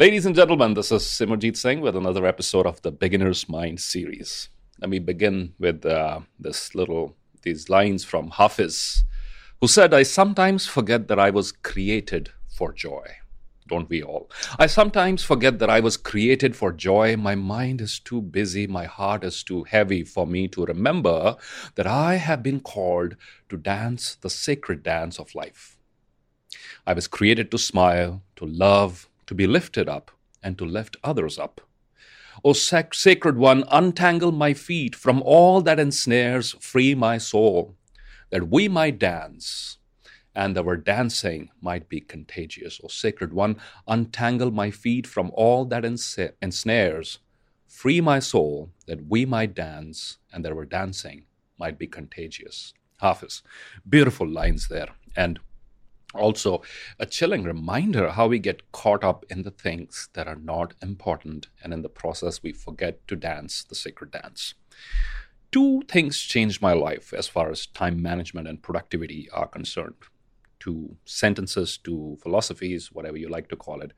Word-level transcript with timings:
Ladies 0.00 0.26
and 0.26 0.36
gentlemen, 0.36 0.74
this 0.74 0.92
is 0.92 1.02
Simarjeet 1.02 1.56
Singh 1.56 1.80
with 1.80 1.96
another 1.96 2.24
episode 2.24 2.68
of 2.68 2.80
the 2.82 2.92
Beginner's 2.92 3.48
Mind 3.48 3.80
series. 3.80 4.48
Let 4.80 4.90
me 4.90 5.00
begin 5.00 5.54
with 5.58 5.84
uh, 5.84 6.20
this 6.38 6.72
little 6.72 7.16
these 7.42 7.68
lines 7.68 8.04
from 8.04 8.30
Hafiz, 8.30 9.02
who 9.60 9.66
said, 9.66 9.92
"I 9.92 10.04
sometimes 10.04 10.68
forget 10.68 11.08
that 11.08 11.18
I 11.18 11.30
was 11.30 11.50
created 11.50 12.30
for 12.46 12.72
joy." 12.72 13.06
Don't 13.66 13.90
we 13.90 14.00
all? 14.00 14.30
I 14.56 14.68
sometimes 14.68 15.24
forget 15.24 15.58
that 15.58 15.68
I 15.68 15.80
was 15.80 15.96
created 15.96 16.54
for 16.54 16.70
joy. 16.70 17.16
My 17.16 17.34
mind 17.34 17.80
is 17.80 17.98
too 17.98 18.22
busy, 18.22 18.68
my 18.68 18.84
heart 18.84 19.24
is 19.24 19.42
too 19.42 19.64
heavy 19.64 20.04
for 20.04 20.28
me 20.28 20.46
to 20.46 20.64
remember 20.64 21.34
that 21.74 21.88
I 21.88 22.14
have 22.14 22.40
been 22.44 22.60
called 22.60 23.16
to 23.48 23.56
dance 23.56 24.14
the 24.14 24.30
sacred 24.30 24.84
dance 24.84 25.18
of 25.18 25.34
life. 25.34 25.76
I 26.86 26.92
was 26.92 27.08
created 27.08 27.50
to 27.50 27.58
smile, 27.58 28.22
to 28.36 28.46
love, 28.46 29.08
to 29.28 29.34
be 29.34 29.46
lifted 29.46 29.88
up, 29.88 30.10
and 30.42 30.58
to 30.58 30.64
lift 30.64 30.96
others 31.04 31.38
up. 31.38 31.60
O 32.44 32.52
sac- 32.52 32.94
sacred 32.94 33.36
one, 33.36 33.62
untangle 33.70 34.32
my 34.32 34.54
feet 34.54 34.94
from 34.96 35.22
all 35.22 35.60
that 35.62 35.78
ensnares, 35.78 36.52
free 36.60 36.94
my 36.94 37.18
soul, 37.18 37.76
that 38.30 38.48
we 38.48 38.68
might 38.68 38.98
dance, 38.98 39.78
and 40.34 40.56
our 40.56 40.76
dancing 40.76 41.50
might 41.60 41.88
be 41.88 42.00
contagious. 42.00 42.80
O 42.82 42.88
sacred 42.88 43.32
one, 43.32 43.56
untangle 43.86 44.50
my 44.50 44.70
feet 44.70 45.06
from 45.06 45.30
all 45.34 45.64
that 45.66 45.84
ens- 45.84 46.18
ensnares, 46.40 47.18
free 47.66 48.00
my 48.00 48.18
soul, 48.18 48.70
that 48.86 49.06
we 49.08 49.26
might 49.26 49.54
dance, 49.54 50.18
and 50.32 50.44
that 50.44 50.52
our 50.52 50.64
dancing 50.64 51.24
might 51.58 51.78
be 51.78 51.86
contagious. 51.86 52.72
Hafiz, 52.98 53.42
beautiful 53.86 54.26
lines 54.28 54.68
there. 54.68 54.88
And 55.16 55.38
also 56.14 56.62
a 56.98 57.06
chilling 57.06 57.42
reminder 57.42 58.10
how 58.10 58.28
we 58.28 58.38
get 58.38 58.72
caught 58.72 59.04
up 59.04 59.24
in 59.28 59.42
the 59.42 59.50
things 59.50 60.08
that 60.14 60.26
are 60.26 60.36
not 60.36 60.74
important 60.80 61.48
and 61.62 61.72
in 61.72 61.82
the 61.82 61.88
process 61.88 62.42
we 62.42 62.52
forget 62.52 63.06
to 63.08 63.16
dance 63.16 63.64
the 63.64 63.74
sacred 63.74 64.10
dance. 64.10 64.54
Two 65.52 65.82
things 65.88 66.20
changed 66.20 66.62
my 66.62 66.72
life 66.72 67.12
as 67.12 67.28
far 67.28 67.50
as 67.50 67.66
time 67.66 68.00
management 68.00 68.48
and 68.48 68.62
productivity 68.62 69.28
are 69.32 69.46
concerned. 69.46 69.94
Two 70.60 70.96
sentences 71.04 71.78
two 71.78 72.18
philosophies 72.22 72.90
whatever 72.90 73.16
you 73.16 73.28
like 73.28 73.48
to 73.48 73.56
call 73.56 73.80
it. 73.80 73.92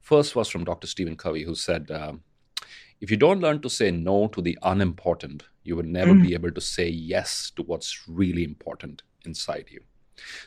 First 0.00 0.36
was 0.36 0.48
from 0.48 0.64
dr 0.64 0.86
stephen 0.86 1.16
covey 1.16 1.44
who 1.44 1.54
said 1.54 1.90
uh, 1.90 2.12
if 3.00 3.10
you 3.10 3.16
don't 3.16 3.40
learn 3.40 3.60
to 3.60 3.70
say 3.70 3.90
no 3.90 4.28
to 4.28 4.42
the 4.42 4.58
unimportant 4.62 5.44
you 5.62 5.76
will 5.76 5.82
never 5.82 6.12
mm. 6.12 6.22
be 6.22 6.34
able 6.34 6.50
to 6.50 6.60
say 6.60 6.88
yes 6.88 7.50
to 7.56 7.62
what's 7.62 8.06
really 8.06 8.44
important 8.44 9.02
inside 9.24 9.66
you 9.70 9.80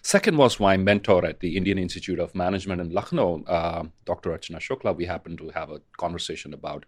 Second 0.01 0.37
was 0.37 0.59
my 0.59 0.77
mentor 0.77 1.25
at 1.25 1.39
the 1.39 1.57
Indian 1.57 1.77
Institute 1.77 2.19
of 2.19 2.33
Management 2.35 2.81
in 2.81 2.91
Lucknow, 2.91 3.43
uh, 3.45 3.83
Dr. 4.05 4.31
Archana 4.31 4.59
Shukla. 4.59 4.95
We 4.95 5.05
happened 5.05 5.37
to 5.39 5.49
have 5.49 5.69
a 5.69 5.81
conversation 5.97 6.53
about 6.53 6.85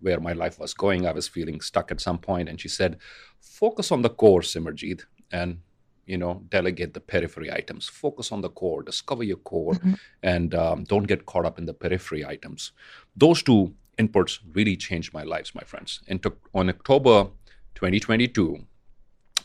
where 0.00 0.20
my 0.20 0.32
life 0.32 0.58
was 0.58 0.74
going. 0.74 1.06
I 1.06 1.12
was 1.12 1.28
feeling 1.28 1.60
stuck 1.60 1.90
at 1.90 2.00
some 2.00 2.18
point, 2.18 2.48
and 2.48 2.60
she 2.60 2.68
said, 2.68 2.98
"Focus 3.40 3.92
on 3.92 4.02
the 4.02 4.10
core, 4.10 4.40
Simarjeet, 4.40 5.04
and 5.30 5.60
you 6.04 6.18
know, 6.18 6.42
delegate 6.48 6.94
the 6.94 7.00
periphery 7.00 7.52
items. 7.52 7.88
Focus 7.88 8.32
on 8.32 8.40
the 8.40 8.50
core, 8.50 8.82
discover 8.82 9.22
your 9.22 9.36
core, 9.36 9.74
mm-hmm. 9.74 9.94
and 10.22 10.54
um, 10.54 10.84
don't 10.84 11.04
get 11.04 11.26
caught 11.26 11.46
up 11.46 11.58
in 11.58 11.66
the 11.66 11.74
periphery 11.74 12.24
items." 12.24 12.72
Those 13.16 13.42
two 13.42 13.74
inputs 13.98 14.38
really 14.52 14.76
changed 14.76 15.12
my 15.12 15.22
lives, 15.22 15.54
my 15.54 15.62
friends. 15.62 16.00
And 16.08 16.22
to, 16.22 16.34
on 16.54 16.68
October 16.68 17.28
2022, 17.74 18.64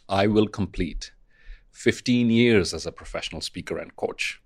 I 0.09 0.28
will 0.28 0.48
complete 0.48 1.12
15 1.78 2.32
years 2.32 2.74
as 2.74 2.88
a 2.88 2.92
professional 2.92 3.40
speaker 3.40 3.78
and 3.78 3.96
coach. 3.96 4.42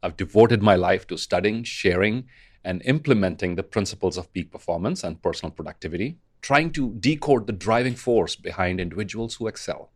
I've 0.00 0.16
devoted 0.16 0.62
my 0.62 0.76
life 0.76 1.08
to 1.08 1.18
studying, 1.18 1.64
sharing, 1.64 2.28
and 2.64 2.82
implementing 2.84 3.56
the 3.56 3.64
principles 3.64 4.16
of 4.16 4.32
peak 4.32 4.52
performance 4.52 5.02
and 5.02 5.20
personal 5.20 5.50
productivity, 5.50 6.18
trying 6.40 6.70
to 6.74 6.94
decode 7.00 7.48
the 7.48 7.52
driving 7.52 7.96
force 7.96 8.36
behind 8.36 8.80
individuals 8.80 9.34
who 9.34 9.48
excel, 9.48 9.90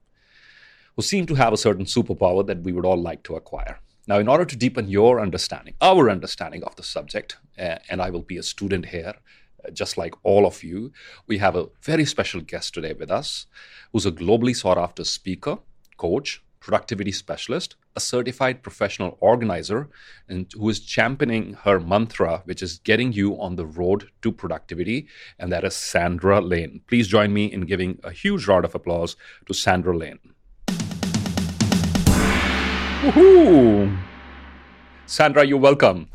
who 0.96 1.02
seem 1.02 1.24
to 1.26 1.36
have 1.36 1.52
a 1.52 1.56
certain 1.56 1.84
superpower 1.84 2.44
that 2.44 2.64
we 2.64 2.72
would 2.72 2.84
all 2.84 3.00
like 3.00 3.22
to 3.22 3.36
acquire. 3.36 3.78
Now, 4.08 4.18
in 4.18 4.26
order 4.26 4.44
to 4.44 4.56
deepen 4.56 4.88
your 4.88 5.20
understanding, 5.20 5.74
our 5.80 6.10
understanding 6.10 6.64
of 6.64 6.74
the 6.74 6.82
subject, 6.82 7.36
uh, 7.56 7.76
and 7.88 8.02
I 8.02 8.10
will 8.10 8.22
be 8.22 8.38
a 8.38 8.42
student 8.42 8.86
here, 8.86 9.14
uh, 9.64 9.70
just 9.70 9.96
like 9.96 10.14
all 10.24 10.46
of 10.46 10.64
you, 10.64 10.90
we 11.28 11.38
have 11.38 11.54
a 11.54 11.68
very 11.80 12.06
special 12.06 12.40
guest 12.40 12.74
today 12.74 12.92
with 12.92 13.12
us 13.12 13.46
who's 13.92 14.04
a 14.04 14.10
globally 14.10 14.56
sought 14.56 14.78
after 14.78 15.04
speaker, 15.04 15.58
coach, 15.96 16.42
productivity 16.62 17.10
specialist, 17.10 17.74
a 17.96 18.00
certified 18.00 18.62
professional 18.62 19.18
organizer, 19.20 19.88
and 20.28 20.46
who 20.52 20.68
is 20.68 20.78
championing 20.78 21.54
her 21.64 21.80
mantra, 21.80 22.40
which 22.44 22.62
is 22.62 22.78
getting 22.78 23.12
you 23.12 23.38
on 23.40 23.56
the 23.56 23.66
road 23.66 24.08
to 24.22 24.30
productivity, 24.30 25.08
and 25.38 25.52
that 25.52 25.64
is 25.64 25.74
Sandra 25.74 26.40
Lane. 26.40 26.80
Please 26.86 27.08
join 27.08 27.32
me 27.32 27.52
in 27.52 27.62
giving 27.62 27.98
a 28.04 28.12
huge 28.12 28.46
round 28.46 28.64
of 28.64 28.74
applause 28.76 29.16
to 29.46 29.52
Sandra 29.52 29.96
Lane. 29.96 30.20
Woohoo! 33.02 33.98
Sandra, 35.06 35.44
you're 35.44 35.58
welcome. 35.58 36.08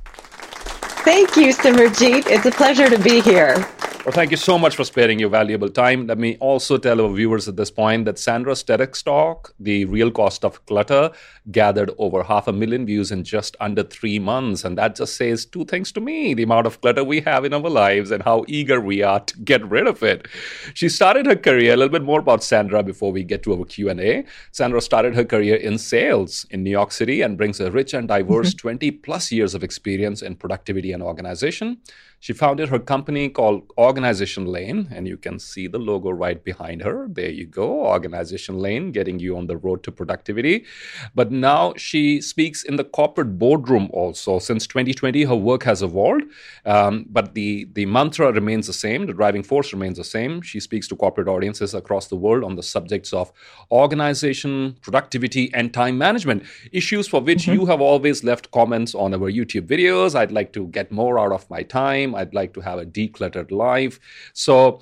Thank 1.03 1.35
you, 1.35 1.53
Simarjeet. 1.53 2.27
It's 2.27 2.45
a 2.45 2.51
pleasure 2.51 2.89
to 2.89 2.97
be 2.97 3.19
here. 3.19 3.67
Well, 4.07 4.13
thank 4.13 4.31
you 4.31 4.38
so 4.38 4.57
much 4.57 4.78
for 4.78 4.85
sparing 4.85 5.19
your 5.19 5.28
valuable 5.28 5.68
time. 5.68 6.07
Let 6.07 6.18
me 6.18 6.38
also 6.40 6.78
tell 6.78 7.01
our 7.01 7.13
viewers 7.13 7.50
at 7.50 7.57
this 7.57 7.69
point 7.69 8.06
that 8.06 8.18
Sandra's 8.18 8.63
TEDx 8.63 9.03
talk, 9.03 9.53
The 9.59 9.84
Real 9.84 10.12
Cost 10.12 10.45
of 10.45 10.66
Clutter, 10.66 11.12
gathered 11.51 11.91
over 11.97 12.23
half 12.23 12.47
a 12.47 12.53
million 12.53 12.85
views 12.85 13.12
in 13.12 13.25
just 13.25 13.57
under 13.59 13.84
three 13.84 14.18
months. 14.18 14.63
And 14.63 14.78
that 14.78 14.95
just 14.95 15.18
says 15.18 15.45
two 15.45 15.66
things 15.66 15.91
to 15.91 16.00
me 16.00 16.34
the 16.34 16.44
amount 16.44 16.68
of 16.68 16.79
clutter 16.79 17.03
we 17.03 17.19
have 17.19 17.44
in 17.44 17.53
our 17.53 17.69
lives 17.69 18.09
and 18.09 18.23
how 18.23 18.45
eager 18.47 18.79
we 18.79 19.03
are 19.03 19.19
to 19.19 19.40
get 19.40 19.69
rid 19.69 19.88
of 19.88 20.01
it. 20.01 20.29
She 20.74 20.88
started 20.88 21.25
her 21.25 21.35
career, 21.35 21.74
a 21.74 21.75
little 21.75 21.91
bit 21.91 22.03
more 22.03 22.22
about 22.22 22.45
Sandra 22.45 22.84
before 22.84 23.12
we 23.12 23.25
get 23.25 23.44
to 23.44 23.59
our 23.59 23.66
Q&A. 23.66 24.24
Sandra 24.53 24.79
started 24.79 25.16
her 25.16 25.25
career 25.25 25.57
in 25.57 25.78
sales 25.78 26.45
in 26.50 26.63
New 26.63 26.72
York 26.72 26.94
City 26.94 27.22
and 27.22 27.38
brings 27.38 27.59
a 27.59 27.72
rich 27.72 27.94
and 27.94 28.07
diverse 28.07 28.51
mm-hmm. 28.51 28.69
20 28.69 28.91
plus 28.91 29.34
years 29.34 29.53
of 29.53 29.66
experience 29.66 30.22
in 30.22 30.38
productivity 30.38 30.94
and 30.94 31.03
organization. 31.03 31.79
She 32.19 32.33
founded 32.33 32.69
her 32.69 32.79
company 32.79 33.29
called 33.29 33.72
Organization 33.78 34.45
Lane, 34.45 34.88
and 34.91 35.07
you 35.07 35.17
can 35.17 35.38
see 35.38 35.67
the 35.67 35.78
logo 35.78 36.09
right 36.09 36.44
behind 36.44 36.81
her. 36.81 37.07
There 37.07 37.29
you 37.29 37.45
go, 37.45 37.85
Organization 37.85 38.57
Lane, 38.57 38.91
getting 38.91 39.19
you 39.19 39.38
on 39.38 39.45
the 39.45 39.57
road 39.57 39.83
to 39.83 39.91
productivity. 39.91 40.66
But 41.13 41.31
now 41.31 41.73
she 41.77 42.19
speaks 42.22 42.63
in 42.63 42.75
the 42.75 42.83
corporate 42.83 43.38
boardroom 43.38 43.89
also. 43.94 44.39
Since 44.39 44.66
2020, 44.66 45.23
her 45.25 45.35
work 45.35 45.63
has 45.63 45.83
evolved, 45.83 46.23
um, 46.66 47.06
but 47.09 47.35
the, 47.35 47.69
the 47.73 47.85
mantra 47.85 48.31
remains 48.31 48.66
the 48.66 48.73
same, 48.73 49.06
the 49.06 49.13
driving 49.13 49.44
force 49.44 49.72
remains 49.72 49.97
the 49.97 50.03
same. 50.03 50.41
She 50.41 50.59
speaks 50.59 50.88
to 50.88 50.95
corporate 50.95 51.27
audiences 51.27 51.75
across 51.75 52.07
the 52.07 52.16
world 52.16 52.44
on 52.44 52.56
the 52.56 52.63
subjects 52.63 53.13
of 53.13 53.31
organization, 53.72 54.77
productivity, 54.81 55.53
and 55.53 55.72
time 55.72 55.97
management, 56.00 56.44
issues 56.72 57.07
for 57.07 57.22
which 57.22 57.44
mm-hmm. 57.44 57.53
you 57.53 57.66
have 57.67 57.79
always 57.79 58.23
left 58.23 58.50
comments 58.51 58.95
on 58.95 59.13
our 59.13 59.31
YouTube 59.31 59.67
videos. 59.67 60.16
I'd 60.16 60.31
like 60.31 60.51
to 60.53 60.67
get 60.67 60.91
more 60.91 61.19
out 61.19 61.31
of 61.31 61.47
my 61.50 61.61
time 61.61 62.06
time. 62.07 62.19
I'd 62.19 62.34
like 62.34 62.53
to 62.53 62.62
have 62.62 62.79
a 62.79 62.85
decluttered 62.85 63.51
life. 63.51 64.00
So, 64.34 64.79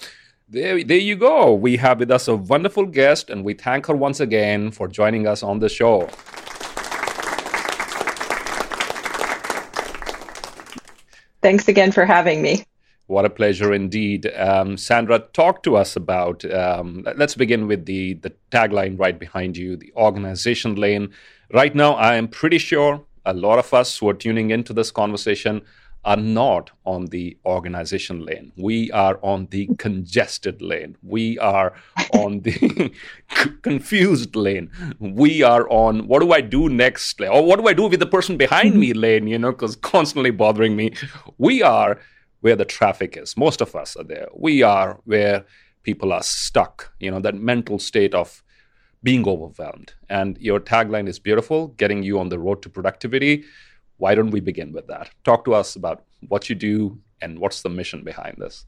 there, 0.47 0.84
there 0.84 0.97
you 0.97 1.16
go. 1.16 1.53
We 1.53 1.78
have 1.78 2.00
with 2.00 2.12
us 2.12 2.28
a 2.28 2.36
wonderful 2.36 2.86
guest, 2.86 3.30
and 3.30 3.44
we 3.44 3.56
thank 3.56 3.88
her 3.88 3.96
once 3.96 4.19
again 4.19 4.72
for 4.72 4.88
joining 4.88 5.28
us 5.28 5.41
on 5.41 5.59
the 5.59 5.69
show. 5.69 6.08
Thanks 11.42 11.68
again 11.68 11.92
for 11.92 12.06
having 12.06 12.42
me. 12.42 12.63
What 13.07 13.25
a 13.25 13.30
pleasure 13.30 13.74
indeed. 13.74 14.31
Um, 14.36 14.78
Sandra, 14.78 15.19
talk 15.19 15.62
to 15.63 15.78
us 15.78 15.95
about. 15.95 16.44
Um, 16.51 17.06
let's 17.18 17.36
begin 17.36 17.68
with 17.68 17.86
the, 17.86 18.13
the 18.16 18.33
tagline 18.51 19.00
right 19.00 19.18
behind 19.18 19.56
you, 19.57 19.78
the 19.78 19.94
organization 19.95 20.75
lane. 20.75 21.12
Right 21.54 21.75
now, 21.75 21.94
I 21.94 22.16
am 22.16 22.28
pretty 22.28 22.57
sure 22.57 23.04
a 23.25 23.33
lot 23.33 23.60
of 23.60 23.74
us 23.74 23.98
who 23.98 24.10
are 24.10 24.13
tuning 24.16 24.50
into 24.50 24.74
this 24.74 24.89
conversation 24.89 25.62
are 26.06 26.18
not 26.18 26.69
on 26.86 27.07
the 27.07 27.36
organization 27.46 28.24
lane. 28.24 28.52
We 28.56 28.92
are 28.92 29.19
on 29.24 29.48
the 29.48 29.68
congested 29.80 30.62
lane. 30.62 30.96
We 31.02 31.40
are 31.40 31.74
on 32.13 32.42
the 32.42 32.94
confused 33.63 34.36
lane. 34.36 34.69
We 35.00 35.42
are 35.42 35.68
on 35.69 36.07
what 36.07 36.22
do 36.22 36.31
I 36.31 36.42
do 36.42 36.69
next 36.69 37.19
lane? 37.19 37.31
Or 37.31 37.44
what 37.44 37.60
do 37.60 37.68
I 37.68 37.74
do 37.74 37.88
with 37.88 38.00
the 38.00 38.06
person 38.06 38.38
behind 38.38 38.72
mm-hmm. 38.72 38.80
me 38.80 38.94
lane, 38.94 39.28
you 39.28 39.40
know, 39.40 39.52
because 39.52 39.75
constantly 39.75 40.30
bothering 40.30 40.75
me. 40.75 40.94
We 41.40 41.63
are 41.63 42.00
where 42.42 42.56
the 42.56 42.66
traffic 42.66 43.18
is. 43.18 43.36
Most 43.36 43.60
of 43.60 43.75
us 43.75 43.96
are 43.96 44.04
there. 44.04 44.28
We 44.36 44.62
are 44.62 45.00
where 45.06 45.46
people 45.81 46.13
are 46.13 46.24
stuck, 46.24 46.94
you 47.00 47.10
know, 47.10 47.19
that 47.19 47.34
mental 47.36 47.80
state 47.80 48.13
of 48.13 48.44
being 49.02 49.28
overwhelmed. 49.28 49.94
And 50.07 50.38
your 50.40 50.60
tagline 50.60 51.07
is 51.07 51.18
beautiful, 51.18 51.69
getting 51.69 52.04
you 52.04 52.19
on 52.19 52.30
the 52.30 52.40
road 52.40 52.62
to 52.62 52.69
productivity 52.69 53.44
why 53.97 54.15
don't 54.15 54.31
we 54.31 54.39
begin 54.39 54.74
with 54.74 54.88
that? 54.88 55.09
Talk 55.24 55.45
to 55.45 55.53
us 55.53 55.75
about 55.75 56.03
what 56.27 56.50
you 56.50 56.56
do 56.56 57.00
and 57.21 57.39
what's 57.39 57.62
the 57.62 57.69
mission 57.69 58.03
behind 58.03 58.38
this. 58.38 58.65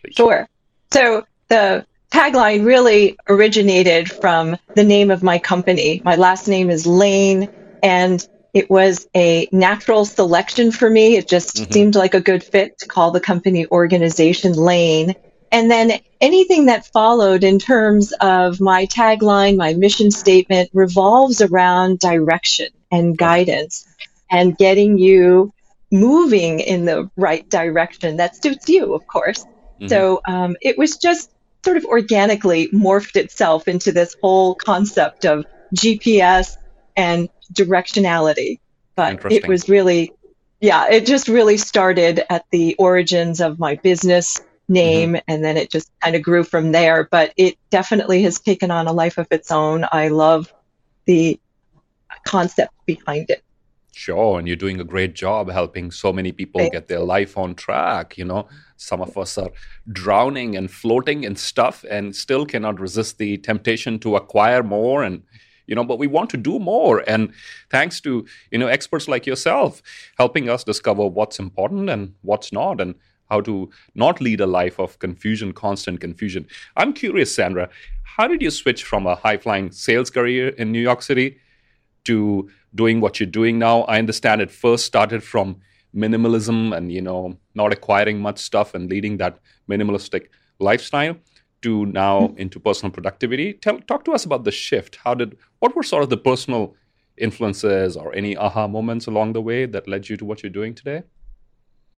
Please. 0.00 0.14
Sure. 0.14 0.48
So 0.92 1.24
the 1.48 1.86
tagline 2.12 2.64
really 2.64 3.16
originated 3.28 4.10
from 4.10 4.56
the 4.74 4.84
name 4.84 5.10
of 5.10 5.22
my 5.22 5.38
company. 5.38 6.02
My 6.04 6.16
last 6.16 6.48
name 6.48 6.70
is 6.70 6.86
Lane, 6.86 7.48
and 7.82 8.26
it 8.54 8.70
was 8.70 9.08
a 9.14 9.48
natural 9.52 10.04
selection 10.04 10.72
for 10.72 10.88
me. 10.88 11.16
It 11.16 11.28
just 11.28 11.56
mm-hmm. 11.56 11.72
seemed 11.72 11.94
like 11.94 12.14
a 12.14 12.20
good 12.20 12.42
fit 12.42 12.78
to 12.78 12.88
call 12.88 13.10
the 13.10 13.20
company 13.20 13.66
organization 13.66 14.52
Lane. 14.54 15.14
And 15.52 15.70
then 15.70 16.00
anything 16.20 16.66
that 16.66 16.86
followed 16.86 17.44
in 17.44 17.58
terms 17.58 18.12
of 18.20 18.60
my 18.60 18.86
tagline, 18.86 19.56
my 19.56 19.74
mission 19.74 20.10
statement 20.10 20.70
revolves 20.72 21.40
around 21.40 22.00
direction 22.00 22.68
and 22.90 23.16
guidance 23.16 23.86
and 24.30 24.56
getting 24.56 24.98
you 24.98 25.52
moving 25.90 26.60
in 26.60 26.84
the 26.84 27.10
right 27.16 27.48
direction 27.48 28.16
that 28.16 28.40
suits 28.42 28.68
you, 28.68 28.94
of 28.94 29.06
course. 29.06 29.44
Mm-hmm. 29.44 29.88
So 29.88 30.20
um, 30.26 30.56
it 30.60 30.76
was 30.78 30.96
just 30.96 31.30
sort 31.64 31.76
of 31.76 31.84
organically 31.84 32.68
morphed 32.68 33.16
itself 33.16 33.68
into 33.68 33.92
this 33.92 34.16
whole 34.22 34.54
concept 34.54 35.24
of 35.24 35.44
GPS 35.74 36.56
and 36.96 37.28
directionality. 37.52 38.60
But 38.94 39.30
it 39.30 39.46
was 39.46 39.68
really, 39.68 40.12
yeah, 40.60 40.88
it 40.88 41.06
just 41.06 41.28
really 41.28 41.58
started 41.58 42.24
at 42.30 42.46
the 42.50 42.74
origins 42.78 43.40
of 43.40 43.58
my 43.58 43.74
business 43.76 44.40
name 44.68 45.10
mm-hmm. 45.10 45.24
and 45.28 45.44
then 45.44 45.56
it 45.56 45.70
just 45.70 45.90
kind 46.00 46.16
of 46.16 46.22
grew 46.22 46.44
from 46.44 46.72
there. 46.72 47.08
But 47.10 47.34
it 47.36 47.56
definitely 47.70 48.22
has 48.22 48.40
taken 48.40 48.70
on 48.70 48.86
a 48.86 48.92
life 48.92 49.18
of 49.18 49.26
its 49.30 49.50
own. 49.50 49.84
I 49.92 50.08
love 50.08 50.52
the 51.04 51.38
concept 52.24 52.72
behind 52.86 53.30
it. 53.30 53.42
Sure, 53.92 54.38
and 54.38 54.46
you're 54.46 54.56
doing 54.56 54.78
a 54.78 54.84
great 54.84 55.14
job 55.14 55.50
helping 55.50 55.90
so 55.90 56.12
many 56.12 56.30
people 56.30 56.58
Thanks. 56.60 56.74
get 56.74 56.86
their 56.86 57.00
life 57.00 57.38
on 57.38 57.54
track. 57.54 58.18
You 58.18 58.26
know, 58.26 58.46
some 58.76 59.00
of 59.00 59.16
us 59.16 59.38
are 59.38 59.50
drowning 59.90 60.54
and 60.56 60.70
floating 60.70 61.24
and 61.24 61.38
stuff 61.38 61.84
and 61.88 62.14
still 62.14 62.44
cannot 62.44 62.78
resist 62.78 63.18
the 63.18 63.38
temptation 63.38 63.98
to 64.00 64.16
acquire 64.16 64.62
more 64.62 65.02
and 65.02 65.22
you 65.66 65.74
know 65.74 65.84
but 65.84 65.98
we 65.98 66.06
want 66.06 66.30
to 66.30 66.36
do 66.36 66.58
more 66.58 67.02
and 67.08 67.32
thanks 67.70 68.00
to 68.00 68.26
you 68.50 68.58
know 68.58 68.66
experts 68.66 69.08
like 69.08 69.26
yourself 69.26 69.82
helping 70.18 70.48
us 70.48 70.64
discover 70.64 71.06
what's 71.06 71.38
important 71.38 71.90
and 71.90 72.14
what's 72.22 72.52
not 72.52 72.80
and 72.80 72.94
how 73.30 73.40
to 73.40 73.68
not 73.94 74.20
lead 74.20 74.40
a 74.40 74.46
life 74.46 74.78
of 74.78 74.98
confusion 74.98 75.52
constant 75.52 76.00
confusion 76.00 76.46
i'm 76.76 76.92
curious 76.92 77.34
sandra 77.34 77.68
how 78.04 78.26
did 78.28 78.40
you 78.40 78.50
switch 78.50 78.84
from 78.84 79.06
a 79.06 79.16
high 79.16 79.36
flying 79.36 79.70
sales 79.70 80.10
career 80.10 80.48
in 80.50 80.70
new 80.70 80.80
york 80.80 81.02
city 81.02 81.36
to 82.06 82.48
doing 82.74 83.00
what 83.00 83.20
you're 83.20 83.26
doing 83.26 83.58
now. 83.58 83.82
I 83.82 83.98
understand 83.98 84.40
it 84.40 84.50
first 84.50 84.84
started 84.84 85.22
from 85.22 85.60
minimalism 85.94 86.76
and 86.76 86.92
you 86.92 87.00
know 87.00 87.38
not 87.54 87.72
acquiring 87.72 88.20
much 88.20 88.38
stuff 88.38 88.74
and 88.74 88.90
leading 88.90 89.16
that 89.16 89.38
minimalistic 89.68 90.28
lifestyle 90.58 91.16
to 91.62 91.86
now 91.86 92.20
mm-hmm. 92.20 92.38
into 92.38 92.60
personal 92.60 92.92
productivity. 92.92 93.54
Tell, 93.54 93.78
talk 93.80 94.04
to 94.04 94.12
us 94.12 94.24
about 94.24 94.44
the 94.44 94.52
shift. 94.52 94.96
How 94.96 95.14
did 95.14 95.36
what 95.60 95.74
were 95.74 95.82
sort 95.82 96.02
of 96.02 96.10
the 96.10 96.16
personal 96.16 96.74
influences 97.16 97.96
or 97.96 98.14
any 98.14 98.36
aha 98.36 98.66
moments 98.68 99.06
along 99.06 99.32
the 99.32 99.40
way 99.40 99.66
that 99.66 99.88
led 99.88 100.08
you 100.08 100.16
to 100.18 100.24
what 100.24 100.42
you're 100.42 100.50
doing 100.50 100.74
today? 100.74 101.02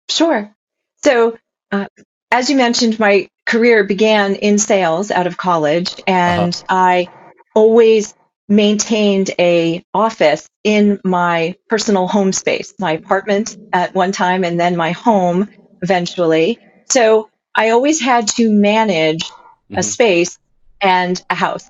Sure. 0.09 0.55
So, 1.03 1.37
uh, 1.71 1.87
as 2.31 2.49
you 2.49 2.55
mentioned, 2.55 2.99
my 2.99 3.27
career 3.45 3.83
began 3.83 4.35
in 4.35 4.57
sales 4.57 5.11
out 5.11 5.27
of 5.27 5.37
college, 5.37 5.95
and 6.05 6.53
uh-huh. 6.53 6.65
I 6.69 7.07
always 7.55 8.13
maintained 8.47 9.31
a 9.39 9.83
office 9.93 10.47
in 10.63 10.99
my 11.03 11.55
personal 11.69 12.07
home 12.07 12.31
space, 12.31 12.73
my 12.79 12.93
apartment 12.93 13.57
at 13.73 13.93
one 13.93 14.11
time 14.11 14.43
and 14.43 14.59
then 14.59 14.75
my 14.75 14.91
home 14.91 15.49
eventually. 15.81 16.59
So 16.89 17.29
I 17.53 17.71
always 17.71 17.99
had 17.99 18.27
to 18.29 18.51
manage 18.51 19.23
mm-hmm. 19.23 19.77
a 19.77 19.83
space 19.83 20.39
and 20.81 21.21
a 21.29 21.35
house. 21.35 21.69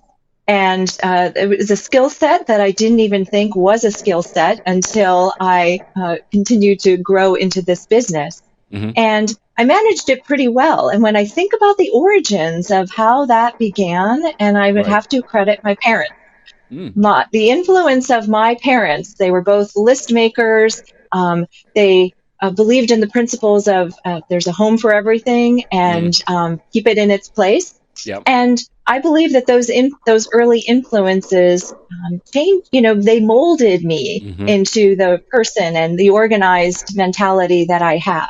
And 0.49 0.95
uh, 1.03 1.31
it 1.35 1.49
was 1.49 1.71
a 1.71 1.75
skill 1.75 2.09
set 2.09 2.47
that 2.47 2.61
I 2.61 2.71
didn't 2.71 3.01
even 3.01 3.25
think 3.25 3.55
was 3.55 3.83
a 3.83 3.91
skill 3.91 4.21
set 4.21 4.61
until 4.65 5.33
I 5.41 5.81
uh, 5.95 6.17
continued 6.31 6.79
to 6.81 6.95
grow 6.95 7.35
into 7.35 7.61
this 7.61 7.85
business. 7.85 8.41
Mm-hmm. 8.71 8.91
And 8.95 9.33
I 9.57 9.65
managed 9.65 10.09
it 10.09 10.23
pretty 10.23 10.47
well. 10.47 10.87
And 10.87 11.01
when 11.03 11.17
I 11.17 11.25
think 11.25 11.51
about 11.53 11.77
the 11.77 11.89
origins 11.89 12.71
of 12.71 12.91
how 12.91 13.25
that 13.25 13.57
began, 13.57 14.23
and 14.39 14.57
I 14.57 14.71
would 14.71 14.85
right. 14.85 14.93
have 14.93 15.09
to 15.09 15.21
credit 15.21 15.63
my 15.63 15.75
parents 15.75 16.13
Mm. 16.71 16.95
My, 16.95 17.25
the 17.31 17.49
influence 17.49 18.09
of 18.09 18.27
my 18.27 18.55
parents, 18.55 19.15
they 19.15 19.31
were 19.31 19.41
both 19.41 19.75
list 19.75 20.11
makers. 20.11 20.83
Um, 21.11 21.45
they 21.75 22.13
uh, 22.41 22.51
believed 22.51 22.91
in 22.91 22.99
the 22.99 23.07
principles 23.07 23.67
of 23.67 23.93
uh, 24.05 24.21
there's 24.29 24.47
a 24.47 24.51
home 24.51 24.77
for 24.77 24.93
everything 24.93 25.63
and 25.71 26.13
mm. 26.13 26.33
um, 26.33 26.61
keep 26.71 26.87
it 26.87 26.97
in 26.97 27.11
its 27.11 27.29
place. 27.29 27.79
Yep. 28.05 28.23
And 28.27 28.61
I 28.85 28.99
believe 28.99 29.33
that 29.33 29.47
those 29.47 29.69
in, 29.69 29.91
those 30.05 30.29
early 30.31 30.59
influences 30.59 31.71
um, 31.73 32.21
changed. 32.31 32.69
You 32.71 32.81
know, 32.81 32.93
they 32.93 33.19
molded 33.19 33.83
me 33.83 34.21
mm-hmm. 34.21 34.47
into 34.47 34.95
the 34.95 35.23
person 35.29 35.75
and 35.75 35.97
the 35.97 36.11
organized 36.11 36.95
mentality 36.95 37.65
that 37.65 37.81
I 37.81 37.97
have. 37.97 38.29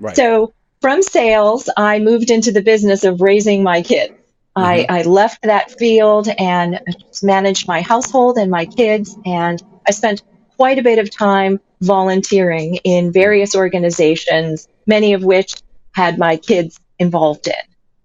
Right. 0.00 0.16
So 0.16 0.52
from 0.80 1.02
sales, 1.02 1.70
I 1.76 2.00
moved 2.00 2.30
into 2.30 2.52
the 2.52 2.62
business 2.62 3.04
of 3.04 3.20
raising 3.20 3.62
my 3.62 3.82
kids. 3.82 4.14
Mm-hmm. 4.56 4.92
I, 4.92 5.00
I 5.00 5.02
left 5.02 5.42
that 5.42 5.72
field 5.78 6.28
and 6.38 6.80
managed 7.22 7.66
my 7.66 7.80
household 7.80 8.38
and 8.38 8.50
my 8.50 8.66
kids. 8.66 9.16
And 9.24 9.62
I 9.86 9.90
spent 9.90 10.22
quite 10.56 10.78
a 10.78 10.82
bit 10.82 10.98
of 10.98 11.10
time 11.10 11.60
volunteering 11.80 12.76
in 12.84 13.12
various 13.12 13.56
organizations, 13.56 14.68
many 14.86 15.12
of 15.12 15.24
which 15.24 15.56
had 15.92 16.18
my 16.18 16.36
kids 16.36 16.78
involved 16.98 17.46
in 17.48 17.54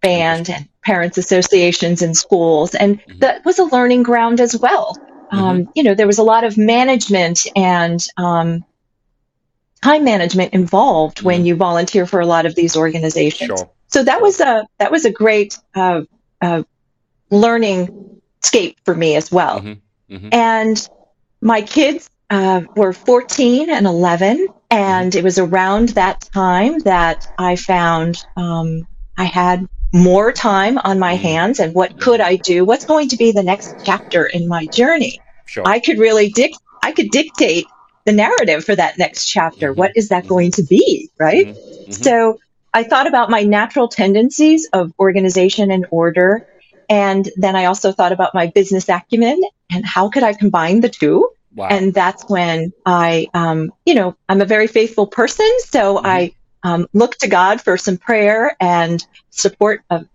band 0.01 0.49
and 0.49 0.67
parents 0.83 1.17
associations 1.17 2.01
and 2.01 2.15
schools. 2.15 2.73
And 2.73 2.99
mm-hmm. 2.99 3.19
that 3.19 3.45
was 3.45 3.59
a 3.59 3.65
learning 3.65 4.03
ground 4.03 4.39
as 4.39 4.57
well. 4.57 4.97
Mm-hmm. 5.31 5.37
Um, 5.37 5.69
you 5.75 5.83
know, 5.83 5.93
there 5.93 6.07
was 6.07 6.17
a 6.17 6.23
lot 6.23 6.43
of 6.43 6.57
management 6.57 7.45
and 7.55 8.03
um, 8.17 8.65
time 9.83 10.03
management 10.03 10.53
involved 10.53 11.17
mm-hmm. 11.17 11.27
when 11.27 11.45
you 11.45 11.55
volunteer 11.55 12.05
for 12.05 12.19
a 12.19 12.25
lot 12.25 12.45
of 12.45 12.55
these 12.55 12.75
organizations. 12.75 13.59
Sure. 13.59 13.69
So 13.87 14.03
that 14.03 14.21
was 14.21 14.39
a 14.39 14.67
that 14.77 14.91
was 14.91 15.05
a 15.05 15.11
great 15.11 15.57
uh, 15.75 16.01
uh, 16.41 16.63
learning 17.29 18.21
scape 18.41 18.77
for 18.85 18.95
me 18.95 19.15
as 19.15 19.31
well. 19.31 19.59
Mm-hmm. 19.59 20.15
Mm-hmm. 20.15 20.29
And 20.31 20.89
my 21.41 21.61
kids 21.61 22.09
uh, 22.29 22.61
were 22.75 22.93
14 22.93 23.69
and 23.69 23.85
11, 23.85 24.47
and 24.69 25.15
it 25.15 25.23
was 25.23 25.39
around 25.39 25.89
that 25.89 26.21
time 26.33 26.79
that 26.79 27.31
I 27.37 27.55
found 27.55 28.23
um, 28.35 28.87
I 29.17 29.25
had 29.25 29.67
more 29.93 30.31
time 30.31 30.77
on 30.77 30.99
my 30.99 31.13
mm-hmm. 31.13 31.23
hands 31.23 31.59
and 31.59 31.73
what 31.73 31.99
could 31.99 32.21
I 32.21 32.35
do? 32.35 32.63
What's 32.63 32.85
going 32.85 33.09
to 33.09 33.17
be 33.17 33.31
the 33.31 33.43
next 33.43 33.75
chapter 33.83 34.25
in 34.25 34.47
my 34.47 34.65
journey? 34.67 35.19
Sure. 35.45 35.63
I 35.65 35.79
could 35.79 35.97
really 35.97 36.29
dic- 36.29 36.55
I 36.83 36.91
could 36.91 37.09
dictate 37.09 37.65
the 38.05 38.11
narrative 38.11 38.63
for 38.63 38.75
that 38.75 38.97
next 38.97 39.27
chapter. 39.27 39.71
Mm-hmm. 39.71 39.79
What 39.79 39.91
is 39.95 40.09
that 40.09 40.27
going 40.27 40.51
to 40.51 40.63
be? 40.63 41.09
Right. 41.17 41.47
Mm-hmm. 41.47 41.81
mm-hmm. 41.81 41.91
So 41.91 42.39
I 42.73 42.83
thought 42.83 43.07
about 43.07 43.29
my 43.29 43.43
natural 43.43 43.87
tendencies 43.87 44.67
of 44.73 44.93
organization 44.99 45.71
and 45.71 45.85
order. 45.91 46.47
And 46.89 47.29
then 47.35 47.55
I 47.55 47.65
also 47.65 47.91
thought 47.91 48.11
about 48.11 48.33
my 48.33 48.47
business 48.47 48.89
acumen 48.89 49.41
and 49.71 49.85
how 49.85 50.09
could 50.09 50.23
I 50.23 50.33
combine 50.33 50.81
the 50.81 50.89
two? 50.89 51.29
Wow. 51.55 51.67
And 51.69 51.93
that's 51.93 52.27
when 52.29 52.73
I, 52.85 53.27
um, 53.33 53.71
you 53.85 53.95
know, 53.95 54.15
I'm 54.27 54.41
a 54.41 54.45
very 54.45 54.67
faithful 54.67 55.07
person. 55.07 55.49
So 55.59 55.97
mm-hmm. 55.97 56.05
I 56.05 56.33
um, 56.63 56.87
look 56.93 57.17
to 57.17 57.27
God 57.27 57.61
for 57.61 57.77
some 57.77 57.97
prayer 57.97 58.55
and 58.59 59.05
support 59.29 59.83
of 59.89 60.07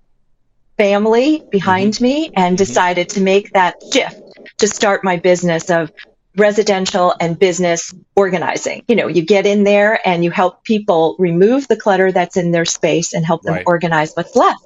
family 0.76 1.44
behind 1.50 1.94
mm-hmm. 1.94 2.04
me 2.04 2.26
and 2.36 2.56
mm-hmm. 2.56 2.64
decided 2.64 3.08
to 3.10 3.20
make 3.20 3.52
that 3.52 3.76
shift 3.92 4.20
to 4.58 4.68
start 4.68 5.04
my 5.04 5.16
business 5.16 5.70
of 5.70 5.92
residential 6.36 7.14
and 7.20 7.38
business 7.38 7.94
organizing. 8.16 8.82
You 8.88 8.96
know, 8.96 9.06
you 9.06 9.22
get 9.22 9.46
in 9.46 9.64
there 9.64 10.00
and 10.06 10.24
you 10.24 10.30
help 10.30 10.64
people 10.64 11.16
remove 11.18 11.68
the 11.68 11.76
clutter 11.76 12.10
that's 12.10 12.36
in 12.36 12.50
their 12.50 12.64
space 12.64 13.12
and 13.12 13.24
help 13.24 13.42
them 13.42 13.54
right. 13.54 13.64
organize 13.66 14.14
what's 14.14 14.34
left. 14.34 14.64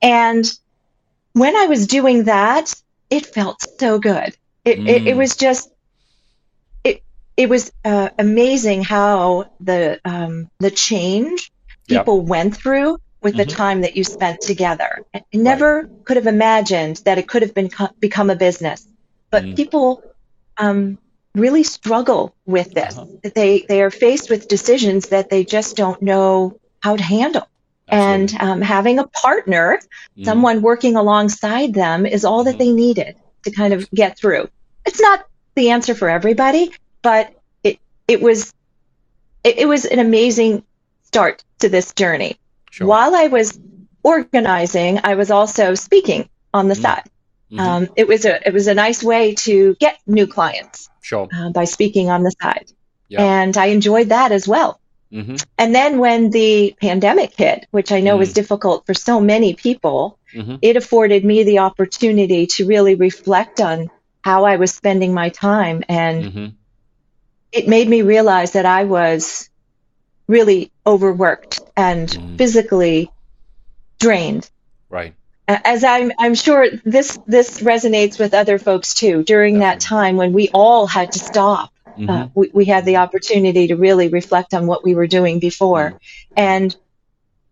And 0.00 0.44
when 1.32 1.56
I 1.56 1.66
was 1.66 1.86
doing 1.86 2.24
that, 2.24 2.74
it 3.10 3.26
felt 3.26 3.60
so 3.78 3.98
good. 3.98 4.36
It, 4.64 4.78
mm. 4.78 4.88
it, 4.88 5.06
it, 5.06 5.14
mm. 5.14 5.18
was 5.18 5.36
just, 5.36 5.70
it, 6.82 7.02
it 7.36 7.48
was 7.48 7.72
uh, 7.84 8.08
amazing 8.18 8.82
how 8.82 9.50
the, 9.60 10.00
um, 10.04 10.50
the 10.58 10.70
change 10.70 11.52
people 11.88 12.18
yep. 12.20 12.26
went 12.26 12.56
through 12.56 12.98
with 13.20 13.34
mm-hmm. 13.34 13.48
the 13.48 13.54
time 13.54 13.80
that 13.82 13.96
you 13.96 14.04
spent 14.04 14.40
together. 14.40 15.04
I 15.14 15.24
never 15.32 15.82
right. 15.82 16.04
could 16.04 16.16
have 16.16 16.26
imagined 16.26 17.02
that 17.04 17.18
it 17.18 17.28
could 17.28 17.42
have 17.42 17.54
been 17.54 17.70
become 18.00 18.30
a 18.30 18.36
business, 18.36 18.86
but 19.30 19.44
mm. 19.44 19.56
people 19.56 20.02
um, 20.58 20.98
really 21.34 21.62
struggle 21.62 22.34
with 22.46 22.72
this. 22.72 22.98
Uh-huh. 22.98 23.30
They 23.34 23.64
they 23.68 23.82
are 23.82 23.90
faced 23.90 24.30
with 24.30 24.48
decisions 24.48 25.08
that 25.08 25.30
they 25.30 25.44
just 25.44 25.76
don't 25.76 26.00
know 26.02 26.58
how 26.80 26.96
to 26.96 27.02
handle. 27.02 27.46
Absolutely. 27.88 28.38
And 28.38 28.50
um, 28.50 28.60
having 28.62 28.98
a 28.98 29.06
partner, 29.06 29.78
mm. 30.18 30.24
someone 30.24 30.60
working 30.60 30.96
alongside 30.96 31.72
them, 31.74 32.04
is 32.04 32.24
all 32.24 32.42
that 32.44 32.58
they 32.58 32.72
needed 32.72 33.14
to 33.44 33.50
kind 33.52 33.72
of 33.72 33.88
get 33.90 34.18
through. 34.18 34.48
It's 34.84 35.00
not 35.00 35.26
the 35.54 35.70
answer 35.70 35.94
for 35.94 36.08
everybody, 36.08 36.72
but 37.02 37.32
it 37.62 37.78
it 38.08 38.20
was 38.20 38.52
it, 39.44 39.58
it 39.58 39.68
was 39.68 39.84
an 39.84 40.00
amazing 40.00 40.64
start 41.04 41.44
to 41.60 41.68
this 41.68 41.92
journey. 41.94 42.36
Sure. 42.70 42.86
While 42.86 43.14
I 43.14 43.28
was 43.28 43.58
organizing, 44.02 45.00
I 45.04 45.14
was 45.14 45.30
also 45.30 45.74
speaking 45.74 46.28
on 46.52 46.68
the 46.68 46.74
mm. 46.74 46.82
side. 46.82 47.08
Mm-hmm. 47.50 47.60
Um, 47.60 47.88
it 47.96 48.08
was 48.08 48.24
a 48.24 48.46
it 48.46 48.52
was 48.52 48.66
a 48.66 48.74
nice 48.74 49.02
way 49.02 49.34
to 49.34 49.76
get 49.76 49.98
new 50.06 50.26
clients. 50.26 50.88
Sure. 51.00 51.28
Uh, 51.32 51.50
by 51.50 51.64
speaking 51.64 52.10
on 52.10 52.24
the 52.24 52.32
side, 52.42 52.72
yeah. 53.08 53.22
and 53.22 53.56
I 53.56 53.66
enjoyed 53.66 54.08
that 54.08 54.32
as 54.32 54.48
well. 54.48 54.80
Mm-hmm. 55.12 55.36
And 55.56 55.72
then 55.72 55.98
when 55.98 56.30
the 56.30 56.74
pandemic 56.80 57.34
hit, 57.36 57.66
which 57.70 57.92
I 57.92 58.00
know 58.00 58.12
mm-hmm. 58.12 58.18
was 58.18 58.32
difficult 58.32 58.86
for 58.86 58.94
so 58.94 59.20
many 59.20 59.54
people, 59.54 60.18
mm-hmm. 60.34 60.56
it 60.60 60.76
afforded 60.76 61.24
me 61.24 61.44
the 61.44 61.60
opportunity 61.60 62.48
to 62.48 62.66
really 62.66 62.96
reflect 62.96 63.60
on 63.60 63.88
how 64.22 64.44
I 64.44 64.56
was 64.56 64.74
spending 64.74 65.14
my 65.14 65.28
time, 65.28 65.84
and 65.88 66.24
mm-hmm. 66.24 66.46
it 67.52 67.68
made 67.68 67.88
me 67.88 68.02
realize 68.02 68.52
that 68.52 68.66
I 68.66 68.82
was 68.84 69.48
really 70.26 70.72
overworked 70.84 71.60
and 71.76 72.08
mm. 72.08 72.36
physically 72.36 73.08
drained. 74.00 74.50
Right 74.90 75.14
as 75.48 75.84
I'm, 75.84 76.12
I'm 76.18 76.34
sure 76.34 76.66
this 76.84 77.18
this 77.26 77.60
resonates 77.60 78.18
with 78.18 78.34
other 78.34 78.58
folks 78.58 78.94
too. 78.94 79.22
During 79.22 79.60
that 79.60 79.80
time 79.80 80.16
when 80.16 80.32
we 80.32 80.48
all 80.52 80.86
had 80.86 81.12
to 81.12 81.18
stop, 81.18 81.72
uh, 81.86 81.90
mm-hmm. 81.90 82.10
uh, 82.10 82.28
we, 82.34 82.50
we 82.52 82.64
had 82.64 82.84
the 82.84 82.96
opportunity 82.96 83.68
to 83.68 83.76
really 83.76 84.08
reflect 84.08 84.54
on 84.54 84.66
what 84.66 84.84
we 84.84 84.94
were 84.94 85.06
doing 85.06 85.38
before, 85.38 85.90
mm-hmm. 85.90 86.34
and 86.36 86.76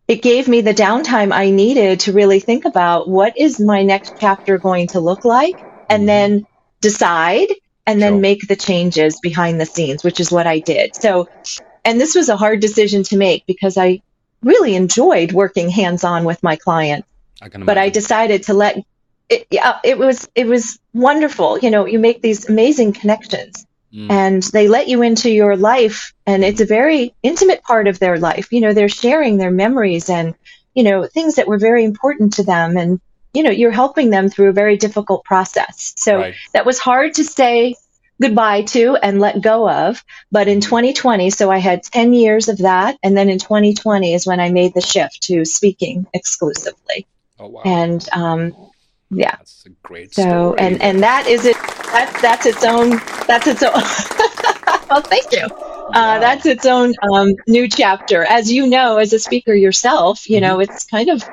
it 0.07 0.23
gave 0.23 0.49
me 0.49 0.61
the 0.61 0.75
downtime 0.75 1.33
I 1.33 1.51
needed 1.51 2.01
to 2.01 2.13
really 2.13 2.41
think 2.41 2.65
about 2.65 3.09
what 3.09 3.39
is 3.39 3.59
my 3.59 3.83
next 3.85 4.15
chapter 4.21 4.59
going 4.59 4.89
to 4.89 5.01
look 5.01 5.25
like, 5.25 5.59
and 5.89 6.01
mm-hmm. 6.01 6.07
then 6.07 6.47
decide, 6.81 7.49
and 7.87 8.03
then 8.03 8.15
sure. 8.15 8.21
make 8.21 8.49
the 8.49 8.57
changes 8.57 9.21
behind 9.21 9.61
the 9.61 9.67
scenes, 9.67 10.03
which 10.03 10.21
is 10.21 10.33
what 10.33 10.47
I 10.47 10.59
did. 10.59 10.97
So, 10.97 11.29
and 11.85 12.01
this 12.01 12.15
was 12.15 12.29
a 12.29 12.37
hard 12.37 12.61
decision 12.61 13.05
to 13.05 13.17
make 13.17 13.47
because 13.47 13.79
I 13.79 14.03
really 14.43 14.75
enjoyed 14.75 15.33
working 15.33 15.71
hands 15.71 16.05
on 16.05 16.25
with 16.25 16.43
my 16.43 16.57
clients 16.57 17.09
I 17.43 17.49
can 17.49 17.65
but 17.65 17.79
I 17.79 17.89
decided 17.89 18.45
to 18.45 18.55
let 18.55 18.79
it, 19.29 19.47
yeah, 19.51 19.79
it 19.83 19.99
was 19.99 20.29
it 20.35 20.47
was 20.47 20.79
wonderful. 20.93 21.59
You 21.59 21.71
know, 21.71 21.87
you 21.87 21.99
make 21.99 22.23
these 22.23 22.49
amazing 22.49 22.93
connections 22.93 23.67
mm. 23.93 24.11
and 24.11 24.43
they 24.43 24.69
let 24.69 24.89
you 24.89 25.03
into 25.03 25.31
your 25.31 25.57
life 25.57 26.13
and 26.27 26.45
it's 26.45 26.61
a 26.61 26.67
very 26.67 27.15
intimate 27.23 27.63
part 27.63 27.89
of 27.89 27.99
their 27.99 28.19
life. 28.19 28.53
You 28.53 28.61
know, 28.61 28.73
they're 28.73 28.89
sharing 28.89 29.39
their 29.39 29.51
memories 29.51 30.11
and, 30.11 30.35
you 30.75 30.83
know, 30.83 31.07
things 31.07 31.37
that 31.37 31.49
were 31.49 31.59
very 31.59 31.85
important 31.85 32.35
to 32.35 32.45
them 32.45 32.77
and 32.77 33.01
you 33.33 33.43
know, 33.43 33.51
you're 33.51 33.73
helping 33.73 34.11
them 34.11 34.29
through 34.29 34.51
a 34.51 34.53
very 34.53 34.77
difficult 34.77 35.25
process. 35.25 35.93
So 35.97 36.19
right. 36.19 36.35
that 36.53 36.65
was 36.65 36.79
hard 36.79 37.15
to 37.15 37.25
say 37.25 37.75
goodbye 38.23 38.63
to 38.63 38.95
and 38.95 39.21
let 39.21 39.43
go 39.43 39.69
of. 39.69 40.05
But 40.31 40.47
in 40.47 40.61
2020, 40.61 41.31
so 41.31 41.51
I 41.51 41.59
had 41.59 41.83
10 41.83 42.15
years 42.15 42.49
of 42.49 42.59
that. 42.59 42.97
And 43.03 43.17
then 43.17 43.29
in 43.29 43.41
2020 43.41 44.15
is 44.15 44.25
when 44.25 44.39
I 44.39 44.51
made 44.51 44.73
the 44.73 44.81
shift 44.81 45.25
to 45.25 45.45
speaking 45.45 46.07
exclusively. 46.15 47.09
Oh 47.39 47.49
wow! 47.49 47.63
And 47.65 48.07
um, 48.13 48.55
yeah, 49.11 49.37
that's 49.37 49.67
a 49.67 49.71
great. 49.83 50.15
So 50.15 50.23
story. 50.23 50.59
and 50.59 50.83
and 50.83 51.03
that 51.03 51.27
is 51.27 51.45
it. 51.45 51.57
That's 51.93 52.23
that's 52.23 52.47
its 52.47 52.65
own. 52.65 52.91
That's 53.27 53.47
its 53.47 53.63
own. 53.63 53.73
well, 54.91 55.01
thank 55.03 55.33
you. 55.33 55.47
Uh, 55.95 56.19
that's 56.19 56.47
its 56.47 56.67
own 56.67 56.95
um, 57.13 57.35
new 57.47 57.69
chapter. 57.69 58.25
As 58.25 58.53
you 58.53 58.67
know, 58.67 58.99
as 58.99 59.13
a 59.13 59.19
speaker 59.19 59.55
yourself, 59.55 60.29
you 60.29 60.37
mm-hmm. 60.37 60.47
know 60.47 60.61
it's 60.61 60.85
kind 60.85 61.11
of 61.11 61.25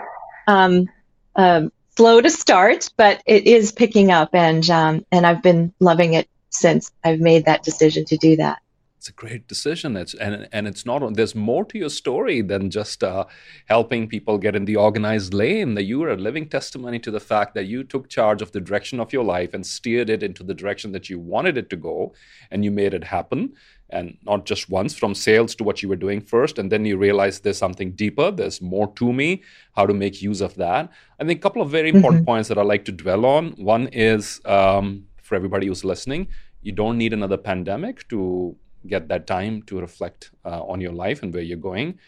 um, 0.47 0.89
um, 1.35 1.71
slow 1.95 2.21
to 2.21 2.29
start, 2.29 2.89
but 2.97 3.21
it 3.25 3.45
is 3.45 3.71
picking 3.71 4.11
up, 4.11 4.33
and 4.33 4.69
um, 4.69 5.05
and 5.11 5.25
I've 5.25 5.43
been 5.43 5.73
loving 5.79 6.13
it 6.13 6.27
since 6.49 6.91
I've 7.03 7.19
made 7.19 7.45
that 7.45 7.63
decision 7.63 8.05
to 8.05 8.17
do 8.17 8.35
that 8.37 8.60
it's 9.01 9.09
a 9.09 9.13
great 9.13 9.47
decision. 9.47 9.97
It's 9.97 10.13
and 10.13 10.47
and 10.51 10.67
it's 10.67 10.85
not. 10.85 11.15
There's 11.15 11.33
more 11.33 11.65
to 11.65 11.77
your 11.79 11.89
story 11.89 12.41
than 12.41 12.69
just 12.69 13.03
uh, 13.03 13.25
helping 13.65 14.07
people 14.07 14.37
get 14.37 14.55
in 14.55 14.65
the 14.65 14.75
organized 14.75 15.33
lane. 15.33 15.73
That 15.73 15.85
you 15.85 16.03
are 16.03 16.11
a 16.11 16.15
living 16.15 16.47
testimony 16.47 16.99
to 16.99 17.09
the 17.09 17.19
fact 17.19 17.55
that 17.55 17.65
you 17.65 17.83
took 17.83 18.09
charge 18.09 18.43
of 18.43 18.51
the 18.51 18.61
direction 18.61 18.99
of 18.99 19.11
your 19.11 19.23
life 19.23 19.55
and 19.55 19.65
steered 19.65 20.11
it 20.11 20.21
into 20.21 20.43
the 20.43 20.53
direction 20.53 20.91
that 20.91 21.09
you 21.09 21.17
wanted 21.17 21.57
it 21.57 21.71
to 21.71 21.77
go, 21.77 22.13
and 22.51 22.63
you 22.63 22.69
made 22.69 22.93
it 22.93 23.05
happen. 23.05 23.53
And 23.89 24.19
not 24.23 24.45
just 24.45 24.69
once 24.69 24.93
from 24.93 25.15
sales 25.15 25.55
to 25.55 25.63
what 25.63 25.81
you 25.81 25.89
were 25.89 25.95
doing 26.05 26.21
first, 26.21 26.59
and 26.59 26.71
then 26.71 26.85
you 26.85 26.95
realize 26.95 27.39
there's 27.39 27.57
something 27.57 27.93
deeper. 27.93 28.29
There's 28.29 28.61
more 28.61 28.93
to 28.97 29.11
me. 29.11 29.41
How 29.75 29.87
to 29.87 29.95
make 29.95 30.21
use 30.21 30.41
of 30.41 30.53
that? 30.57 30.91
I 31.19 31.23
think 31.25 31.39
a 31.39 31.41
couple 31.41 31.63
of 31.63 31.71
very 31.71 31.89
important 31.89 32.21
mm-hmm. 32.21 32.33
points 32.33 32.49
that 32.49 32.59
I 32.59 32.61
like 32.61 32.85
to 32.85 32.91
dwell 32.91 33.25
on. 33.25 33.53
One 33.53 33.87
is 33.87 34.41
um, 34.45 35.07
for 35.23 35.33
everybody 35.33 35.65
who's 35.65 35.83
listening, 35.83 36.27
you 36.61 36.71
don't 36.71 36.99
need 36.99 37.13
another 37.13 37.37
pandemic 37.37 38.07
to 38.09 38.55
get 38.87 39.07
that 39.09 39.27
time 39.27 39.61
to 39.63 39.79
reflect 39.79 40.31
uh, 40.45 40.61
on 40.63 40.81
your 40.81 40.91
life 40.91 41.23
and 41.23 41.33
where 41.33 41.43
you're 41.43 41.57
going. 41.57 41.99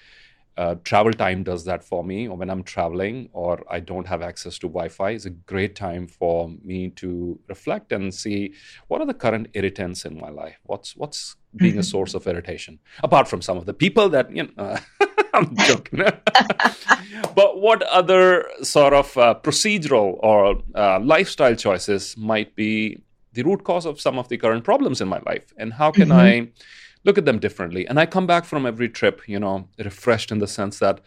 Uh, 0.55 0.75
travel 0.83 1.11
time 1.11 1.41
does 1.41 1.65
that 1.65 1.83
for 1.83 2.03
me, 2.03 2.27
or 2.27 2.37
when 2.37 2.49
I'm 2.49 2.61
traveling 2.61 3.27
or 3.33 3.63
I 3.71 3.79
don't 3.79 4.05
have 4.05 4.21
access 4.21 4.59
to 4.59 4.67
Wi 4.67 4.87
Fi, 4.89 5.11
is 5.11 5.25
a 5.25 5.31
great 5.31 5.75
time 5.75 6.05
for 6.07 6.49
me 6.63 6.89
to 6.91 7.39
reflect 7.47 7.91
and 7.91 8.13
see 8.13 8.53
what 8.87 9.01
are 9.01 9.07
the 9.07 9.15
current 9.15 9.47
irritants 9.53 10.05
in 10.05 10.19
my 10.19 10.29
life. 10.29 10.59
What's 10.63 10.95
what's 10.95 11.37
being 11.55 11.73
mm-hmm. 11.73 11.79
a 11.79 11.83
source 11.83 12.13
of 12.13 12.27
irritation, 12.27 12.77
apart 13.01 13.27
from 13.27 13.41
some 13.41 13.57
of 13.57 13.65
the 13.65 13.73
people 13.73 14.09
that 14.09 14.35
you 14.35 14.43
know. 14.43 14.51
Uh, 14.57 14.79
I'm 15.33 15.55
joking. 15.57 15.99
but 17.35 17.59
what 17.59 17.81
other 17.83 18.45
sort 18.61 18.93
of 18.93 19.17
uh, 19.17 19.35
procedural 19.41 20.19
or 20.21 20.61
uh, 20.75 20.99
lifestyle 20.99 21.55
choices 21.55 22.15
might 22.17 22.55
be 22.55 23.01
the 23.33 23.43
root 23.43 23.63
cause 23.63 23.85
of 23.85 23.99
some 23.99 24.17
of 24.17 24.27
the 24.29 24.37
current 24.37 24.63
problems 24.63 25.01
in 25.01 25.07
my 25.07 25.19
life 25.25 25.53
and 25.57 25.73
how 25.73 25.91
can 25.91 26.09
mm-hmm. 26.09 26.19
i 26.19 26.47
look 27.05 27.17
at 27.17 27.25
them 27.25 27.39
differently? 27.39 27.85
And 27.85 27.99
i 27.99 28.05
come 28.05 28.27
back 28.27 28.45
from 28.45 28.65
every 28.65 28.89
trip 28.89 29.21
you 29.27 29.39
know 29.39 29.67
refreshed 29.77 30.31
in 30.31 30.39
the 30.39 30.47
sense 30.47 30.79
that 30.79 31.01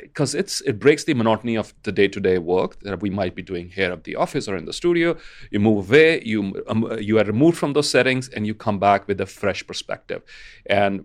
because 0.00 0.34
it's 0.34 0.60
it 0.62 0.78
breaks 0.78 1.04
the 1.04 1.14
monotony 1.14 1.56
of 1.56 1.74
the 1.82 1.92
day-to-day 1.92 2.38
work 2.38 2.80
that 2.80 3.00
we 3.00 3.10
might 3.10 3.34
be 3.34 3.42
doing 3.42 3.68
here 3.68 3.92
at 3.92 4.04
the 4.04 4.16
office 4.16 4.48
or 4.48 4.56
in 4.56 4.64
the 4.64 4.72
studio. 4.72 5.16
You 5.50 5.60
move 5.60 5.90
away 5.90 6.22
you 6.24 6.62
um, 6.68 6.98
you 7.00 7.18
are 7.18 7.24
removed 7.24 7.58
from 7.58 7.72
those 7.72 7.90
settings 7.90 8.28
and 8.28 8.46
you 8.46 8.54
come 8.54 8.78
back 8.78 9.06
with 9.06 9.20
a 9.20 9.26
fresh 9.26 9.66
perspective. 9.66 10.22
And 10.66 11.04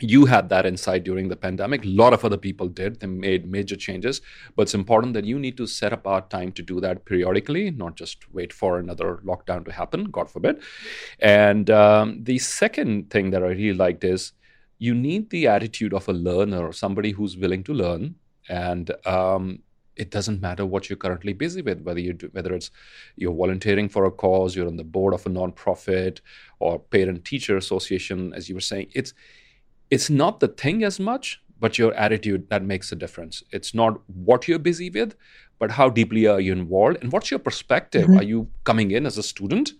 you 0.00 0.26
had 0.26 0.48
that 0.48 0.66
insight 0.66 1.04
during 1.04 1.28
the 1.28 1.36
pandemic. 1.36 1.84
A 1.84 1.88
lot 1.88 2.12
of 2.12 2.24
other 2.24 2.36
people 2.36 2.68
did. 2.68 3.00
They 3.00 3.06
made 3.06 3.50
major 3.50 3.76
changes. 3.76 4.20
But 4.56 4.62
it's 4.62 4.74
important 4.74 5.14
that 5.14 5.24
you 5.24 5.38
need 5.38 5.56
to 5.58 5.66
set 5.66 5.92
apart 5.92 6.30
time 6.30 6.52
to 6.52 6.62
do 6.62 6.80
that 6.80 7.04
periodically, 7.04 7.70
not 7.70 7.96
just 7.96 8.32
wait 8.32 8.52
for 8.52 8.78
another 8.78 9.20
lockdown 9.24 9.64
to 9.66 9.72
happen, 9.72 10.04
God 10.04 10.30
forbid. 10.30 10.62
And 11.20 11.70
um, 11.70 12.24
the 12.24 12.38
second 12.38 13.10
thing 13.10 13.30
that 13.30 13.42
I 13.42 13.48
really 13.48 13.74
liked 13.74 14.02
is 14.02 14.32
you 14.78 14.94
need 14.94 15.30
the 15.30 15.46
attitude 15.46 15.94
of 15.94 16.08
a 16.08 16.12
learner, 16.12 16.72
somebody 16.72 17.12
who's 17.12 17.36
willing 17.36 17.62
to 17.64 17.72
learn. 17.72 18.16
And 18.48 18.90
um, 19.06 19.60
it 19.96 20.10
doesn't 20.10 20.40
matter 20.40 20.66
what 20.66 20.88
you're 20.88 20.96
currently 20.96 21.32
busy 21.32 21.62
with, 21.62 21.82
whether 21.82 22.00
you 22.00 22.14
do, 22.14 22.28
whether 22.32 22.54
it's 22.54 22.70
you're 23.16 23.34
volunteering 23.34 23.88
for 23.88 24.06
a 24.06 24.10
cause, 24.10 24.56
you're 24.56 24.66
on 24.66 24.76
the 24.76 24.84
board 24.84 25.14
of 25.14 25.26
a 25.26 25.30
nonprofit 25.30 26.20
or 26.58 26.78
parent 26.78 27.24
teacher 27.24 27.56
association, 27.56 28.32
as 28.34 28.48
you 28.48 28.54
were 28.54 28.60
saying. 28.60 28.88
It's 28.94 29.12
it's 29.92 30.08
not 30.08 30.40
the 30.40 30.48
thing 30.48 30.82
as 30.82 30.98
much, 30.98 31.42
but 31.60 31.76
your 31.76 31.92
attitude 31.92 32.48
that 32.48 32.64
makes 32.64 32.90
a 32.92 32.96
difference. 32.96 33.42
It's 33.50 33.74
not 33.74 34.00
what 34.06 34.48
you're 34.48 34.58
busy 34.58 34.88
with, 34.88 35.14
but 35.58 35.72
how 35.72 35.90
deeply 35.90 36.26
are 36.26 36.40
you 36.40 36.52
involved 36.52 36.96
and 37.02 37.12
what's 37.12 37.30
your 37.30 37.38
perspective? 37.38 38.04
Mm-hmm. 38.04 38.18
Are 38.18 38.22
you 38.22 38.48
coming 38.64 38.90
in 38.90 39.04
as 39.04 39.18
a 39.18 39.22
student? 39.22 39.72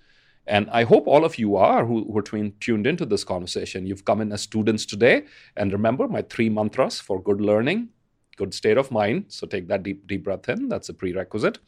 And 0.46 0.68
I 0.70 0.84
hope 0.84 1.06
all 1.06 1.24
of 1.24 1.38
you 1.38 1.56
are 1.56 1.86
who, 1.86 2.04
who 2.04 2.18
are 2.18 2.50
tuned 2.60 2.86
into 2.86 3.06
this 3.06 3.24
conversation. 3.24 3.86
You've 3.86 4.04
come 4.04 4.20
in 4.20 4.32
as 4.32 4.42
students 4.42 4.84
today. 4.84 5.24
And 5.56 5.72
remember 5.72 6.06
my 6.06 6.20
three 6.20 6.50
mantras 6.50 7.00
for 7.00 7.22
good 7.22 7.40
learning, 7.40 7.88
good 8.36 8.52
state 8.52 8.76
of 8.76 8.90
mind. 8.90 9.26
So 9.28 9.46
take 9.46 9.68
that 9.68 9.82
deep, 9.82 10.06
deep 10.06 10.24
breath 10.24 10.46
in. 10.50 10.68
That's 10.68 10.90
a 10.90 10.94
prerequisite. 10.94 11.58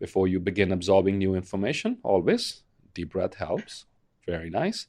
Before 0.00 0.26
you 0.26 0.40
begin 0.40 0.72
absorbing 0.72 1.18
new 1.18 1.36
information, 1.36 1.98
always 2.02 2.64
deep 2.94 3.12
breath 3.12 3.34
helps. 3.34 3.84
Very 4.26 4.50
nice. 4.50 4.86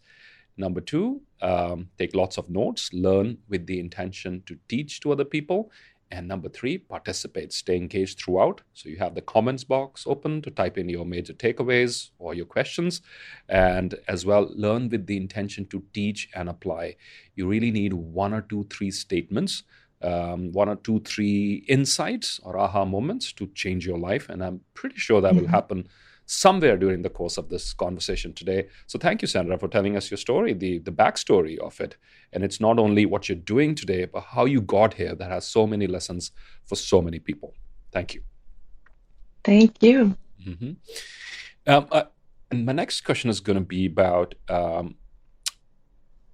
Number 0.57 0.81
two, 0.81 1.21
um, 1.41 1.89
take 1.97 2.15
lots 2.15 2.37
of 2.37 2.49
notes, 2.49 2.91
learn 2.93 3.37
with 3.49 3.65
the 3.65 3.79
intention 3.79 4.43
to 4.45 4.57
teach 4.67 4.99
to 5.01 5.11
other 5.11 5.25
people. 5.25 5.71
And 6.11 6.27
number 6.27 6.47
three, 6.47 6.77
participate, 6.77 7.51
stay 7.51 7.75
engaged 7.75 8.19
throughout. 8.19 8.61
So 8.73 8.87
you 8.87 8.97
have 8.97 9.15
the 9.15 9.21
comments 9.21 9.63
box 9.63 10.05
open 10.05 10.43
to 10.43 10.51
type 10.51 10.77
in 10.77 10.87
your 10.87 11.05
major 11.05 11.33
takeaways 11.33 12.11
or 12.19 12.35
your 12.35 12.45
questions. 12.45 13.01
And 13.49 13.95
as 14.07 14.23
well, 14.23 14.51
learn 14.53 14.89
with 14.89 15.07
the 15.07 15.17
intention 15.17 15.65
to 15.67 15.83
teach 15.91 16.29
and 16.35 16.49
apply. 16.49 16.97
You 17.35 17.47
really 17.47 17.71
need 17.71 17.93
one 17.93 18.31
or 18.31 18.41
two, 18.41 18.67
three 18.69 18.91
statements, 18.91 19.63
um, 20.03 20.51
one 20.51 20.69
or 20.69 20.75
two, 20.75 20.99
three 20.99 21.65
insights 21.67 22.39
or 22.43 22.59
aha 22.59 22.85
moments 22.85 23.33
to 23.33 23.47
change 23.47 23.87
your 23.87 23.97
life. 23.97 24.29
And 24.29 24.43
I'm 24.43 24.61
pretty 24.75 24.97
sure 24.97 25.19
that 25.19 25.33
mm-hmm. 25.33 25.45
will 25.45 25.47
happen 25.49 25.87
somewhere 26.33 26.77
during 26.77 27.03
the 27.03 27.09
course 27.09 27.37
of 27.37 27.49
this 27.49 27.73
conversation 27.73 28.33
today. 28.33 28.67
So 28.87 28.97
thank 28.97 29.21
you, 29.21 29.27
Sandra, 29.27 29.57
for 29.57 29.67
telling 29.67 29.95
us 29.95 30.09
your 30.09 30.17
story, 30.17 30.53
the, 30.53 30.79
the 30.79 30.91
backstory 30.91 31.57
of 31.59 31.79
it. 31.79 31.95
And 32.31 32.43
it's 32.43 32.59
not 32.59 32.79
only 32.79 33.05
what 33.05 33.29
you're 33.29 33.35
doing 33.35 33.75
today, 33.75 34.05
but 34.05 34.21
how 34.21 34.45
you 34.45 34.61
got 34.61 34.95
here 34.95 35.15
that 35.15 35.29
has 35.29 35.47
so 35.47 35.67
many 35.67 35.85
lessons 35.87 36.31
for 36.65 36.75
so 36.75 37.01
many 37.01 37.19
people. 37.19 37.53
Thank 37.91 38.15
you. 38.15 38.21
Thank 39.43 39.83
you. 39.83 40.17
Mm-hmm. 40.45 40.71
Um, 41.67 41.87
uh, 41.91 42.03
and 42.49 42.65
my 42.65 42.73
next 42.73 43.01
question 43.01 43.29
is 43.29 43.39
going 43.39 43.59
to 43.59 43.65
be 43.65 43.85
about 43.85 44.35
um, 44.49 44.95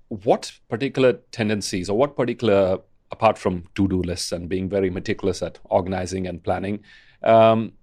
what 0.08 0.54
particular 0.70 1.14
tendencies 1.32 1.90
or 1.90 1.98
what 1.98 2.16
particular, 2.16 2.80
apart 3.12 3.38
from 3.38 3.66
to 3.76 3.88
do 3.88 4.02
lists 4.02 4.32
and 4.32 4.48
being 4.48 4.70
very 4.70 4.90
meticulous 4.90 5.42
at 5.42 5.60
organizing 5.66 6.26
and 6.26 6.44
planning, 6.44 6.80
um, 7.24 7.74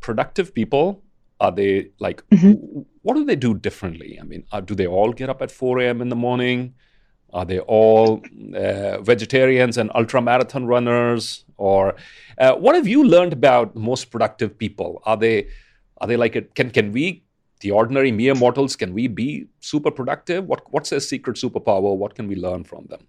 productive 0.00 0.52
people 0.54 1.02
are 1.42 1.52
they 1.52 1.90
like 1.98 2.22
mm-hmm. 2.30 2.80
what 3.02 3.14
do 3.14 3.24
they 3.24 3.36
do 3.36 3.52
differently? 3.54 4.18
I 4.20 4.24
mean 4.24 4.44
are, 4.52 4.62
do 4.62 4.74
they 4.74 4.86
all 4.86 5.12
get 5.12 5.28
up 5.28 5.42
at 5.42 5.50
4 5.50 5.80
a.m 5.80 6.00
in 6.00 6.08
the 6.08 6.20
morning? 6.28 6.74
Are 7.32 7.46
they 7.46 7.60
all 7.60 8.22
uh, 8.54 9.00
vegetarians 9.00 9.78
and 9.78 9.90
ultra 9.94 10.20
marathon 10.20 10.66
runners? 10.66 11.44
Or 11.56 11.94
uh, 12.38 12.54
what 12.54 12.74
have 12.74 12.86
you 12.86 13.04
learned 13.04 13.32
about 13.32 13.74
most 13.74 14.10
productive 14.10 14.56
people? 14.58 15.02
Are 15.04 15.16
they 15.16 15.48
are 15.98 16.06
they 16.06 16.16
like 16.16 16.36
a, 16.36 16.42
can 16.42 16.70
can 16.70 16.92
we 16.92 17.24
the 17.60 17.70
ordinary 17.70 18.12
mere 18.12 18.34
mortals 18.34 18.76
can 18.76 18.92
we 18.92 19.06
be 19.22 19.46
super 19.60 19.90
productive? 19.90 20.46
What 20.46 20.62
what's 20.72 20.90
their 20.90 21.00
secret 21.00 21.36
superpower? 21.36 21.96
What 21.96 22.14
can 22.14 22.28
we 22.28 22.36
learn 22.36 22.64
from 22.64 22.86
them? 22.86 23.08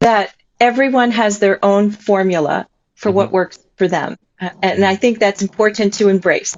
That 0.00 0.34
everyone 0.60 1.10
has 1.10 1.40
their 1.40 1.62
own 1.64 1.90
formula 1.90 2.66
for 2.94 3.08
mm-hmm. 3.08 3.16
what 3.16 3.32
works 3.32 3.58
for 3.76 3.88
them. 3.88 4.12
uh, 4.12 4.27
and 4.40 4.84
i 4.84 4.96
think 4.96 5.18
that's 5.18 5.42
important 5.42 5.94
to 5.94 6.08
embrace 6.08 6.56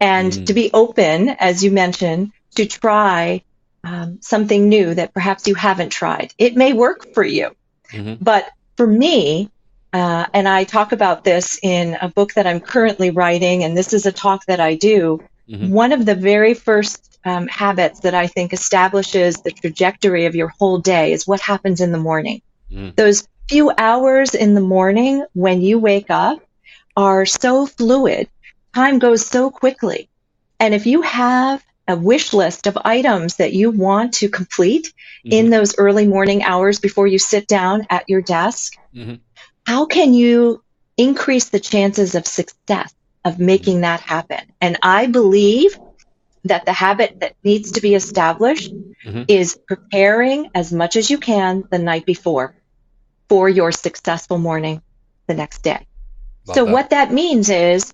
and 0.00 0.32
mm-hmm. 0.32 0.44
to 0.44 0.54
be 0.54 0.70
open 0.72 1.28
as 1.28 1.64
you 1.64 1.70
mentioned 1.70 2.32
to 2.54 2.66
try 2.66 3.42
um, 3.84 4.18
something 4.20 4.68
new 4.68 4.94
that 4.94 5.14
perhaps 5.14 5.46
you 5.46 5.54
haven't 5.54 5.90
tried 5.90 6.32
it 6.38 6.56
may 6.56 6.72
work 6.72 7.12
for 7.14 7.24
you 7.24 7.50
mm-hmm. 7.92 8.14
but 8.22 8.50
for 8.76 8.86
me 8.86 9.50
uh, 9.92 10.26
and 10.34 10.46
I 10.46 10.64
talk 10.64 10.92
about 10.92 11.24
this 11.24 11.58
in 11.62 11.96
a 12.00 12.08
book 12.08 12.34
that 12.34 12.46
I'm 12.46 12.60
currently 12.60 13.10
writing, 13.10 13.64
and 13.64 13.74
this 13.74 13.94
is 13.94 14.04
a 14.04 14.12
talk 14.12 14.44
that 14.46 14.60
I 14.60 14.74
do. 14.74 15.22
Mm-hmm. 15.48 15.70
One 15.70 15.92
of 15.92 16.04
the 16.04 16.14
very 16.14 16.52
first 16.52 17.18
um, 17.24 17.46
habits 17.48 18.00
that 18.00 18.14
I 18.14 18.26
think 18.26 18.52
establishes 18.52 19.36
the 19.36 19.50
trajectory 19.50 20.26
of 20.26 20.34
your 20.34 20.48
whole 20.48 20.78
day 20.78 21.12
is 21.12 21.26
what 21.26 21.40
happens 21.40 21.80
in 21.80 21.92
the 21.92 21.98
morning. 21.98 22.42
Mm. 22.70 22.96
Those 22.96 23.26
few 23.48 23.72
hours 23.76 24.34
in 24.34 24.54
the 24.54 24.60
morning 24.60 25.24
when 25.32 25.62
you 25.62 25.78
wake 25.78 26.10
up 26.10 26.40
are 26.98 27.24
so 27.24 27.64
fluid. 27.66 28.28
Time 28.74 28.98
goes 28.98 29.24
so 29.24 29.50
quickly. 29.50 30.10
And 30.60 30.74
if 30.74 30.86
you 30.86 31.02
have 31.02 31.64
a 31.86 31.96
wish 31.96 32.34
list 32.34 32.66
of 32.66 32.76
items 32.84 33.36
that 33.36 33.54
you 33.54 33.70
want 33.70 34.14
to 34.14 34.28
complete 34.28 34.92
mm-hmm. 35.24 35.32
in 35.32 35.50
those 35.50 35.78
early 35.78 36.06
morning 36.06 36.42
hours 36.42 36.80
before 36.80 37.06
you 37.06 37.18
sit 37.18 37.46
down 37.46 37.86
at 37.88 38.08
your 38.08 38.20
desk, 38.20 38.74
mm-hmm 38.94 39.14
how 39.68 39.84
can 39.84 40.14
you 40.14 40.62
increase 40.96 41.50
the 41.50 41.60
chances 41.60 42.14
of 42.14 42.26
success 42.26 42.94
of 43.22 43.38
making 43.38 43.82
that 43.82 44.00
happen? 44.00 44.40
And 44.62 44.78
I 44.80 45.08
believe 45.08 45.78
that 46.44 46.64
the 46.64 46.72
habit 46.72 47.20
that 47.20 47.34
needs 47.44 47.72
to 47.72 47.82
be 47.82 47.94
established 47.94 48.72
mm-hmm. 48.72 49.24
is 49.28 49.58
preparing 49.68 50.50
as 50.54 50.72
much 50.72 50.96
as 50.96 51.10
you 51.10 51.18
can 51.18 51.64
the 51.70 51.78
night 51.78 52.06
before 52.06 52.56
for 53.28 53.46
your 53.46 53.70
successful 53.70 54.38
morning 54.38 54.80
the 55.26 55.34
next 55.34 55.62
day. 55.62 55.86
So, 56.54 56.64
that. 56.64 56.72
what 56.72 56.90
that 56.90 57.12
means 57.12 57.50
is 57.50 57.92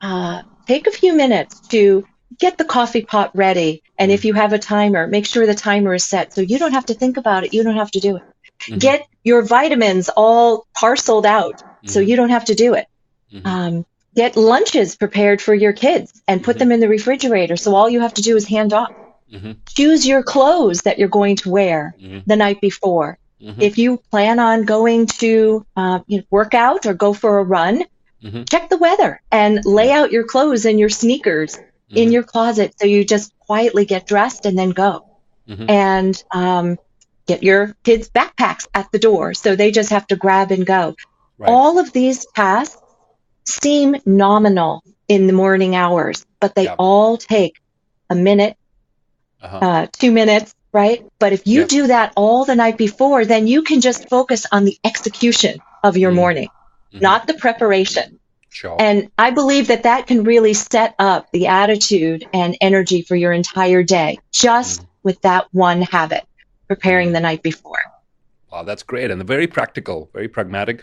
uh, 0.00 0.42
take 0.66 0.86
a 0.86 0.90
few 0.90 1.14
minutes 1.14 1.60
to 1.68 2.06
get 2.38 2.58
the 2.58 2.64
coffee 2.64 3.02
pot 3.02 3.30
ready. 3.34 3.82
And 3.98 4.08
mm-hmm. 4.08 4.14
if 4.14 4.24
you 4.24 4.34
have 4.34 4.52
a 4.52 4.58
timer, 4.58 5.06
make 5.06 5.26
sure 5.26 5.46
the 5.46 5.54
timer 5.54 5.94
is 5.94 6.04
set 6.04 6.32
so 6.32 6.40
you 6.40 6.58
don't 6.58 6.72
have 6.72 6.86
to 6.86 6.94
think 6.94 7.16
about 7.16 7.44
it. 7.44 7.54
You 7.54 7.62
don't 7.62 7.76
have 7.76 7.90
to 7.92 8.00
do 8.00 8.16
it. 8.16 8.22
Mm-hmm. 8.60 8.78
Get 8.78 9.06
your 9.22 9.42
vitamins 9.42 10.08
all 10.08 10.66
parceled 10.74 11.26
out 11.26 11.58
mm-hmm. 11.58 11.88
so 11.88 12.00
you 12.00 12.16
don't 12.16 12.30
have 12.30 12.46
to 12.46 12.54
do 12.54 12.74
it. 12.74 12.86
Mm-hmm. 13.32 13.46
Um, 13.46 13.86
get 14.14 14.36
lunches 14.36 14.96
prepared 14.96 15.42
for 15.42 15.54
your 15.54 15.72
kids 15.72 16.22
and 16.28 16.42
put 16.42 16.58
them 16.58 16.66
mm-hmm. 16.66 16.74
in 16.74 16.80
the 16.80 16.88
refrigerator 16.88 17.56
so 17.56 17.74
all 17.74 17.90
you 17.90 18.00
have 18.00 18.14
to 18.14 18.22
do 18.22 18.36
is 18.36 18.46
hand 18.46 18.72
off. 18.72 18.92
Mm-hmm. 19.32 19.52
Choose 19.68 20.06
your 20.06 20.22
clothes 20.22 20.82
that 20.82 20.98
you're 20.98 21.08
going 21.08 21.36
to 21.36 21.50
wear 21.50 21.94
mm-hmm. 22.00 22.20
the 22.26 22.36
night 22.36 22.60
before. 22.60 23.18
If 23.60 23.78
you 23.78 23.98
plan 24.10 24.38
on 24.38 24.64
going 24.64 25.06
to 25.18 25.66
uh, 25.76 26.00
you 26.06 26.18
know, 26.18 26.24
work 26.30 26.54
out 26.54 26.86
or 26.86 26.94
go 26.94 27.12
for 27.12 27.38
a 27.38 27.44
run, 27.44 27.84
check 28.48 28.70
the 28.70 28.78
weather 28.78 29.20
and 29.30 29.64
lay 29.64 29.90
out 29.92 30.12
your 30.12 30.24
clothes 30.24 30.64
and 30.64 30.78
your 30.78 30.88
sneakers 30.88 31.58
in 31.90 32.10
your 32.10 32.22
closet 32.22 32.74
so 32.78 32.86
you 32.86 33.04
just 33.04 33.32
quietly 33.40 33.84
get 33.84 34.06
dressed 34.06 34.46
and 34.46 34.58
then 34.58 34.70
go. 34.70 35.06
And 35.68 36.22
um, 36.32 36.78
get 37.26 37.42
your 37.42 37.76
kids' 37.84 38.08
backpacks 38.08 38.66
at 38.74 38.90
the 38.92 38.98
door. 38.98 39.34
So 39.34 39.56
they 39.56 39.70
just 39.70 39.90
have 39.90 40.06
to 40.08 40.16
grab 40.16 40.50
and 40.50 40.64
go. 40.64 40.96
Right. 41.36 41.50
All 41.50 41.78
of 41.78 41.92
these 41.92 42.26
tasks 42.34 42.80
seem 43.44 43.96
nominal 44.06 44.82
in 45.08 45.26
the 45.26 45.32
morning 45.32 45.76
hours, 45.76 46.24
but 46.40 46.54
they 46.54 46.68
all 46.68 47.18
take 47.18 47.60
a 48.08 48.14
minute, 48.14 48.56
uh-huh. 49.42 49.58
uh, 49.58 49.86
two 49.92 50.12
minutes, 50.12 50.53
right? 50.74 51.06
But 51.20 51.32
if 51.32 51.46
you 51.46 51.64
do 51.64 51.86
that 51.86 52.12
all 52.16 52.44
the 52.44 52.56
night 52.56 52.76
before, 52.76 53.24
then 53.24 53.46
you 53.46 53.62
can 53.62 53.80
just 53.80 54.08
focus 54.10 54.44
on 54.52 54.64
the 54.66 54.76
execution 54.84 55.60
of 55.82 55.96
your 55.96 56.10
mm-hmm. 56.10 56.16
morning, 56.16 56.48
mm-hmm. 56.92 56.98
not 56.98 57.26
the 57.26 57.34
preparation. 57.34 58.18
Sure. 58.50 58.76
And 58.78 59.08
I 59.16 59.30
believe 59.30 59.68
that 59.68 59.84
that 59.84 60.06
can 60.06 60.24
really 60.24 60.52
set 60.52 60.94
up 60.98 61.30
the 61.32 61.46
attitude 61.46 62.26
and 62.34 62.56
energy 62.60 63.02
for 63.02 63.16
your 63.16 63.32
entire 63.32 63.82
day 63.82 64.18
just 64.32 64.80
mm-hmm. 64.80 64.90
with 65.04 65.20
that 65.22 65.46
one 65.52 65.82
habit 65.82 66.24
preparing 66.66 67.12
the 67.12 67.20
night 67.20 67.42
before. 67.42 67.78
Wow, 68.52 68.64
that's 68.64 68.82
great 68.82 69.10
and 69.10 69.24
very 69.24 69.46
practical, 69.46 70.10
very 70.12 70.28
pragmatic 70.28 70.82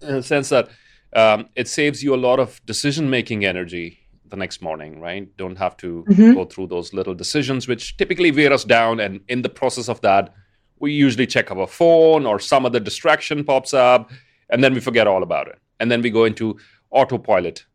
in 0.00 0.14
the 0.14 0.22
sense 0.22 0.48
that 0.48 0.68
um, 1.14 1.48
it 1.54 1.68
saves 1.68 2.02
you 2.02 2.14
a 2.14 2.16
lot 2.16 2.38
of 2.38 2.64
decision 2.66 3.08
making 3.10 3.44
energy 3.44 4.00
the 4.30 4.36
next 4.36 4.62
morning, 4.62 5.00
right? 5.00 5.34
Don't 5.36 5.56
have 5.56 5.76
to 5.78 6.04
mm-hmm. 6.08 6.34
go 6.34 6.44
through 6.44 6.68
those 6.68 6.92
little 6.92 7.14
decisions, 7.14 7.68
which 7.68 7.96
typically 7.96 8.30
wear 8.30 8.52
us 8.52 8.64
down. 8.64 9.00
And 9.00 9.20
in 9.28 9.42
the 9.42 9.48
process 9.48 9.88
of 9.88 10.00
that, 10.02 10.32
we 10.78 10.92
usually 10.92 11.26
check 11.26 11.50
our 11.50 11.66
phone 11.66 12.26
or 12.26 12.38
some 12.38 12.64
other 12.64 12.80
distraction 12.80 13.44
pops 13.44 13.74
up, 13.74 14.10
and 14.48 14.62
then 14.62 14.74
we 14.74 14.80
forget 14.80 15.06
all 15.06 15.22
about 15.22 15.48
it. 15.48 15.58
And 15.80 15.90
then 15.90 16.02
we 16.02 16.10
go 16.10 16.24
into 16.24 16.58
autopilot. 16.90 17.66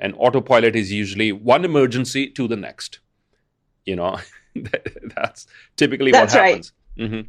And 0.00 0.14
autopilot 0.18 0.74
is 0.76 0.92
usually 0.92 1.32
one 1.32 1.64
emergency 1.64 2.28
to 2.30 2.48
the 2.48 2.56
next. 2.56 3.00
You 3.84 3.96
know, 3.96 4.18
that's 5.16 5.46
typically 5.76 6.12
that's 6.12 6.34
what 6.34 6.44
happens. 6.44 6.72
Right. 6.98 7.08
Mm-hmm. 7.08 7.28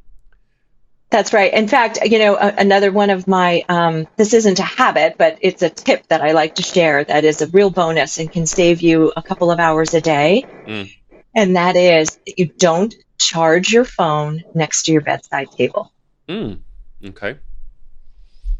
That's 1.15 1.31
right. 1.31 1.53
In 1.53 1.69
fact, 1.69 1.99
you 2.03 2.19
know, 2.19 2.35
another 2.35 2.91
one 2.91 3.09
of 3.09 3.25
my, 3.25 3.63
um, 3.69 4.05
this 4.17 4.33
isn't 4.33 4.59
a 4.59 4.63
habit, 4.63 5.15
but 5.17 5.37
it's 5.39 5.61
a 5.61 5.69
tip 5.69 6.05
that 6.09 6.19
I 6.19 6.33
like 6.33 6.55
to 6.55 6.61
share 6.61 7.05
that 7.05 7.23
is 7.23 7.41
a 7.41 7.47
real 7.47 7.69
bonus 7.69 8.17
and 8.17 8.29
can 8.29 8.45
save 8.45 8.81
you 8.81 9.13
a 9.15 9.23
couple 9.23 9.49
of 9.49 9.57
hours 9.57 9.93
a 9.93 10.01
day. 10.01 10.45
Mm. 10.67 10.93
And 11.33 11.55
that 11.55 11.77
is 11.77 12.17
that 12.25 12.37
you 12.37 12.47
don't 12.47 12.93
charge 13.17 13.71
your 13.71 13.85
phone 13.85 14.43
next 14.53 14.83
to 14.87 14.91
your 14.91 14.99
bedside 14.99 15.49
table. 15.51 15.93
Mm. 16.27 16.59
Okay. 17.05 17.37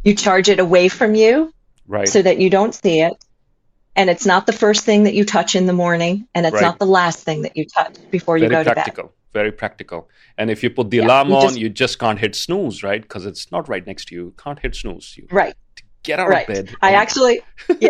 You 0.05 0.15
charge 0.15 0.47
it 0.47 0.61
away 0.61 0.87
from 0.87 1.13
you. 1.13 1.53
Right. 1.85 2.07
So 2.07 2.21
that 2.21 2.39
you 2.39 2.49
don't 2.49 2.73
see 2.73 3.01
it 3.01 3.21
and 3.97 4.09
it's 4.09 4.25
not 4.25 4.45
the 4.45 4.53
first 4.53 4.85
thing 4.85 5.03
that 5.03 5.13
you 5.13 5.25
touch 5.25 5.55
in 5.55 5.65
the 5.65 5.73
morning 5.73 6.29
and 6.33 6.45
it's 6.45 6.53
right. 6.53 6.61
not 6.61 6.79
the 6.79 6.85
last 6.85 7.19
thing 7.19 7.41
that 7.41 7.57
you 7.57 7.65
touch 7.65 7.97
before 8.11 8.39
very 8.39 8.49
you 8.49 8.49
go 8.49 8.63
practical, 8.63 9.03
to 9.03 9.09
bed 9.09 9.15
very 9.39 9.51
practical 9.61 10.09
and 10.37 10.49
if 10.55 10.63
you 10.63 10.69
put 10.69 10.89
the 10.89 10.97
yeah, 10.97 11.05
alarm 11.05 11.29
you 11.29 11.35
on 11.35 11.47
just, 11.49 11.59
you 11.59 11.69
just 11.83 11.95
can't 12.03 12.19
hit 12.25 12.33
snooze 12.35 12.83
right 12.89 13.01
because 13.01 13.25
it's 13.31 13.51
not 13.51 13.69
right 13.73 13.85
next 13.85 14.03
to 14.07 14.15
you 14.15 14.23
you 14.29 14.35
can't 14.43 14.59
hit 14.65 14.73
snooze 14.81 15.07
you 15.17 15.25
right 15.31 15.55
get 16.03 16.19
out 16.19 16.29
right. 16.29 16.47
of 16.49 16.55
bed 16.55 16.65
i 16.81 16.91
actually 17.03 17.35
yeah 17.79 17.89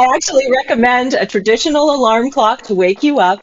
i 0.00 0.02
actually 0.14 0.46
recommend 0.60 1.14
a 1.14 1.26
traditional 1.26 1.94
alarm 1.98 2.30
clock 2.30 2.62
to 2.62 2.74
wake 2.74 3.02
you 3.02 3.18
up 3.18 3.40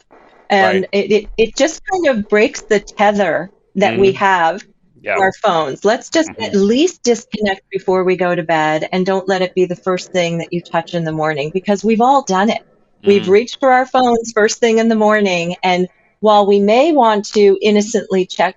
and 0.50 0.82
right. 0.82 0.88
it, 0.92 1.12
it, 1.12 1.28
it 1.38 1.56
just 1.56 1.80
kind 1.90 2.06
of 2.08 2.28
breaks 2.28 2.62
the 2.62 2.80
tether 2.80 3.50
that 3.74 3.94
mm. 3.94 4.00
we 4.00 4.12
have 4.12 4.62
yeah. 5.02 5.16
our 5.18 5.32
phones. 5.32 5.84
Let's 5.84 6.08
just 6.08 6.30
mm-hmm. 6.30 6.42
at 6.42 6.54
least 6.54 7.02
disconnect 7.02 7.62
before 7.70 8.04
we 8.04 8.16
go 8.16 8.34
to 8.34 8.42
bed 8.42 8.88
and 8.92 9.04
don't 9.04 9.28
let 9.28 9.42
it 9.42 9.54
be 9.54 9.64
the 9.64 9.76
first 9.76 10.12
thing 10.12 10.38
that 10.38 10.52
you 10.52 10.60
touch 10.60 10.94
in 10.94 11.04
the 11.04 11.12
morning 11.12 11.50
because 11.52 11.84
we've 11.84 12.00
all 12.00 12.22
done 12.22 12.50
it. 12.50 12.62
Mm-hmm. 12.62 13.08
We've 13.08 13.28
reached 13.28 13.60
for 13.60 13.70
our 13.70 13.86
phones 13.86 14.32
first 14.32 14.58
thing 14.58 14.78
in 14.78 14.88
the 14.88 14.94
morning. 14.94 15.56
And 15.62 15.88
while 16.22 16.46
we 16.46 16.60
may 16.60 16.92
want 16.92 17.24
to 17.24 17.58
innocently 17.60 18.24
check 18.24 18.56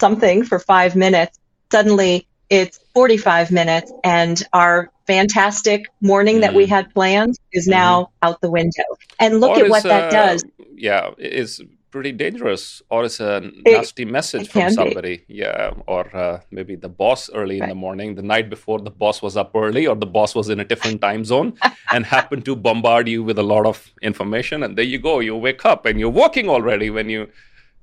something 0.00 0.44
for 0.44 0.60
five 0.60 0.94
minutes, 0.94 1.36
suddenly 1.70 2.28
it's 2.48 2.78
45 2.94 3.50
minutes 3.50 3.92
and 4.04 4.40
our 4.52 4.88
fantastic 5.08 5.86
morning 6.00 6.36
mm-hmm. 6.36 6.42
that 6.42 6.54
we 6.54 6.64
mm-hmm. 6.64 6.74
had 6.74 6.94
planned 6.94 7.36
is 7.52 7.66
now 7.66 8.02
mm-hmm. 8.02 8.28
out 8.28 8.40
the 8.40 8.50
window. 8.50 8.84
And 9.18 9.40
look 9.40 9.58
or 9.58 9.64
at 9.64 9.70
what 9.70 9.82
that 9.82 10.04
uh, 10.04 10.10
does. 10.10 10.44
Yeah, 10.76 11.10
it's 11.18 11.60
pretty 11.92 12.10
dangerous 12.10 12.82
or 12.90 13.04
it's 13.04 13.20
a 13.20 13.40
nasty 13.66 14.02
it, 14.02 14.10
message 14.10 14.46
it 14.46 14.50
from 14.50 14.70
somebody 14.70 15.18
be. 15.18 15.34
yeah 15.34 15.70
or 15.86 16.04
uh, 16.16 16.40
maybe 16.50 16.74
the 16.74 16.88
boss 16.88 17.30
early 17.30 17.60
right. 17.60 17.64
in 17.64 17.68
the 17.68 17.74
morning 17.74 18.14
the 18.14 18.22
night 18.22 18.48
before 18.48 18.78
the 18.80 18.90
boss 18.90 19.20
was 19.20 19.36
up 19.36 19.54
early 19.54 19.86
or 19.86 19.94
the 19.94 20.06
boss 20.06 20.34
was 20.34 20.48
in 20.48 20.58
a 20.58 20.64
different 20.64 21.00
time 21.00 21.24
zone 21.24 21.52
and 21.92 22.06
happened 22.06 22.44
to 22.44 22.56
bombard 22.56 23.06
you 23.06 23.22
with 23.22 23.38
a 23.38 23.42
lot 23.42 23.66
of 23.66 23.92
information 24.00 24.62
and 24.62 24.76
there 24.76 24.84
you 24.84 24.98
go 24.98 25.20
you 25.20 25.36
wake 25.36 25.64
up 25.66 25.84
and 25.84 26.00
you're 26.00 26.16
working 26.24 26.48
already 26.48 26.88
when 26.90 27.08
you 27.10 27.28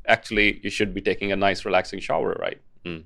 actually 0.08 0.60
you 0.64 0.72
should 0.72 0.94
be 0.94 1.02
taking 1.02 1.32
a 1.32 1.36
nice 1.36 1.64
relaxing 1.64 2.00
shower 2.00 2.36
right 2.42 2.60
mm. 2.84 3.04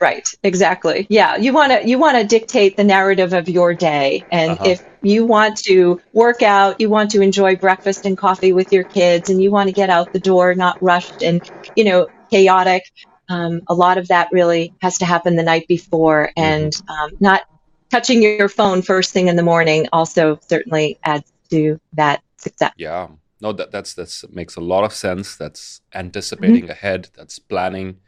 Right, 0.00 0.28
exactly. 0.44 1.06
Yeah, 1.10 1.36
you 1.36 1.52
want 1.52 1.72
to 1.72 1.88
you 1.88 1.98
want 1.98 2.18
to 2.18 2.24
dictate 2.24 2.76
the 2.76 2.84
narrative 2.84 3.32
of 3.32 3.48
your 3.48 3.74
day 3.74 4.24
and 4.30 4.52
uh-huh. 4.52 4.64
if 4.64 4.84
you 5.02 5.26
want 5.26 5.56
to 5.64 6.00
work 6.12 6.42
out, 6.42 6.80
you 6.80 6.88
want 6.88 7.10
to 7.12 7.20
enjoy 7.20 7.56
breakfast 7.56 8.06
and 8.06 8.16
coffee 8.16 8.52
with 8.52 8.72
your 8.72 8.84
kids 8.84 9.28
and 9.28 9.42
you 9.42 9.50
want 9.50 9.68
to 9.68 9.72
get 9.72 9.90
out 9.90 10.12
the 10.12 10.20
door 10.20 10.54
not 10.54 10.80
rushed 10.82 11.22
and 11.22 11.50
you 11.74 11.84
know, 11.84 12.06
chaotic, 12.30 12.84
um, 13.28 13.62
a 13.68 13.74
lot 13.74 13.98
of 13.98 14.08
that 14.08 14.28
really 14.32 14.74
has 14.80 14.98
to 14.98 15.04
happen 15.04 15.36
the 15.36 15.42
night 15.42 15.66
before 15.68 16.30
and 16.36 16.72
mm-hmm. 16.72 16.90
um, 16.90 17.10
not 17.20 17.42
touching 17.90 18.22
your 18.22 18.48
phone 18.48 18.82
first 18.82 19.12
thing 19.12 19.28
in 19.28 19.36
the 19.36 19.42
morning 19.42 19.86
also 19.92 20.38
certainly 20.42 20.98
adds 21.02 21.30
to 21.50 21.80
that 21.94 22.22
success. 22.36 22.72
Yeah. 22.76 23.08
No, 23.40 23.52
that 23.52 23.70
that's 23.70 23.94
that's 23.94 24.28
makes 24.30 24.56
a 24.56 24.60
lot 24.60 24.84
of 24.84 24.92
sense. 24.92 25.36
That's 25.36 25.80
anticipating 25.94 26.62
mm-hmm. 26.62 26.70
ahead. 26.70 27.08
That's 27.14 27.38
planning, 27.38 27.98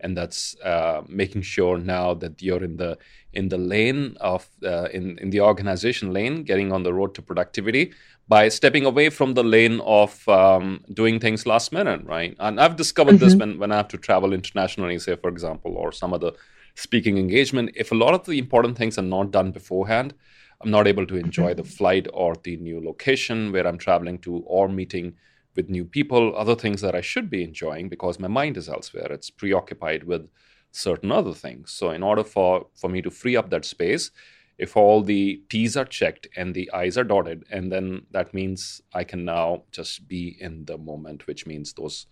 and 0.00 0.16
that's 0.16 0.56
uh, 0.60 1.02
making 1.08 1.42
sure 1.42 1.78
now 1.78 2.14
that 2.14 2.42
you're 2.42 2.62
in 2.62 2.76
the 2.76 2.98
in 3.32 3.48
the 3.48 3.58
lane 3.58 4.16
of 4.20 4.48
uh, 4.64 4.88
in 4.92 5.18
in 5.18 5.30
the 5.30 5.40
organization 5.40 6.12
lane, 6.12 6.42
getting 6.42 6.72
on 6.72 6.82
the 6.82 6.92
road 6.92 7.14
to 7.14 7.22
productivity 7.22 7.92
by 8.28 8.48
stepping 8.48 8.84
away 8.84 9.08
from 9.08 9.34
the 9.34 9.44
lane 9.44 9.80
of 9.80 10.28
um, 10.28 10.84
doing 10.92 11.20
things 11.20 11.46
last 11.46 11.72
minute, 11.72 12.04
right? 12.04 12.36
And 12.40 12.60
I've 12.60 12.76
discovered 12.76 13.16
mm-hmm. 13.16 13.24
this 13.24 13.34
when 13.34 13.58
when 13.58 13.72
I 13.72 13.76
have 13.76 13.88
to 13.88 13.98
travel 13.98 14.32
internationally, 14.32 14.98
say 14.98 15.16
for 15.16 15.28
example, 15.28 15.76
or 15.76 15.92
some 15.92 16.12
other 16.12 16.32
speaking 16.74 17.18
engagement. 17.18 17.70
If 17.74 17.92
a 17.92 17.94
lot 17.94 18.14
of 18.14 18.24
the 18.26 18.38
important 18.38 18.76
things 18.76 18.98
are 18.98 19.02
not 19.02 19.30
done 19.30 19.50
beforehand, 19.50 20.14
I'm 20.60 20.70
not 20.70 20.86
able 20.86 21.06
to 21.06 21.16
enjoy 21.16 21.54
the 21.54 21.64
flight 21.64 22.06
or 22.12 22.34
the 22.42 22.56
new 22.56 22.84
location 22.84 23.52
where 23.52 23.66
I'm 23.66 23.78
traveling 23.78 24.18
to 24.20 24.42
or 24.46 24.68
meeting 24.68 25.14
with 25.56 25.70
new 25.70 25.84
people, 25.84 26.36
other 26.36 26.54
things 26.54 26.80
that 26.82 26.94
I 26.94 27.00
should 27.00 27.30
be 27.30 27.42
enjoying 27.42 27.88
because 27.88 28.20
my 28.20 28.28
mind 28.28 28.56
is 28.56 28.68
elsewhere. 28.68 29.08
It's 29.10 29.30
preoccupied 29.30 30.04
with 30.04 30.28
certain 30.70 31.10
other 31.10 31.32
things. 31.32 31.72
So, 31.72 31.90
in 31.90 32.02
order 32.02 32.22
for, 32.22 32.66
for 32.74 32.88
me 32.88 33.02
to 33.02 33.10
free 33.10 33.36
up 33.36 33.50
that 33.50 33.64
space, 33.64 34.10
if 34.58 34.76
all 34.76 35.02
the 35.02 35.42
T's 35.50 35.76
are 35.76 35.84
checked 35.84 36.28
and 36.36 36.54
the 36.54 36.70
I's 36.72 36.96
are 36.96 37.04
dotted, 37.04 37.44
and 37.50 37.70
then 37.70 38.06
that 38.10 38.32
means 38.32 38.80
I 38.94 39.04
can 39.04 39.24
now 39.24 39.64
just 39.70 40.08
be 40.08 40.36
in 40.40 40.64
the 40.64 40.78
moment, 40.78 41.26
which 41.26 41.46
means 41.46 41.72
those 41.72 42.06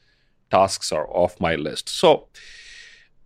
tasks 0.50 0.92
are 0.92 1.08
off 1.08 1.40
my 1.40 1.54
list. 1.54 1.88
So, 1.88 2.28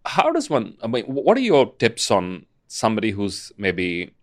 how 0.04 0.30
does 0.32 0.48
one, 0.48 0.76
I 0.82 0.86
mean, 0.86 1.04
what 1.04 1.36
are 1.36 1.40
your 1.40 1.72
tips 1.74 2.10
on 2.10 2.46
somebody 2.68 3.10
who's 3.10 3.52
maybe 3.58 4.14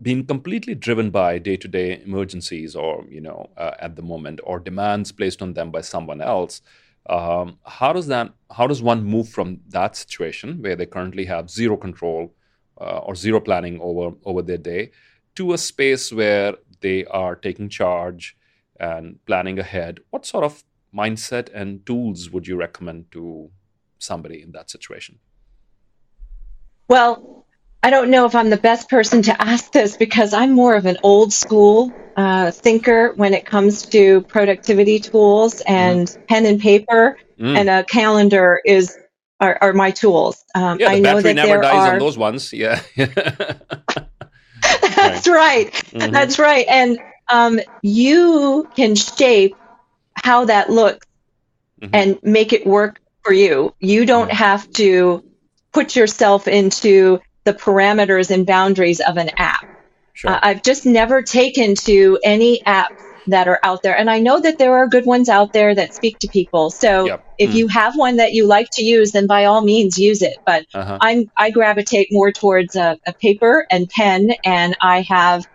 being 0.00 0.24
completely 0.24 0.74
driven 0.74 1.10
by 1.10 1.38
day-to-day 1.38 2.00
emergencies 2.04 2.76
or 2.76 3.04
you 3.08 3.20
know 3.20 3.50
uh, 3.56 3.72
at 3.80 3.96
the 3.96 4.02
moment 4.02 4.40
or 4.44 4.60
demands 4.60 5.12
placed 5.12 5.42
on 5.42 5.54
them 5.54 5.70
by 5.70 5.80
someone 5.80 6.20
else 6.20 6.62
um, 7.08 7.58
how 7.64 7.92
does 7.92 8.06
that 8.06 8.32
how 8.50 8.66
does 8.66 8.82
one 8.82 9.02
move 9.02 9.28
from 9.28 9.60
that 9.68 9.96
situation 9.96 10.60
where 10.60 10.76
they 10.76 10.86
currently 10.86 11.24
have 11.24 11.50
zero 11.50 11.76
control 11.76 12.34
uh, 12.80 12.98
or 12.98 13.14
zero 13.14 13.40
planning 13.40 13.80
over 13.80 14.14
over 14.24 14.42
their 14.42 14.58
day 14.58 14.90
to 15.34 15.52
a 15.52 15.58
space 15.58 16.12
where 16.12 16.54
they 16.80 17.04
are 17.06 17.34
taking 17.34 17.68
charge 17.68 18.36
and 18.78 19.18
planning 19.26 19.58
ahead? 19.58 20.00
What 20.10 20.26
sort 20.26 20.44
of 20.44 20.64
mindset 20.94 21.48
and 21.54 21.84
tools 21.86 22.30
would 22.30 22.46
you 22.46 22.56
recommend 22.56 23.10
to 23.12 23.50
somebody 23.98 24.42
in 24.42 24.52
that 24.52 24.70
situation? 24.70 25.18
Well 26.88 27.46
I 27.82 27.90
don't 27.90 28.10
know 28.10 28.26
if 28.26 28.34
I'm 28.34 28.50
the 28.50 28.56
best 28.56 28.88
person 28.88 29.22
to 29.22 29.40
ask 29.40 29.70
this 29.72 29.96
because 29.96 30.34
I'm 30.34 30.52
more 30.52 30.74
of 30.74 30.86
an 30.86 30.98
old 31.02 31.32
school 31.32 31.92
uh, 32.16 32.50
thinker 32.50 33.12
when 33.14 33.34
it 33.34 33.46
comes 33.46 33.86
to 33.86 34.22
productivity 34.22 34.98
tools 34.98 35.62
and 35.66 36.08
mm. 36.08 36.26
pen 36.26 36.46
and 36.46 36.60
paper 36.60 37.16
mm. 37.38 37.56
and 37.56 37.68
a 37.68 37.84
calendar 37.84 38.60
is 38.64 38.96
are, 39.40 39.56
are 39.60 39.72
my 39.72 39.92
tools. 39.92 40.44
Um, 40.54 40.80
yeah, 40.80 40.88
the 40.88 40.96
I 40.96 40.98
know 40.98 41.02
battery 41.02 41.22
that 41.22 41.34
never 41.34 41.62
dies 41.62 41.88
are... 41.88 41.92
on 41.92 41.98
those 42.00 42.18
ones. 42.18 42.52
Yeah. 42.52 42.80
That's 42.96 43.18
right. 45.28 45.72
Mm-hmm. 45.72 46.12
That's 46.12 46.40
right. 46.40 46.66
And 46.68 46.98
um, 47.28 47.60
you 47.82 48.68
can 48.74 48.96
shape 48.96 49.54
how 50.14 50.46
that 50.46 50.70
looks 50.70 51.06
mm-hmm. 51.80 51.94
and 51.94 52.18
make 52.22 52.52
it 52.52 52.66
work 52.66 53.00
for 53.22 53.32
you. 53.32 53.74
You 53.78 54.04
don't 54.04 54.28
mm-hmm. 54.28 54.36
have 54.36 54.68
to 54.72 55.22
put 55.72 55.94
yourself 55.94 56.48
into 56.48 57.20
the 57.48 57.54
parameters 57.54 58.30
and 58.30 58.46
boundaries 58.46 59.00
of 59.00 59.16
an 59.16 59.30
app. 59.38 59.64
Sure. 60.12 60.32
Uh, 60.32 60.40
I've 60.42 60.62
just 60.62 60.84
never 60.84 61.22
taken 61.22 61.74
to 61.76 62.18
any 62.22 62.64
app 62.66 62.92
that 63.28 63.48
are 63.48 63.58
out 63.62 63.82
there. 63.82 63.96
And 63.96 64.10
I 64.10 64.18
know 64.18 64.38
that 64.38 64.58
there 64.58 64.74
are 64.76 64.86
good 64.86 65.06
ones 65.06 65.30
out 65.30 65.54
there 65.54 65.74
that 65.74 65.94
speak 65.94 66.18
to 66.18 66.28
people. 66.28 66.70
So 66.70 67.06
yep. 67.06 67.34
if 67.38 67.50
mm. 67.50 67.54
you 67.54 67.68
have 67.68 67.96
one 67.96 68.16
that 68.16 68.32
you 68.34 68.46
like 68.46 68.68
to 68.72 68.82
use, 68.82 69.12
then 69.12 69.26
by 69.26 69.46
all 69.46 69.62
means 69.62 69.98
use 69.98 70.20
it. 70.20 70.36
But 70.44 70.66
uh-huh. 70.74 70.98
I'm, 71.00 71.30
I 71.38 71.50
gravitate 71.50 72.08
more 72.10 72.32
towards 72.32 72.76
a, 72.76 72.98
a, 73.06 73.14
paper 73.14 73.66
and 73.70 73.88
pen 73.88 74.32
and 74.44 74.76
I 74.82 75.02
have 75.02 75.46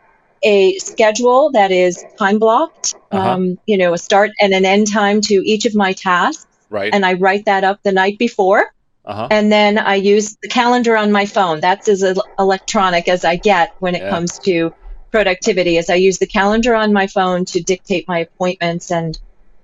a 0.41 0.77
schedule 0.79 1.51
that 1.51 1.71
is 1.71 2.03
time 2.17 2.39
blocked, 2.39 2.95
uh-huh. 3.11 3.31
um, 3.33 3.59
you 3.67 3.77
know, 3.77 3.93
a 3.93 3.97
start 3.99 4.31
and 4.41 4.53
an 4.53 4.65
end 4.65 4.91
time 4.91 5.21
to 5.21 5.35
each 5.35 5.65
of 5.65 5.75
my 5.75 5.93
tasks. 5.93 6.47
Right. 6.69 6.91
And 6.91 7.05
I 7.05 7.13
write 7.13 7.45
that 7.45 7.63
up 7.63 7.83
the 7.83 7.91
night 7.91 8.17
before. 8.17 8.73
Uh-huh. 9.05 9.27
And 9.29 9.51
then 9.51 9.77
I 9.77 9.95
use 9.95 10.37
the 10.41 10.47
calendar 10.47 10.95
on 10.95 11.11
my 11.11 11.25
phone. 11.25 11.59
That's 11.59 11.89
as 11.89 12.03
electronic 12.39 13.07
as 13.07 13.25
I 13.25 13.35
get 13.35 13.75
when 13.79 13.95
it 13.95 14.01
yeah. 14.01 14.09
comes 14.09 14.39
to 14.39 14.73
productivity. 15.11 15.77
As 15.77 15.89
I 15.89 15.95
use 15.95 16.19
the 16.19 16.27
calendar 16.27 16.73
on 16.73 16.93
my 16.93 17.07
phone 17.07 17.45
to 17.45 17.61
dictate 17.61 18.07
my 18.07 18.19
appointments, 18.19 18.91
and 18.91 19.19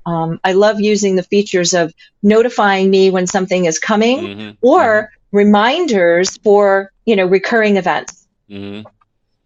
um, 0.05 0.39
I 0.43 0.53
love 0.53 0.81
using 0.81 1.15
the 1.15 1.23
features 1.23 1.73
of 1.73 1.93
notifying 2.21 2.89
me 2.89 3.11
when 3.11 3.27
something 3.27 3.65
is 3.65 3.79
coming 3.79 4.19
mm-hmm. 4.19 4.49
or 4.61 4.81
mm-hmm. 4.81 5.37
reminders 5.37 6.37
for 6.37 6.91
you 7.05 7.15
know 7.15 7.25
recurring 7.25 7.77
events. 7.77 8.27
Mm-hmm. 8.49 8.87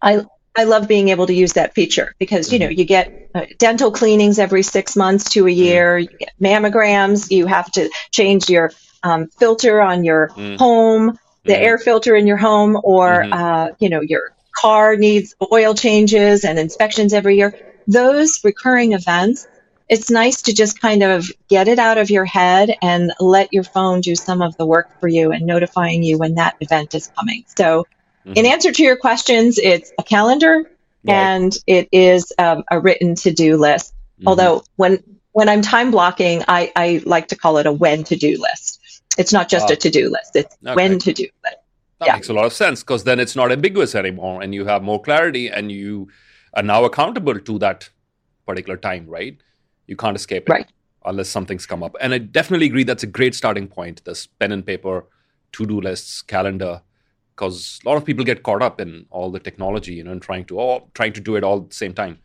I 0.02 0.24
I 0.56 0.64
love 0.64 0.88
being 0.88 1.08
able 1.08 1.26
to 1.26 1.34
use 1.34 1.54
that 1.54 1.74
feature 1.74 2.14
because 2.18 2.52
you 2.52 2.58
know 2.58 2.66
mm-hmm. 2.66 2.78
you 2.78 2.84
get 2.84 3.30
uh, 3.34 3.46
dental 3.58 3.92
cleanings 3.92 4.40
every 4.40 4.62
six 4.62 4.96
months 4.96 5.30
to 5.30 5.46
a 5.46 5.50
mm-hmm. 5.50 5.62
year, 5.62 5.98
you 5.98 6.08
get 6.08 6.32
mammograms, 6.40 7.30
you 7.30 7.46
have 7.46 7.70
to 7.72 7.90
change 8.10 8.50
your 8.50 8.72
um, 9.04 9.28
filter 9.28 9.80
on 9.80 10.02
your 10.02 10.30
mm. 10.30 10.58
home, 10.58 11.18
the 11.44 11.52
mm. 11.52 11.60
air 11.60 11.78
filter 11.78 12.16
in 12.16 12.26
your 12.26 12.38
home, 12.38 12.76
or 12.82 13.22
mm-hmm. 13.22 13.32
uh, 13.32 13.68
you 13.78 13.88
know 13.88 14.00
your 14.00 14.34
car 14.56 14.96
needs 14.96 15.34
oil 15.52 15.74
changes 15.74 16.44
and 16.44 16.58
inspections 16.58 17.12
every 17.12 17.36
year. 17.36 17.54
Those 17.86 18.40
recurring 18.42 18.92
events, 18.92 19.46
it's 19.88 20.10
nice 20.10 20.42
to 20.42 20.54
just 20.54 20.80
kind 20.80 21.02
of 21.02 21.30
get 21.48 21.68
it 21.68 21.78
out 21.78 21.98
of 21.98 22.10
your 22.10 22.24
head 22.24 22.74
and 22.80 23.12
let 23.20 23.52
your 23.52 23.64
phone 23.64 24.00
do 24.00 24.14
some 24.14 24.40
of 24.40 24.56
the 24.56 24.64
work 24.64 24.98
for 25.00 25.08
you 25.08 25.32
and 25.32 25.44
notifying 25.46 26.02
you 26.02 26.18
when 26.18 26.36
that 26.36 26.56
event 26.60 26.94
is 26.94 27.08
coming. 27.18 27.44
So, 27.56 27.86
mm-hmm. 28.24 28.32
in 28.36 28.46
answer 28.46 28.72
to 28.72 28.82
your 28.82 28.96
questions, 28.96 29.58
it's 29.58 29.92
a 29.98 30.02
calendar 30.02 30.64
right. 31.04 31.14
and 31.14 31.56
it 31.66 31.88
is 31.92 32.32
um, 32.38 32.64
a 32.70 32.80
written 32.80 33.16
to 33.16 33.32
do 33.32 33.58
list. 33.58 33.92
Mm-hmm. 33.92 34.28
Although 34.28 34.64
when 34.76 35.02
when 35.34 35.48
I'm 35.48 35.62
time 35.62 35.90
blocking, 35.90 36.44
I, 36.46 36.72
I 36.76 37.02
like 37.04 37.28
to 37.28 37.36
call 37.36 37.58
it 37.58 37.66
a 37.66 37.72
when 37.72 38.04
to 38.04 38.16
do 38.16 38.40
list. 38.40 38.80
It's 39.18 39.32
not 39.32 39.48
just 39.48 39.70
a 39.70 39.74
ah. 39.74 39.76
to 39.76 39.90
do 39.90 40.10
list, 40.10 40.36
it's 40.36 40.56
okay. 40.64 40.74
when 40.74 40.98
to 40.98 41.12
do 41.12 41.24
it. 41.24 41.32
That 42.00 42.06
yeah. 42.06 42.14
makes 42.14 42.28
a 42.28 42.32
lot 42.32 42.44
of 42.44 42.52
sense 42.52 42.82
because 42.82 43.04
then 43.04 43.20
it's 43.20 43.36
not 43.36 43.52
ambiguous 43.52 43.94
anymore 43.94 44.42
and 44.42 44.54
you 44.54 44.64
have 44.64 44.82
more 44.82 45.00
clarity 45.00 45.48
and 45.48 45.70
you 45.70 46.08
are 46.54 46.62
now 46.62 46.84
accountable 46.84 47.38
to 47.38 47.58
that 47.60 47.88
particular 48.46 48.76
time, 48.76 49.06
right? 49.06 49.40
You 49.86 49.96
can't 49.96 50.16
escape 50.16 50.48
it 50.48 50.52
right. 50.52 50.68
unless 51.04 51.28
something's 51.28 51.66
come 51.66 51.82
up. 51.82 51.96
And 52.00 52.12
I 52.12 52.18
definitely 52.18 52.66
agree 52.66 52.84
that's 52.84 53.02
a 53.02 53.08
great 53.08 53.34
starting 53.34 53.68
point 53.68 54.04
this 54.04 54.26
pen 54.26 54.52
and 54.52 54.66
paper, 54.66 55.06
to 55.52 55.66
do 55.66 55.80
lists, 55.80 56.20
calendar, 56.20 56.82
because 57.34 57.80
a 57.84 57.88
lot 57.88 57.96
of 57.96 58.04
people 58.04 58.24
get 58.24 58.42
caught 58.42 58.62
up 58.62 58.80
in 58.80 59.06
all 59.10 59.30
the 59.30 59.38
technology, 59.38 59.94
you 59.94 60.04
know, 60.04 60.12
and 60.12 60.22
trying 60.22 60.44
to 60.46 60.58
all 60.58 60.90
trying 60.94 61.12
to 61.12 61.20
do 61.20 61.36
it 61.36 61.44
all 61.44 61.58
at 61.58 61.70
the 61.70 61.74
same 61.74 61.94
time. 61.94 62.18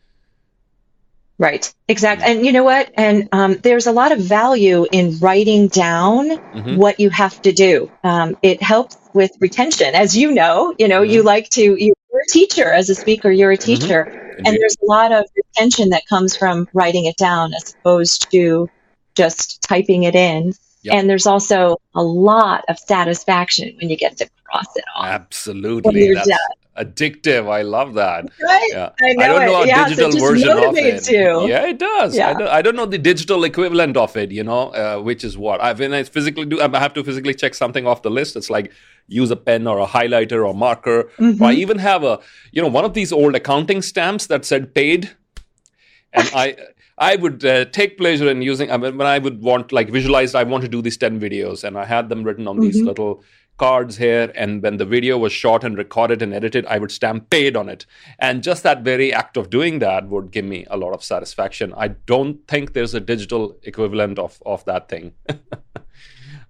Right, 1.40 1.72
exactly. 1.88 2.26
And 2.26 2.44
you 2.44 2.52
know 2.52 2.64
what? 2.64 2.92
And 2.98 3.26
um, 3.32 3.56
there's 3.62 3.86
a 3.86 3.92
lot 3.92 4.12
of 4.12 4.18
value 4.18 4.86
in 4.92 5.18
writing 5.20 5.68
down 5.68 6.28
mm-hmm. 6.28 6.76
what 6.76 7.00
you 7.00 7.08
have 7.08 7.40
to 7.40 7.52
do. 7.52 7.90
Um, 8.04 8.36
it 8.42 8.62
helps 8.62 8.98
with 9.14 9.30
retention. 9.40 9.94
As 9.94 10.14
you 10.14 10.32
know, 10.32 10.74
you 10.78 10.86
know, 10.86 11.00
mm-hmm. 11.00 11.12
you 11.12 11.22
like 11.22 11.48
to, 11.50 11.62
you're 11.62 11.94
a 12.20 12.30
teacher 12.30 12.70
as 12.70 12.90
a 12.90 12.94
speaker, 12.94 13.30
you're 13.30 13.52
a 13.52 13.56
mm-hmm. 13.56 13.80
teacher. 13.80 14.04
Mm-hmm. 14.04 14.46
And 14.46 14.58
there's 14.60 14.76
a 14.82 14.84
lot 14.84 15.12
of 15.12 15.24
retention 15.34 15.88
that 15.90 16.06
comes 16.06 16.36
from 16.36 16.68
writing 16.74 17.06
it 17.06 17.16
down 17.16 17.54
as 17.54 17.74
opposed 17.80 18.30
to 18.32 18.68
just 19.14 19.62
typing 19.62 20.02
it 20.02 20.14
in. 20.14 20.52
Yep. 20.82 20.94
And 20.94 21.08
there's 21.08 21.26
also 21.26 21.80
a 21.94 22.02
lot 22.02 22.66
of 22.68 22.78
satisfaction 22.78 23.74
when 23.80 23.88
you 23.88 23.96
get 23.96 24.18
to 24.18 24.28
cross 24.44 24.76
it 24.76 24.84
off. 24.94 25.06
Absolutely. 25.06 26.12
That's, 26.12 26.28
done 26.28 26.38
addictive. 26.82 27.48
I 27.58 27.62
love 27.62 27.94
that. 27.94 28.30
Right. 28.42 28.70
Yeah. 28.72 28.90
I, 29.02 29.10
I 29.10 29.26
don't 29.28 29.46
know 29.46 29.62
a 29.62 29.66
yeah, 29.66 29.88
digital 29.88 30.12
so 30.12 30.20
version 30.26 30.50
of 30.50 30.76
it. 30.76 31.10
You. 31.10 31.48
Yeah, 31.48 31.68
it 31.68 31.78
does. 31.78 32.16
Yeah. 32.16 32.30
I, 32.30 32.34
don't, 32.34 32.48
I 32.48 32.62
don't 32.62 32.76
know 32.76 32.86
the 32.86 32.98
digital 32.98 33.44
equivalent 33.44 33.96
of 33.96 34.16
it, 34.16 34.30
you 34.30 34.44
know, 34.44 34.62
uh, 34.70 35.00
which 35.00 35.22
is 35.24 35.36
what. 35.36 35.60
I, 35.60 35.72
when 35.72 35.92
I 35.92 36.02
physically 36.02 36.46
do, 36.46 36.60
I 36.60 36.78
have 36.78 36.94
to 36.94 37.04
physically 37.04 37.34
check 37.34 37.54
something 37.54 37.86
off 37.86 38.02
the 38.02 38.10
list. 38.10 38.36
It's 38.36 38.50
like 38.50 38.72
use 39.08 39.30
a 39.30 39.36
pen 39.36 39.66
or 39.66 39.78
a 39.78 39.86
highlighter 39.86 40.46
or 40.46 40.54
marker. 40.54 41.10
Mm-hmm. 41.18 41.42
Or 41.42 41.46
I 41.48 41.52
even 41.52 41.78
have 41.78 42.02
a, 42.02 42.20
you 42.52 42.62
know, 42.62 42.68
one 42.68 42.84
of 42.84 42.94
these 42.94 43.12
old 43.12 43.34
accounting 43.34 43.82
stamps 43.82 44.26
that 44.28 44.44
said 44.44 44.74
paid. 44.74 45.10
And 46.12 46.30
I. 46.34 46.56
I 47.02 47.16
would 47.16 47.42
uh, 47.46 47.64
take 47.64 47.96
pleasure 47.96 48.28
in 48.28 48.42
using 48.42 48.70
I 48.70 48.76
mean, 48.76 48.98
when 48.98 49.06
I 49.06 49.18
would 49.18 49.40
want 49.40 49.72
like 49.72 49.88
visualize. 49.88 50.34
I 50.34 50.42
want 50.42 50.64
to 50.64 50.68
do 50.68 50.82
these 50.82 50.98
ten 50.98 51.18
videos, 51.18 51.64
and 51.64 51.78
I 51.78 51.86
had 51.86 52.10
them 52.10 52.22
written 52.24 52.46
on 52.46 52.56
mm-hmm. 52.56 52.64
these 52.64 52.82
little 52.82 53.24
cards 53.60 53.98
here 53.98 54.32
and 54.34 54.62
when 54.62 54.78
the 54.78 54.86
video 54.86 55.18
was 55.18 55.32
shot 55.32 55.64
and 55.64 55.76
recorded 55.76 56.22
and 56.22 56.32
edited 56.32 56.64
i 56.66 56.78
would 56.78 56.90
stamp 56.90 57.28
paid 57.28 57.56
on 57.62 57.68
it 57.68 57.84
and 58.18 58.42
just 58.42 58.62
that 58.62 58.82
very 58.82 59.12
act 59.12 59.36
of 59.36 59.50
doing 59.50 59.80
that 59.80 60.08
would 60.08 60.30
give 60.30 60.46
me 60.46 60.64
a 60.70 60.78
lot 60.78 60.94
of 60.94 61.04
satisfaction 61.04 61.74
i 61.76 61.88
don't 62.12 62.48
think 62.48 62.72
there's 62.72 62.94
a 62.94 63.00
digital 63.00 63.54
equivalent 63.62 64.18
of 64.18 64.42
of 64.46 64.64
that 64.64 64.88
thing 64.88 65.12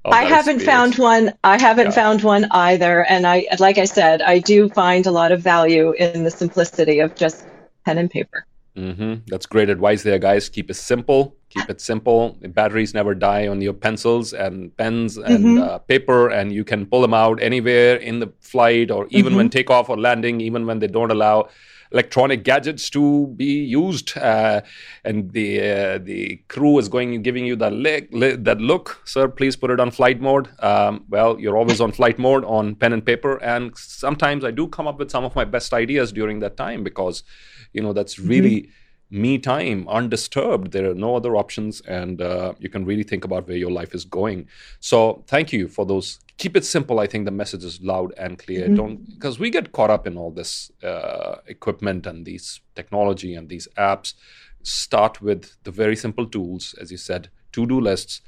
I 0.04 0.24
haven't 0.24 0.60
found 0.60 0.94
one. 0.96 1.34
I 1.44 1.60
haven't 1.60 1.88
yeah. 1.88 2.00
found 2.02 2.22
one 2.22 2.46
either. 2.52 3.04
And 3.04 3.26
I, 3.26 3.46
like 3.58 3.76
I 3.76 3.84
said, 3.84 4.22
I 4.22 4.38
do 4.38 4.70
find 4.70 5.06
a 5.06 5.10
lot 5.10 5.30
of 5.30 5.42
value 5.42 5.92
in 5.92 6.24
the 6.24 6.30
simplicity 6.30 7.00
of 7.00 7.14
just 7.14 7.46
pen 7.84 7.98
and 7.98 8.10
paper. 8.10 8.46
Mm-hmm. 8.76 9.24
That's 9.26 9.44
great 9.44 9.68
advice 9.68 10.02
there, 10.02 10.18
guys. 10.18 10.48
Keep 10.48 10.70
it 10.70 10.74
simple. 10.74 11.36
Keep 11.50 11.68
it 11.68 11.80
simple. 11.80 12.38
The 12.40 12.48
batteries 12.48 12.94
never 12.94 13.12
die 13.14 13.48
on 13.48 13.60
your 13.60 13.72
pencils 13.72 14.32
and 14.32 14.74
pens 14.76 15.16
and 15.16 15.44
mm-hmm. 15.44 15.62
uh, 15.62 15.78
paper, 15.78 16.28
and 16.28 16.52
you 16.52 16.64
can 16.64 16.86
pull 16.86 17.00
them 17.02 17.12
out 17.12 17.42
anywhere 17.42 17.96
in 17.96 18.20
the 18.20 18.32
flight 18.40 18.90
or 18.90 19.06
even 19.10 19.30
mm-hmm. 19.30 19.36
when 19.36 19.50
takeoff 19.50 19.88
or 19.88 19.98
landing, 19.98 20.40
even 20.40 20.64
when 20.64 20.78
they 20.78 20.86
don't 20.86 21.10
allow 21.10 21.48
electronic 21.92 22.44
gadgets 22.44 22.88
to 22.90 23.26
be 23.36 23.64
used. 23.64 24.16
Uh, 24.16 24.60
and 25.04 25.32
the 25.32 25.60
uh, 25.60 25.98
the 25.98 26.36
crew 26.46 26.78
is 26.78 26.88
going 26.88 27.20
giving 27.22 27.44
you 27.44 27.56
that 27.56 27.72
li- 27.72 28.36
that 28.36 28.60
look, 28.60 29.02
sir. 29.04 29.26
Please 29.26 29.56
put 29.56 29.70
it 29.70 29.80
on 29.80 29.90
flight 29.90 30.20
mode. 30.20 30.48
Um, 30.60 31.04
well, 31.08 31.38
you're 31.40 31.56
always 31.56 31.80
on 31.80 31.92
flight 31.92 32.18
mode 32.18 32.44
on 32.44 32.76
pen 32.76 32.92
and 32.92 33.04
paper, 33.04 33.42
and 33.42 33.76
sometimes 33.76 34.44
I 34.44 34.52
do 34.52 34.68
come 34.68 34.86
up 34.86 34.98
with 34.98 35.10
some 35.10 35.24
of 35.24 35.34
my 35.34 35.44
best 35.44 35.74
ideas 35.74 36.12
during 36.12 36.38
that 36.40 36.56
time 36.56 36.84
because, 36.84 37.24
you 37.72 37.82
know, 37.82 37.92
that's 37.92 38.18
really. 38.18 38.62
Mm-hmm 38.62 38.70
me 39.10 39.38
time 39.38 39.88
undisturbed. 39.88 40.72
There 40.72 40.90
are 40.90 40.94
no 40.94 41.16
other 41.16 41.36
options 41.36 41.80
and 41.82 42.22
uh, 42.22 42.54
you 42.58 42.68
can 42.68 42.84
really 42.84 43.02
think 43.02 43.24
about 43.24 43.48
where 43.48 43.56
your 43.56 43.70
life 43.70 43.94
is 43.94 44.04
going. 44.04 44.48
So 44.78 45.24
thank 45.26 45.52
you 45.52 45.68
for 45.68 45.84
those. 45.84 46.20
Keep 46.38 46.56
it 46.56 46.64
simple. 46.64 47.00
I 47.00 47.06
think 47.06 47.24
the 47.24 47.32
message 47.32 47.64
is 47.64 47.80
loud 47.82 48.14
and 48.16 48.38
clear. 48.38 48.66
Mm-hmm. 48.66 48.74
don't 48.76 49.14
because 49.14 49.38
we 49.38 49.50
get 49.50 49.72
caught 49.72 49.90
up 49.90 50.06
in 50.06 50.16
all 50.16 50.30
this 50.30 50.70
uh, 50.82 51.36
equipment 51.46 52.06
and 52.06 52.24
these 52.24 52.60
technology 52.74 53.34
and 53.34 53.48
these 53.48 53.66
apps. 53.76 54.14
Start 54.62 55.20
with 55.20 55.56
the 55.64 55.70
very 55.70 55.96
simple 55.96 56.26
tools 56.26 56.74
as 56.80 56.92
you 56.92 56.98
said 56.98 57.30
to-do 57.52 57.80
lists 57.80 58.20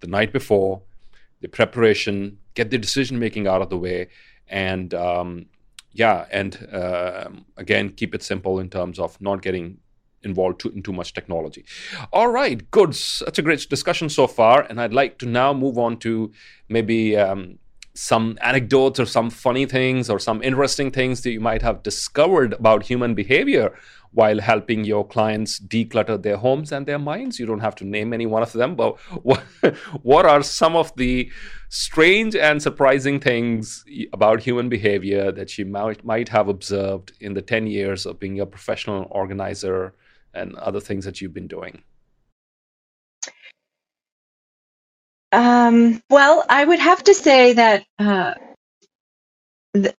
the 0.00 0.06
night 0.06 0.32
before 0.32 0.82
the 1.40 1.48
preparation 1.48 2.38
get 2.54 2.70
the 2.70 2.78
decision 2.78 3.18
making 3.18 3.46
out 3.46 3.62
of 3.62 3.70
the 3.70 3.78
way 3.78 4.08
and 4.48 4.94
um, 4.94 5.46
yeah 5.92 6.26
and 6.30 6.68
uh, 6.72 7.28
again 7.56 7.88
keep 7.90 8.14
it 8.14 8.22
simple 8.22 8.60
in 8.60 8.68
terms 8.68 8.98
of 8.98 9.20
not 9.20 9.42
getting 9.42 9.78
involved 10.22 10.60
too, 10.60 10.70
in 10.70 10.82
too 10.82 10.92
much 10.92 11.12
technology. 11.12 11.64
All 12.12 12.28
right, 12.28 12.70
good. 12.70 12.90
That's 12.90 13.38
a 13.38 13.42
great 13.42 13.68
discussion 13.68 14.08
so 14.08 14.26
far, 14.26 14.62
and 14.62 14.80
I'd 14.80 14.92
like 14.92 15.18
to 15.18 15.26
now 15.26 15.52
move 15.52 15.78
on 15.78 15.98
to 15.98 16.32
maybe 16.68 17.16
um, 17.16 17.58
some 17.94 18.38
anecdotes 18.42 19.00
or 19.00 19.06
some 19.06 19.28
funny 19.28 19.66
things 19.66 20.08
or 20.08 20.20
some 20.20 20.42
interesting 20.42 20.90
things 20.90 21.22
that 21.22 21.32
you 21.32 21.40
might 21.40 21.62
have 21.62 21.82
discovered 21.82 22.52
about 22.52 22.84
human 22.84 23.14
behavior 23.14 23.74
while 24.12 24.40
helping 24.40 24.84
your 24.84 25.06
clients 25.06 25.58
declutter 25.60 26.20
their 26.22 26.36
homes 26.36 26.72
and 26.72 26.86
their 26.86 26.98
minds. 26.98 27.38
You 27.38 27.46
don't 27.46 27.60
have 27.60 27.74
to 27.76 27.84
name 27.84 28.12
any 28.12 28.24
one 28.24 28.42
of 28.42 28.52
them, 28.52 28.74
but 28.74 28.98
what, 29.24 29.42
what 30.02 30.26
are 30.26 30.42
some 30.42 30.76
of 30.76 30.94
the 30.96 31.30
strange 31.68 32.34
and 32.34 32.62
surprising 32.62 33.20
things 33.20 33.84
about 34.12 34.40
human 34.40 34.68
behavior 34.68 35.32
that 35.32 35.58
you 35.58 35.66
might, 35.66 36.04
might 36.04 36.28
have 36.28 36.48
observed 36.48 37.12
in 37.20 37.34
the 37.34 37.42
10 37.42 37.66
years 37.66 38.06
of 38.06 38.18
being 38.18 38.40
a 38.40 38.46
professional 38.46 39.08
organizer 39.10 39.94
and 40.34 40.54
other 40.56 40.80
things 40.80 41.04
that 41.04 41.20
you've 41.20 41.34
been 41.34 41.48
doing? 41.48 41.82
Um, 45.32 46.02
well, 46.08 46.44
I 46.48 46.64
would 46.64 46.78
have 46.78 47.04
to 47.04 47.14
say 47.14 47.52
that 47.54 47.84
uh, 47.98 48.34
the, 49.74 49.94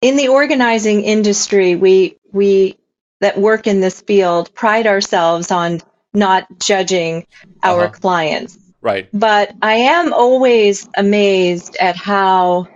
in 0.00 0.16
the 0.16 0.28
organizing 0.28 1.02
industry, 1.02 1.74
we 1.74 2.16
we 2.32 2.78
that 3.20 3.38
work 3.38 3.66
in 3.66 3.80
this 3.80 4.00
field 4.00 4.54
pride 4.54 4.86
ourselves 4.86 5.50
on 5.50 5.80
not 6.14 6.46
judging 6.60 7.26
our 7.62 7.86
uh-huh. 7.86 7.92
clients. 7.94 8.58
Right. 8.80 9.08
But 9.12 9.52
I 9.60 9.74
am 9.74 10.12
always 10.12 10.88
amazed 10.96 11.76
at 11.80 11.96
how 11.96 12.68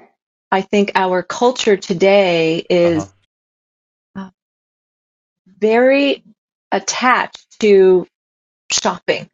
I 0.51 0.63
think 0.63 0.93
our 0.97 1.23
culture 1.23 1.77
today 1.77 2.67
is 2.69 3.05
uh-huh. 4.17 4.31
very 5.59 6.25
attached 6.73 7.61
to 7.61 8.07
shopping. 8.71 9.29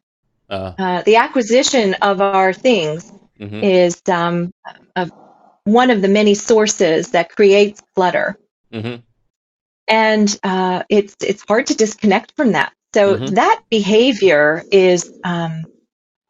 Uh, 0.49 0.73
uh, 0.77 1.01
the 1.03 1.17
acquisition 1.17 1.95
of 2.01 2.21
our 2.21 2.53
things 2.53 3.11
mm-hmm. 3.39 3.63
is 3.63 4.01
um, 4.09 4.51
a, 4.95 5.09
one 5.63 5.89
of 5.89 6.01
the 6.01 6.07
many 6.07 6.35
sources 6.35 7.11
that 7.11 7.29
creates 7.29 7.81
clutter. 7.95 8.37
Mm-hmm. 8.73 9.01
And 9.87 10.39
uh, 10.43 10.83
it's 10.89 11.15
it's 11.21 11.43
hard 11.47 11.67
to 11.67 11.75
disconnect 11.75 12.33
from 12.35 12.51
that. 12.51 12.73
So 12.93 13.15
mm-hmm. 13.15 13.35
that 13.35 13.61
behavior 13.69 14.63
is 14.71 15.11
um, 15.23 15.65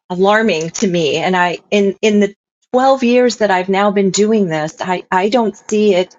alarming 0.08 0.70
to 0.70 0.86
me. 0.86 1.16
And 1.16 1.36
I 1.36 1.58
in 1.70 1.96
in 2.00 2.20
the 2.20 2.34
12 2.72 3.02
years 3.02 3.36
that 3.36 3.50
I've 3.50 3.68
now 3.68 3.90
been 3.90 4.10
doing 4.10 4.46
this, 4.46 4.76
I, 4.80 5.02
I 5.10 5.28
don't 5.28 5.56
see 5.56 5.94
it 5.94 6.16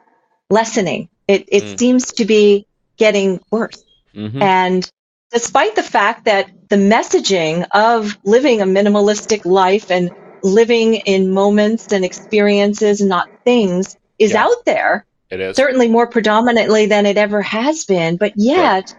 lessening. 0.49 1.10
It 1.27 1.45
it 1.47 1.63
mm. 1.63 1.80
seems 1.80 2.13
to 2.13 2.25
be 2.25 2.67
getting 2.97 3.39
worse. 3.51 3.84
Mm-hmm. 4.15 4.41
And 4.41 4.91
despite 5.32 5.76
the 5.76 5.84
fact 5.84 6.26
that 6.26 6.50
the 6.69 6.76
messaging 6.76 7.67
of 7.74 8.17
living 8.24 8.62
a 8.62 8.65
minimalistic 8.65 9.45
life 9.45 9.91
and 9.91 10.12
living 10.43 10.95
in 10.95 11.34
moments 11.34 11.91
and 11.91 12.04
experiences, 12.04 13.02
not 13.02 13.30
things, 13.43 13.97
is 14.19 14.32
yeah. 14.32 14.43
out 14.43 14.65
there. 14.65 15.06
It 15.30 15.39
is. 15.39 15.56
Certainly 15.56 15.88
more 15.88 16.08
predominantly 16.08 16.88
than 16.88 17.06
it 17.06 17.17
ever 17.17 17.41
has 17.41 17.86
been. 17.86 18.17
But 18.17 18.34
yet, 18.36 18.93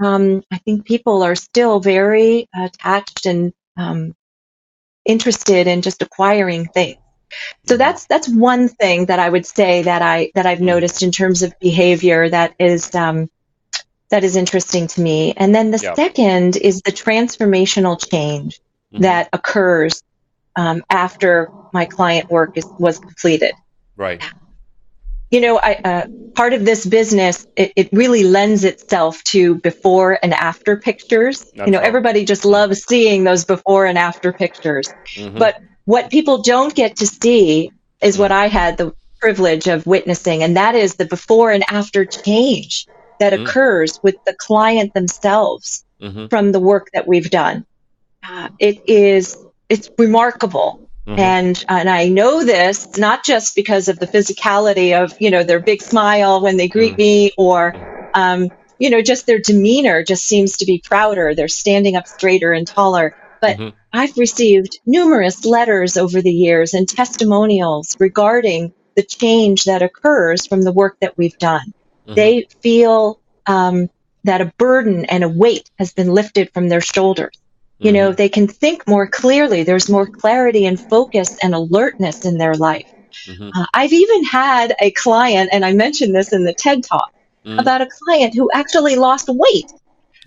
yeah. 0.00 0.14
um, 0.14 0.44
I 0.50 0.58
think 0.58 0.86
people 0.86 1.22
are 1.22 1.34
still 1.34 1.80
very 1.80 2.48
attached 2.54 3.26
and 3.26 3.52
um, 3.76 4.14
interested 5.04 5.66
in 5.66 5.82
just 5.82 6.02
acquiring 6.02 6.66
things. 6.66 6.98
So 7.66 7.74
mm-hmm. 7.74 7.78
that's 7.78 8.06
that's 8.06 8.28
one 8.28 8.68
thing 8.68 9.06
that 9.06 9.18
I 9.18 9.28
would 9.28 9.46
say 9.46 9.82
that 9.82 10.02
I 10.02 10.30
that 10.34 10.46
I've 10.46 10.58
mm-hmm. 10.58 10.66
noticed 10.66 11.02
in 11.02 11.10
terms 11.10 11.42
of 11.42 11.58
behavior 11.58 12.28
that 12.28 12.54
is 12.60 12.94
um, 12.94 13.28
that 14.10 14.24
is 14.24 14.36
interesting 14.36 14.86
to 14.88 15.00
me. 15.00 15.32
And 15.36 15.54
then 15.54 15.70
the 15.70 15.80
yep. 15.82 15.96
second 15.96 16.56
is 16.56 16.80
the 16.82 16.92
transformational 16.92 17.98
change 18.10 18.60
mm-hmm. 18.92 19.02
that 19.02 19.28
occurs 19.32 20.02
um, 20.56 20.84
after 20.90 21.50
my 21.72 21.84
client 21.84 22.30
work 22.30 22.56
is, 22.56 22.66
was 22.78 22.98
completed. 22.98 23.52
Right. 23.96 24.22
You 25.30 25.40
know, 25.40 25.58
I, 25.58 25.74
uh, 25.84 26.06
part 26.34 26.52
of 26.52 26.64
this 26.64 26.86
business, 26.86 27.46
it, 27.56 27.72
it, 27.74 27.88
really 27.92 28.22
lends 28.22 28.62
itself 28.62 29.24
to 29.24 29.56
before 29.56 30.16
and 30.22 30.32
after 30.32 30.76
pictures. 30.76 31.40
That's 31.40 31.66
you 31.66 31.72
know, 31.72 31.78
right. 31.78 31.86
everybody 31.86 32.24
just 32.24 32.44
loves 32.44 32.84
seeing 32.84 33.24
those 33.24 33.44
before 33.44 33.86
and 33.86 33.98
after 33.98 34.32
pictures. 34.32 34.86
Mm-hmm. 35.16 35.38
But 35.38 35.60
what 35.86 36.10
people 36.10 36.42
don't 36.42 36.72
get 36.72 36.96
to 36.96 37.06
see 37.06 37.72
is 38.00 38.16
what 38.16 38.30
I 38.30 38.46
had 38.46 38.76
the 38.76 38.94
privilege 39.18 39.66
of 39.66 39.86
witnessing, 39.86 40.44
and 40.44 40.56
that 40.56 40.76
is 40.76 40.96
the 40.96 41.06
before 41.06 41.50
and 41.50 41.64
after 41.68 42.04
change 42.04 42.86
that 43.20 43.32
mm-hmm. 43.32 43.44
occurs 43.44 44.00
with 44.02 44.16
the 44.24 44.34
client 44.34 44.94
themselves 44.94 45.84
mm-hmm. 46.00 46.26
from 46.26 46.52
the 46.52 46.60
work 46.60 46.90
that 46.92 47.06
we've 47.06 47.30
done. 47.30 47.66
Uh, 48.22 48.48
it 48.58 48.88
is 48.88 49.36
it's 49.68 49.90
remarkable. 49.98 50.88
Mm-hmm. 51.06 51.20
And 51.20 51.64
and 51.68 51.90
I 51.90 52.08
know 52.08 52.44
this 52.44 52.96
not 52.96 53.24
just 53.24 53.54
because 53.54 53.88
of 53.88 53.98
the 53.98 54.06
physicality 54.06 55.00
of 55.00 55.20
you 55.20 55.30
know 55.30 55.42
their 55.42 55.60
big 55.60 55.82
smile 55.82 56.40
when 56.40 56.56
they 56.56 56.68
greet 56.68 56.94
mm. 56.94 56.98
me 56.98 57.32
or 57.36 58.10
um, 58.14 58.50
you 58.78 58.88
know 58.88 59.02
just 59.02 59.26
their 59.26 59.38
demeanor 59.38 60.02
just 60.02 60.24
seems 60.24 60.58
to 60.58 60.66
be 60.66 60.78
prouder. 60.82 61.34
They're 61.34 61.48
standing 61.48 61.96
up 61.96 62.06
straighter 62.06 62.52
and 62.52 62.66
taller. 62.66 63.16
But 63.42 63.58
mm-hmm. 63.58 63.76
I've 63.92 64.16
received 64.16 64.80
numerous 64.86 65.44
letters 65.44 65.98
over 65.98 66.22
the 66.22 66.32
years 66.32 66.72
and 66.72 66.88
testimonials 66.88 67.94
regarding 68.00 68.72
the 68.96 69.02
change 69.02 69.64
that 69.64 69.82
occurs 69.82 70.46
from 70.46 70.62
the 70.62 70.72
work 70.72 70.98
that 71.00 71.18
we've 71.18 71.36
done. 71.36 71.74
Mm-hmm. 72.06 72.14
They 72.14 72.46
feel 72.60 73.20
um, 73.46 73.90
that 74.24 74.40
a 74.40 74.46
burden 74.58 75.04
and 75.06 75.24
a 75.24 75.28
weight 75.28 75.70
has 75.78 75.92
been 75.92 76.12
lifted 76.12 76.52
from 76.52 76.68
their 76.68 76.80
shoulders. 76.80 77.36
You 77.78 77.86
mm-hmm. 77.86 77.94
know, 77.94 78.12
they 78.12 78.28
can 78.28 78.46
think 78.46 78.86
more 78.86 79.06
clearly. 79.06 79.62
There's 79.62 79.90
more 79.90 80.06
clarity 80.06 80.66
and 80.66 80.78
focus 80.78 81.38
and 81.42 81.54
alertness 81.54 82.24
in 82.24 82.38
their 82.38 82.54
life. 82.54 82.90
Mm-hmm. 83.26 83.50
Uh, 83.54 83.66
I've 83.74 83.92
even 83.92 84.24
had 84.24 84.74
a 84.80 84.90
client, 84.92 85.50
and 85.52 85.64
I 85.64 85.72
mentioned 85.72 86.14
this 86.14 86.32
in 86.32 86.44
the 86.44 86.54
TED 86.54 86.84
talk, 86.84 87.12
mm-hmm. 87.44 87.58
about 87.58 87.80
a 87.80 87.88
client 88.04 88.34
who 88.34 88.50
actually 88.52 88.96
lost 88.96 89.28
weight 89.28 89.72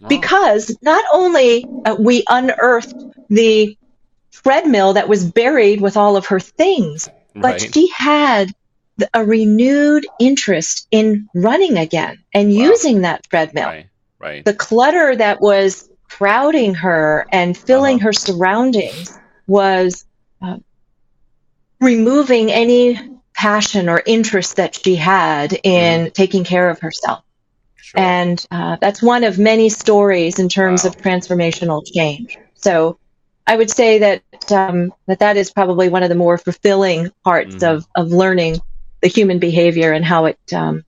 because 0.07 0.75
not 0.81 1.03
only 1.11 1.65
uh, 1.85 1.95
we 1.97 2.23
unearthed 2.29 2.95
the 3.29 3.77
treadmill 4.31 4.93
that 4.93 5.09
was 5.09 5.29
buried 5.29 5.81
with 5.81 5.97
all 5.97 6.15
of 6.15 6.27
her 6.27 6.39
things, 6.39 7.09
but 7.33 7.61
right. 7.61 7.73
she 7.73 7.87
had 7.89 8.53
a 9.13 9.23
renewed 9.23 10.05
interest 10.19 10.88
in 10.91 11.29
running 11.33 11.77
again 11.77 12.23
and 12.33 12.49
wow. 12.49 12.65
using 12.65 13.01
that 13.01 13.23
treadmill. 13.23 13.65
Right, 13.65 13.89
right. 14.19 14.45
The 14.45 14.53
clutter 14.53 15.15
that 15.15 15.41
was 15.41 15.89
crowding 16.10 16.75
her 16.75 17.25
and 17.31 17.55
filling 17.57 17.97
uh-huh. 17.97 18.05
her 18.05 18.13
surroundings 18.13 19.17
was 19.45 20.05
uh, 20.41 20.57
removing 21.79 22.51
any 22.51 22.99
passion 23.33 23.88
or 23.88 24.01
interest 24.05 24.55
that 24.55 24.75
she 24.75 24.95
had 24.95 25.53
in 25.63 26.07
mm. 26.07 26.13
taking 26.13 26.43
care 26.43 26.69
of 26.69 26.79
herself. 26.79 27.23
Sure. 27.75 28.01
And 28.01 28.45
uh, 28.51 28.77
that's 28.81 29.01
one 29.01 29.23
of 29.23 29.38
many 29.38 29.69
stories 29.69 30.39
in 30.39 30.49
terms 30.49 30.83
wow. 30.83 30.89
of 30.89 30.97
transformational 30.97 31.83
change. 31.86 32.38
So 32.55 32.97
I 33.45 33.55
would 33.55 33.69
say 33.69 33.99
that 33.99 34.51
um, 34.51 34.93
that 35.05 35.19
that 35.19 35.38
is 35.38 35.51
probably 35.51 35.88
one 35.88 36.03
of 36.03 36.10
the 36.10 36.15
more 36.15 36.38
fulfilling 36.38 37.12
parts 37.23 37.55
mm-hmm. 37.55 37.77
of 37.77 37.88
of 37.95 38.12
learning 38.12 38.60
the 39.01 39.07
human 39.07 39.39
behavior 39.39 39.91
and 39.91 40.05
how 40.05 40.25
it 40.25 40.39
um, 40.53 40.83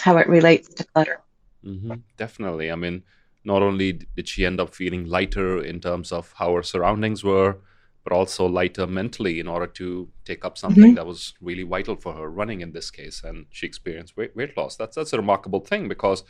how 0.00 0.16
it 0.16 0.28
relates 0.28 0.68
to 0.74 0.84
clutter. 0.84 1.20
Mm-hmm. 1.64 1.94
Definitely. 2.16 2.70
I 2.70 2.76
mean, 2.76 3.02
not 3.44 3.62
only 3.62 3.92
did 3.92 4.28
she 4.28 4.44
end 4.44 4.60
up 4.60 4.74
feeling 4.74 5.06
lighter 5.06 5.62
in 5.62 5.80
terms 5.80 6.12
of 6.12 6.32
how 6.36 6.54
her 6.54 6.62
surroundings 6.62 7.24
were, 7.24 7.58
but 8.04 8.12
also 8.12 8.46
lighter 8.46 8.86
mentally 8.86 9.40
in 9.40 9.48
order 9.48 9.66
to 9.66 10.08
take 10.24 10.44
up 10.44 10.56
something 10.56 10.82
mm-hmm. 10.82 10.94
that 10.94 11.06
was 11.06 11.34
really 11.40 11.64
vital 11.64 11.96
for 11.96 12.14
her, 12.14 12.30
running 12.30 12.60
in 12.60 12.72
this 12.72 12.90
case, 12.90 13.22
and 13.22 13.46
she 13.50 13.66
experienced 13.66 14.16
weight, 14.16 14.34
weight 14.34 14.56
loss. 14.56 14.76
That's 14.76 14.96
that's 14.96 15.12
a 15.12 15.18
remarkable 15.18 15.60
thing 15.60 15.88
because 15.88 16.22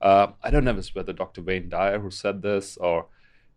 uh, 0.00 0.28
I 0.42 0.50
don't 0.50 0.64
know 0.64 0.70
if 0.70 0.78
it's 0.78 0.94
whether 0.94 1.12
Dr. 1.12 1.42
Wayne 1.42 1.68
Dyer 1.68 1.98
who 1.98 2.10
said 2.10 2.42
this 2.42 2.76
or 2.78 3.06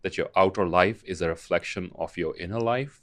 that 0.02 0.18
your 0.18 0.28
outer 0.36 0.66
life 0.68 1.02
is 1.06 1.22
a 1.22 1.28
reflection 1.28 1.90
of 1.94 2.16
your 2.18 2.36
inner 2.36 2.60
life. 2.60 3.02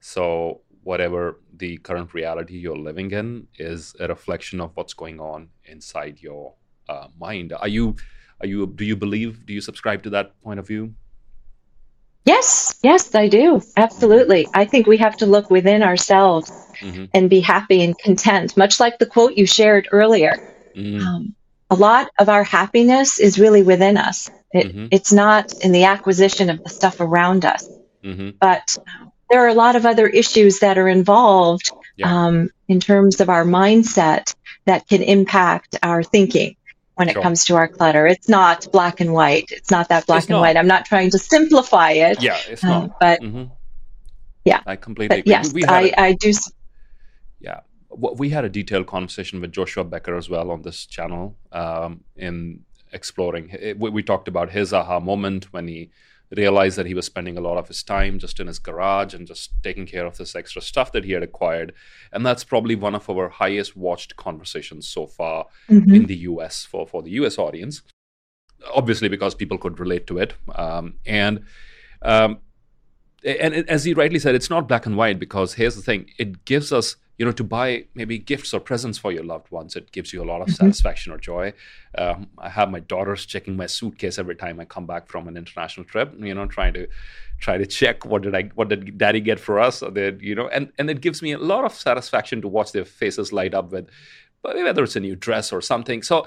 So 0.00 0.62
whatever 0.84 1.40
the 1.56 1.78
current 1.78 2.14
reality 2.14 2.56
you're 2.56 2.76
living 2.76 3.10
in 3.10 3.48
is 3.58 3.94
a 4.00 4.06
reflection 4.06 4.60
of 4.60 4.70
what's 4.74 4.94
going 4.94 5.20
on 5.20 5.48
inside 5.64 6.20
your 6.20 6.54
uh, 6.88 7.08
mind. 7.18 7.52
Are 7.52 7.68
you, 7.68 7.96
are 8.40 8.46
you, 8.46 8.66
do 8.66 8.84
you 8.84 8.96
believe, 8.96 9.46
do 9.46 9.52
you 9.52 9.60
subscribe 9.60 10.02
to 10.04 10.10
that 10.10 10.40
point 10.42 10.60
of 10.60 10.66
view? 10.66 10.94
Yes, 12.26 12.78
yes, 12.82 13.14
I 13.14 13.28
do. 13.28 13.60
Absolutely. 13.76 14.46
I 14.54 14.64
think 14.64 14.86
we 14.86 14.96
have 14.96 15.16
to 15.18 15.26
look 15.26 15.50
within 15.50 15.82
ourselves 15.82 16.50
mm-hmm. 16.80 17.04
and 17.12 17.28
be 17.28 17.40
happy 17.40 17.82
and 17.82 17.98
content, 17.98 18.56
much 18.56 18.80
like 18.80 18.98
the 18.98 19.06
quote 19.06 19.34
you 19.34 19.46
shared 19.46 19.88
earlier. 19.92 20.32
Mm-hmm. 20.74 21.06
Um, 21.06 21.34
a 21.70 21.74
lot 21.74 22.10
of 22.18 22.28
our 22.30 22.42
happiness 22.42 23.20
is 23.20 23.38
really 23.38 23.62
within 23.62 23.98
us. 23.98 24.30
It, 24.52 24.68
mm-hmm. 24.68 24.86
It's 24.90 25.12
not 25.12 25.52
in 25.64 25.72
the 25.72 25.84
acquisition 25.84 26.48
of 26.48 26.62
the 26.62 26.70
stuff 26.70 27.00
around 27.00 27.44
us. 27.44 27.68
Mm-hmm. 28.02 28.30
But 28.40 28.76
there 29.34 29.44
are 29.44 29.48
a 29.48 29.54
lot 29.54 29.74
of 29.74 29.84
other 29.84 30.06
issues 30.06 30.60
that 30.60 30.78
are 30.78 30.86
involved 30.86 31.72
yeah. 31.96 32.26
um, 32.26 32.50
in 32.68 32.78
terms 32.78 33.20
of 33.20 33.28
our 33.28 33.44
mindset 33.44 34.32
that 34.64 34.86
can 34.86 35.02
impact 35.02 35.76
our 35.82 36.04
thinking 36.04 36.54
when 36.94 37.08
it 37.08 37.20
comes 37.20 37.46
to 37.46 37.56
our 37.56 37.66
clutter. 37.66 38.06
It's 38.06 38.28
not 38.28 38.70
black 38.70 39.00
and 39.00 39.12
white. 39.12 39.46
It's 39.50 39.72
not 39.72 39.88
that 39.88 40.06
black 40.06 40.18
it's 40.18 40.26
and 40.26 40.34
not. 40.34 40.42
white. 40.42 40.56
I'm 40.56 40.68
not 40.68 40.84
trying 40.84 41.10
to 41.10 41.18
simplify 41.18 41.90
it. 41.90 42.22
Yeah, 42.22 42.38
it's 42.48 42.62
um, 42.62 42.70
not. 42.70 43.00
But 43.00 43.22
mm-hmm. 43.22 43.52
yeah, 44.44 44.60
I 44.64 44.76
completely 44.76 45.18
agree. 45.18 45.32
Yes, 45.32 45.52
I, 45.66 45.92
a, 45.98 46.00
I 46.00 46.12
do. 46.12 46.32
Yeah, 47.40 47.62
we 47.90 48.30
had 48.30 48.44
a 48.44 48.48
detailed 48.48 48.86
conversation 48.86 49.40
with 49.40 49.50
Joshua 49.50 49.82
Becker 49.82 50.14
as 50.14 50.30
well 50.30 50.52
on 50.52 50.62
this 50.62 50.86
channel 50.86 51.34
um, 51.50 52.04
in 52.14 52.60
exploring. 52.92 53.74
We 53.80 54.04
talked 54.04 54.28
about 54.28 54.52
his 54.52 54.72
aha 54.72 55.00
moment 55.00 55.52
when 55.52 55.66
he 55.66 55.90
realized 56.34 56.76
that 56.78 56.86
he 56.86 56.94
was 56.94 57.06
spending 57.06 57.36
a 57.36 57.40
lot 57.40 57.56
of 57.56 57.68
his 57.68 57.82
time 57.82 58.18
just 58.18 58.40
in 58.40 58.46
his 58.46 58.58
garage 58.58 59.14
and 59.14 59.26
just 59.26 59.50
taking 59.62 59.86
care 59.86 60.06
of 60.06 60.16
this 60.16 60.34
extra 60.34 60.62
stuff 60.62 60.92
that 60.92 61.04
he 61.04 61.12
had 61.12 61.22
acquired. 61.22 61.72
And 62.12 62.24
that's 62.24 62.44
probably 62.44 62.74
one 62.74 62.94
of 62.94 63.08
our 63.08 63.28
highest 63.28 63.76
watched 63.76 64.16
conversations 64.16 64.86
so 64.88 65.06
far 65.06 65.46
mm-hmm. 65.68 65.94
in 65.94 66.06
the 66.06 66.16
US 66.16 66.64
for, 66.64 66.86
for 66.86 67.02
the 67.02 67.10
US 67.12 67.38
audience. 67.38 67.82
Obviously, 68.72 69.08
because 69.08 69.34
people 69.34 69.58
could 69.58 69.78
relate 69.78 70.06
to 70.06 70.18
it. 70.18 70.34
Um, 70.54 70.94
and 71.04 71.44
um, 72.02 72.38
and 73.24 73.54
as 73.70 73.84
he 73.84 73.94
rightly 73.94 74.18
said, 74.18 74.34
it's 74.34 74.50
not 74.50 74.68
black 74.68 74.86
and 74.86 74.96
white 74.96 75.18
because 75.18 75.54
here's 75.54 75.76
the 75.76 75.82
thing: 75.82 76.10
it 76.18 76.44
gives 76.44 76.72
us 76.72 76.96
you 77.18 77.24
know 77.24 77.32
to 77.32 77.44
buy 77.44 77.84
maybe 77.94 78.18
gifts 78.18 78.52
or 78.52 78.60
presents 78.60 78.98
for 78.98 79.12
your 79.12 79.24
loved 79.24 79.50
ones 79.50 79.76
it 79.76 79.90
gives 79.92 80.12
you 80.12 80.22
a 80.22 80.24
lot 80.24 80.40
of 80.40 80.48
mm-hmm. 80.48 80.64
satisfaction 80.64 81.12
or 81.12 81.18
joy 81.18 81.52
um, 81.98 82.28
i 82.38 82.48
have 82.48 82.70
my 82.70 82.80
daughters 82.80 83.24
checking 83.26 83.56
my 83.56 83.66
suitcase 83.66 84.18
every 84.18 84.34
time 84.34 84.58
i 84.60 84.64
come 84.64 84.86
back 84.86 85.06
from 85.08 85.28
an 85.28 85.36
international 85.36 85.84
trip 85.84 86.12
you 86.18 86.34
know 86.34 86.46
trying 86.46 86.72
to 86.72 86.86
try 87.40 87.56
to 87.56 87.66
check 87.66 88.04
what 88.04 88.22
did 88.22 88.34
i 88.34 88.42
what 88.54 88.68
did 88.68 88.98
daddy 88.98 89.20
get 89.20 89.38
for 89.38 89.60
us 89.60 89.82
or 89.82 89.90
they, 89.90 90.12
you 90.20 90.34
know 90.34 90.48
and 90.48 90.72
and 90.78 90.90
it 90.90 91.00
gives 91.00 91.22
me 91.22 91.32
a 91.32 91.38
lot 91.38 91.64
of 91.64 91.72
satisfaction 91.72 92.40
to 92.40 92.48
watch 92.48 92.72
their 92.72 92.84
faces 92.84 93.32
light 93.32 93.54
up 93.54 93.70
with 93.70 93.88
whether 94.42 94.84
it's 94.84 94.96
a 94.96 95.00
new 95.00 95.16
dress 95.16 95.52
or 95.52 95.60
something 95.60 96.02
so 96.02 96.26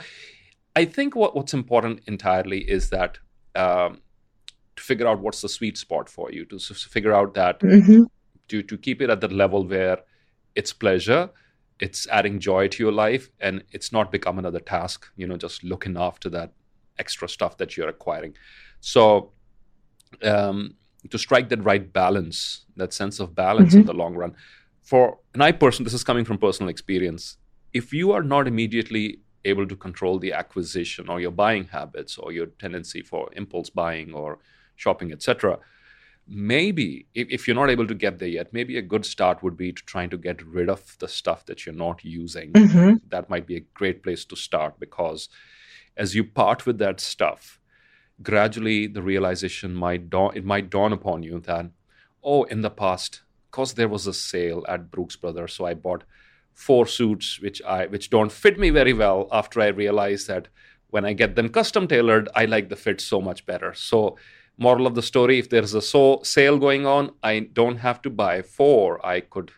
i 0.75 0.85
think 0.85 1.15
what, 1.15 1.35
what's 1.35 1.53
important 1.53 2.01
entirely 2.07 2.59
is 2.59 2.89
that 2.89 3.19
um, 3.55 4.01
to 4.75 4.83
figure 4.83 5.07
out 5.07 5.19
what's 5.19 5.41
the 5.41 5.49
sweet 5.49 5.77
spot 5.77 6.07
for 6.07 6.31
you 6.31 6.45
to 6.45 6.59
figure 6.59 7.13
out 7.13 7.33
that 7.33 7.59
mm-hmm. 7.59 8.03
to 8.47 8.61
to 8.61 8.77
keep 8.77 9.01
it 9.01 9.09
at 9.09 9.21
the 9.21 9.27
level 9.27 9.65
where 9.65 9.97
it's 10.57 10.73
pleasure 10.73 11.29
it's 11.79 12.07
adding 12.07 12.39
joy 12.39 12.67
to 12.67 12.83
your 12.83 12.91
life 12.91 13.29
and 13.39 13.63
it's 13.71 13.91
not 13.91 14.11
become 14.11 14.39
another 14.39 14.59
task 14.59 15.07
you 15.15 15.27
know 15.27 15.37
just 15.37 15.63
looking 15.63 15.95
after 15.95 16.29
that 16.29 16.51
extra 16.97 17.29
stuff 17.29 17.57
that 17.57 17.77
you're 17.77 17.87
acquiring 17.87 18.33
so 18.81 19.31
um, 20.23 20.73
to 21.11 21.17
strike 21.17 21.49
that 21.49 21.63
right 21.63 21.93
balance 21.93 22.65
that 22.75 22.91
sense 22.91 23.19
of 23.19 23.35
balance 23.35 23.69
mm-hmm. 23.69 23.81
in 23.81 23.85
the 23.85 23.93
long 23.93 24.15
run 24.15 24.33
for 24.81 25.19
and 25.33 25.43
i 25.43 25.51
person 25.51 25.83
this 25.83 25.93
is 25.93 26.03
coming 26.03 26.25
from 26.25 26.37
personal 26.37 26.69
experience 26.69 27.37
if 27.73 27.93
you 27.93 28.11
are 28.11 28.23
not 28.23 28.47
immediately 28.47 29.19
able 29.45 29.67
to 29.67 29.75
control 29.75 30.17
the 30.17 30.33
acquisition 30.33 31.07
or 31.07 31.21
your 31.21 31.31
buying 31.31 31.65
habits 31.65 32.17
or 32.17 32.31
your 32.31 32.47
tendency 32.63 33.01
for 33.01 33.29
impulse 33.33 33.69
buying 33.69 34.13
or 34.13 34.39
shopping 34.75 35.11
etc 35.11 35.59
maybe 36.27 37.07
if, 37.13 37.47
you're 37.47 37.55
not 37.55 37.69
able 37.69 37.87
to 37.87 37.95
get 37.95 38.19
there 38.19 38.27
yet 38.27 38.51
maybe 38.51 38.77
a 38.77 38.81
good 38.81 39.05
start 39.05 39.41
would 39.41 39.55
be 39.55 39.71
to 39.71 39.81
trying 39.83 40.09
to 40.09 40.17
get 40.17 40.45
rid 40.45 40.69
of 40.69 40.97
the 40.99 41.07
stuff 41.07 41.45
that 41.45 41.65
you're 41.65 41.75
not 41.75 42.03
using 42.03 42.51
mm-hmm. 42.51 42.95
that 43.09 43.29
might 43.29 43.47
be 43.47 43.55
a 43.55 43.65
great 43.73 44.03
place 44.03 44.25
to 44.25 44.35
start 44.35 44.77
because 44.79 45.29
as 45.95 46.15
you 46.15 46.23
part 46.23 46.65
with 46.65 46.77
that 46.79 46.99
stuff 46.99 47.59
gradually 48.21 48.87
the 48.87 49.01
realization 49.01 49.73
might 49.73 50.09
dawn 50.09 50.35
it 50.35 50.43
might 50.43 50.69
dawn 50.69 50.91
upon 50.91 51.23
you 51.23 51.39
that 51.39 51.67
oh 52.23 52.43
in 52.43 52.61
the 52.61 52.69
past 52.69 53.21
because 53.49 53.73
there 53.73 53.87
was 53.87 54.05
a 54.05 54.13
sale 54.13 54.65
at 54.67 54.91
brooks 54.91 55.15
brothers 55.15 55.53
so 55.53 55.65
i 55.65 55.73
bought 55.73 56.03
four 56.53 56.85
suits 56.85 57.39
which 57.39 57.61
i 57.61 57.85
which 57.85 58.09
don't 58.09 58.31
fit 58.31 58.59
me 58.59 58.69
very 58.69 58.93
well 58.93 59.29
after 59.31 59.61
i 59.61 59.67
realized 59.67 60.27
that 60.27 60.49
when 60.89 61.05
i 61.05 61.13
get 61.13 61.35
them 61.35 61.47
custom 61.47 61.87
tailored 61.87 62.27
i 62.35 62.43
like 62.43 62.67
the 62.67 62.75
fit 62.75 62.99
so 62.99 63.21
much 63.21 63.45
better 63.45 63.73
so 63.73 64.17
moral 64.57 64.87
of 64.87 64.95
the 64.95 65.01
story 65.01 65.39
if 65.39 65.49
there's 65.49 65.73
a 65.73 65.81
so 65.81 66.19
sale 66.23 66.57
going 66.57 66.85
on 66.85 67.11
i 67.23 67.39
don't 67.39 67.77
have 67.77 68.01
to 68.01 68.09
buy 68.09 68.41
four 68.41 69.05
i 69.05 69.19
could 69.19 69.51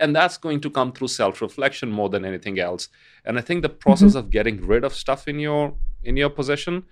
and 0.00 0.14
that's 0.16 0.36
going 0.36 0.60
to 0.60 0.70
come 0.70 0.92
through 0.92 1.08
self-reflection 1.08 1.90
more 1.90 2.08
than 2.08 2.24
anything 2.24 2.58
else 2.58 2.88
and 3.24 3.38
i 3.38 3.40
think 3.40 3.62
the 3.62 3.68
process 3.68 4.10
mm-hmm. 4.10 4.18
of 4.18 4.30
getting 4.30 4.66
rid 4.66 4.84
of 4.84 4.94
stuff 4.94 5.28
in 5.28 5.38
your 5.38 5.74
in 6.02 6.16
your 6.16 6.30
possession 6.30 6.84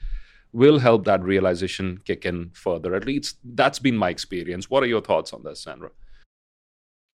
will 0.53 0.79
help 0.79 1.05
that 1.05 1.23
realization 1.23 1.99
kick 2.05 2.25
in 2.25 2.51
further 2.53 2.95
at 2.95 3.07
least 3.07 3.39
that's 3.55 3.79
been 3.79 3.97
my 3.97 4.11
experience 4.11 4.69
what 4.69 4.83
are 4.83 4.87
your 4.87 5.01
thoughts 5.01 5.33
on 5.33 5.43
this 5.43 5.63
sandra 5.63 5.91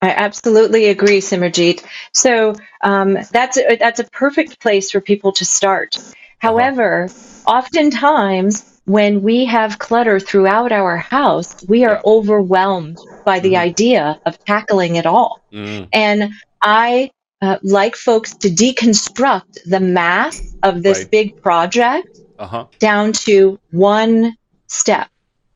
I 0.02 0.10
absolutely 0.10 0.86
agree, 0.86 1.20
Simarjeet. 1.20 1.82
So 2.12 2.54
um, 2.82 3.16
that's 3.32 3.56
a, 3.56 3.76
that's 3.76 3.98
a 3.98 4.04
perfect 4.04 4.60
place 4.60 4.90
for 4.90 5.00
people 5.00 5.32
to 5.32 5.44
start. 5.44 5.96
Uh-huh. 5.96 6.12
However, 6.38 7.04
uh-huh. 7.04 7.58
oftentimes 7.58 8.75
when 8.86 9.22
we 9.22 9.44
have 9.44 9.78
clutter 9.78 10.18
throughout 10.20 10.72
our 10.72 10.96
house, 10.96 11.64
we 11.68 11.84
are 11.84 11.94
yeah. 11.94 12.02
overwhelmed 12.04 12.98
by 13.24 13.40
the 13.40 13.54
mm. 13.54 13.58
idea 13.58 14.20
of 14.24 14.42
tackling 14.44 14.94
it 14.94 15.06
all. 15.06 15.42
Mm. 15.52 15.88
And 15.92 16.32
I 16.62 17.10
uh, 17.42 17.58
like 17.62 17.96
folks 17.96 18.34
to 18.36 18.48
deconstruct 18.48 19.58
the 19.66 19.80
mass 19.80 20.54
of 20.62 20.82
this 20.82 21.00
right. 21.00 21.10
big 21.10 21.42
project 21.42 22.20
uh-huh. 22.38 22.66
down 22.78 23.12
to 23.12 23.58
one 23.72 24.36
step. 24.68 25.10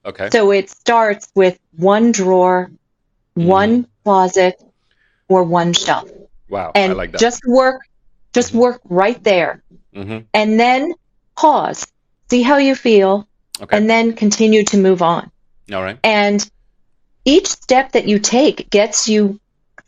Okay. 0.05 0.29
So 0.31 0.51
it 0.51 0.69
starts 0.69 1.29
with 1.35 1.59
one 1.77 2.11
drawer, 2.11 2.71
mm. 3.39 3.47
one 3.47 3.87
closet, 4.03 4.61
or 5.29 5.45
one 5.45 5.73
shelf. 5.73 6.11
Wow. 6.49 6.73
And 6.75 6.97
like 6.97 7.13
that. 7.13 7.21
just 7.21 7.43
work, 7.47 7.83
just 8.33 8.49
mm-hmm. 8.49 8.59
work 8.59 8.81
right 8.89 9.23
there. 9.23 9.63
Mm-hmm. 9.95 10.19
And 10.35 10.59
then 10.59 10.95
pause 11.37 11.87
see 12.31 12.43
how 12.43 12.59
you 12.59 12.75
feel, 12.75 13.27
okay. 13.61 13.77
and 13.77 13.89
then 13.89 14.15
continue 14.15 14.65
to 14.65 14.77
move 14.77 15.03
on. 15.03 15.31
All 15.73 15.83
right. 15.83 15.99
And 16.03 16.49
each 17.25 17.49
step 17.49 17.93
that 17.93 18.09
you 18.09 18.19
take 18.19 18.71
gets 18.71 19.09
you 19.09 19.41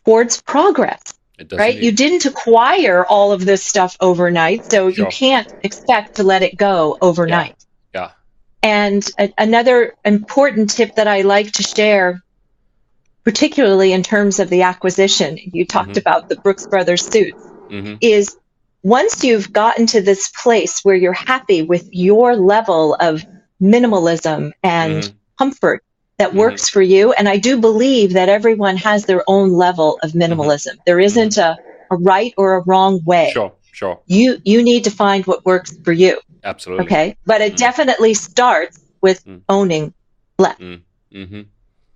towards 0.05 0.41
progress. 0.41 1.13
right? 1.51 1.75
You 1.75 1.91
didn't 1.91 2.25
acquire 2.25 3.05
all 3.05 3.31
of 3.31 3.43
this 3.43 3.63
stuff 3.63 3.97
overnight, 3.99 4.71
so 4.71 4.91
sure. 4.91 5.05
you 5.05 5.11
can't 5.11 5.51
expect 5.63 6.15
to 6.15 6.23
let 6.23 6.41
it 6.41 6.55
go 6.55 6.97
overnight. 7.01 7.55
Yeah. 7.93 8.01
yeah. 8.01 8.11
And 8.61 9.09
a- 9.19 9.33
another 9.37 9.95
important 10.05 10.69
tip 10.69 10.95
that 10.95 11.07
I 11.07 11.21
like 11.21 11.53
to 11.53 11.63
share, 11.63 12.21
particularly 13.23 13.91
in 13.91 14.03
terms 14.03 14.39
of 14.39 14.49
the 14.49 14.61
acquisition, 14.61 15.37
you 15.41 15.65
talked 15.65 15.91
mm-hmm. 15.91 15.99
about 15.99 16.29
the 16.29 16.35
Brooks 16.37 16.67
Brothers 16.67 17.05
suits, 17.05 17.43
mm-hmm. 17.69 17.95
is 17.99 18.37
once 18.83 19.23
you've 19.23 19.51
gotten 19.51 19.87
to 19.87 20.01
this 20.01 20.29
place 20.29 20.81
where 20.83 20.95
you're 20.95 21.13
happy 21.13 21.61
with 21.61 21.89
your 21.91 22.35
level 22.35 22.95
of 22.99 23.25
minimalism 23.63 24.51
and 24.61 25.03
mm-hmm. 25.03 25.17
comfort 25.37 25.83
that 26.17 26.29
mm-hmm. 26.29 26.39
works 26.39 26.69
for 26.69 26.81
you, 26.81 27.13
and 27.13 27.27
I 27.27 27.37
do 27.37 27.59
believe 27.59 28.13
that 28.13 28.29
everyone 28.29 28.77
has 28.77 29.05
their 29.05 29.23
own 29.27 29.53
level 29.53 29.99
of 30.03 30.11
minimalism. 30.11 30.73
Mm-hmm. 30.73 30.81
There 30.85 30.99
isn't 30.99 31.37
a, 31.37 31.57
a 31.89 31.95
right 31.97 32.33
or 32.37 32.55
a 32.55 32.63
wrong 32.63 33.03
way. 33.03 33.31
Sure, 33.33 33.53
sure. 33.71 33.99
You 34.05 34.37
you 34.43 34.61
need 34.61 34.83
to 34.83 34.91
find 34.91 35.25
what 35.25 35.45
works 35.45 35.75
for 35.83 35.91
you. 35.91 36.19
Absolutely. 36.43 36.85
Okay, 36.85 37.17
but 37.25 37.41
it 37.41 37.53
mm-hmm. 37.53 37.55
definitely 37.57 38.13
starts 38.13 38.79
with 39.01 39.25
mm. 39.25 39.41
owning 39.49 39.93
less. 40.37 40.57
Mm. 40.57 40.81
Mm-hmm. 41.13 41.41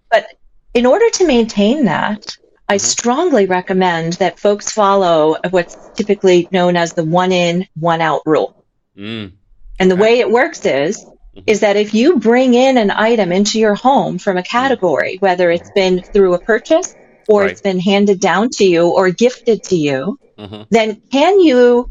But 0.09 0.25
in 0.73 0.85
order 0.85 1.09
to 1.09 1.27
maintain 1.27 1.85
that, 1.85 2.37
I 2.69 2.77
strongly 2.77 3.45
recommend 3.45 4.13
that 4.13 4.39
folks 4.39 4.71
follow 4.71 5.37
what's 5.49 5.77
typically 5.95 6.47
known 6.51 6.75
as 6.75 6.93
the 6.93 7.03
one 7.03 7.31
in, 7.31 7.67
one 7.75 8.01
out 8.01 8.21
rule. 8.25 8.65
Mm. 8.97 9.31
And 9.79 9.91
the 9.91 9.95
way 9.95 10.19
it 10.19 10.29
works 10.29 10.65
is. 10.65 11.05
Is 11.45 11.59
that 11.61 11.75
if 11.75 11.93
you 11.93 12.17
bring 12.19 12.53
in 12.53 12.77
an 12.77 12.91
item 12.91 13.31
into 13.31 13.59
your 13.59 13.75
home 13.75 14.17
from 14.17 14.37
a 14.37 14.43
category, 14.43 15.17
whether 15.19 15.49
it's 15.51 15.69
been 15.71 16.01
through 16.13 16.33
a 16.33 16.41
purchase 16.41 16.95
or 17.27 17.41
Right. 17.41 17.51
it's 17.51 17.61
been 17.61 17.79
handed 17.79 18.19
down 18.19 18.49
to 18.51 18.65
you 18.65 18.87
or 18.89 19.09
gifted 19.11 19.63
to 19.63 19.75
you, 19.75 20.17
hmm 20.37 20.63
then 20.69 21.01
can 21.11 21.39
you 21.39 21.89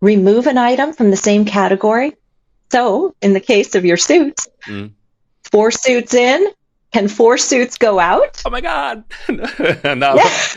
remove 0.00 0.46
an 0.46 0.58
item 0.58 0.92
from 0.92 1.10
the 1.10 1.16
same 1.16 1.44
category? 1.44 2.12
So 2.72 3.14
in 3.20 3.32
the 3.32 3.40
case 3.40 3.74
of 3.74 3.84
your 3.84 3.96
suits, 3.96 4.46
Mm. 4.66 4.92
four 5.50 5.70
suits 5.70 6.14
in, 6.14 6.46
can 6.92 7.08
four 7.08 7.38
suits 7.38 7.78
go 7.78 7.98
out? 7.98 8.42
Oh 8.44 8.50
my 8.50 8.60
God! 8.60 9.04
now, 9.28 10.14
Yeah. 10.14 10.14
that's- 10.14 10.56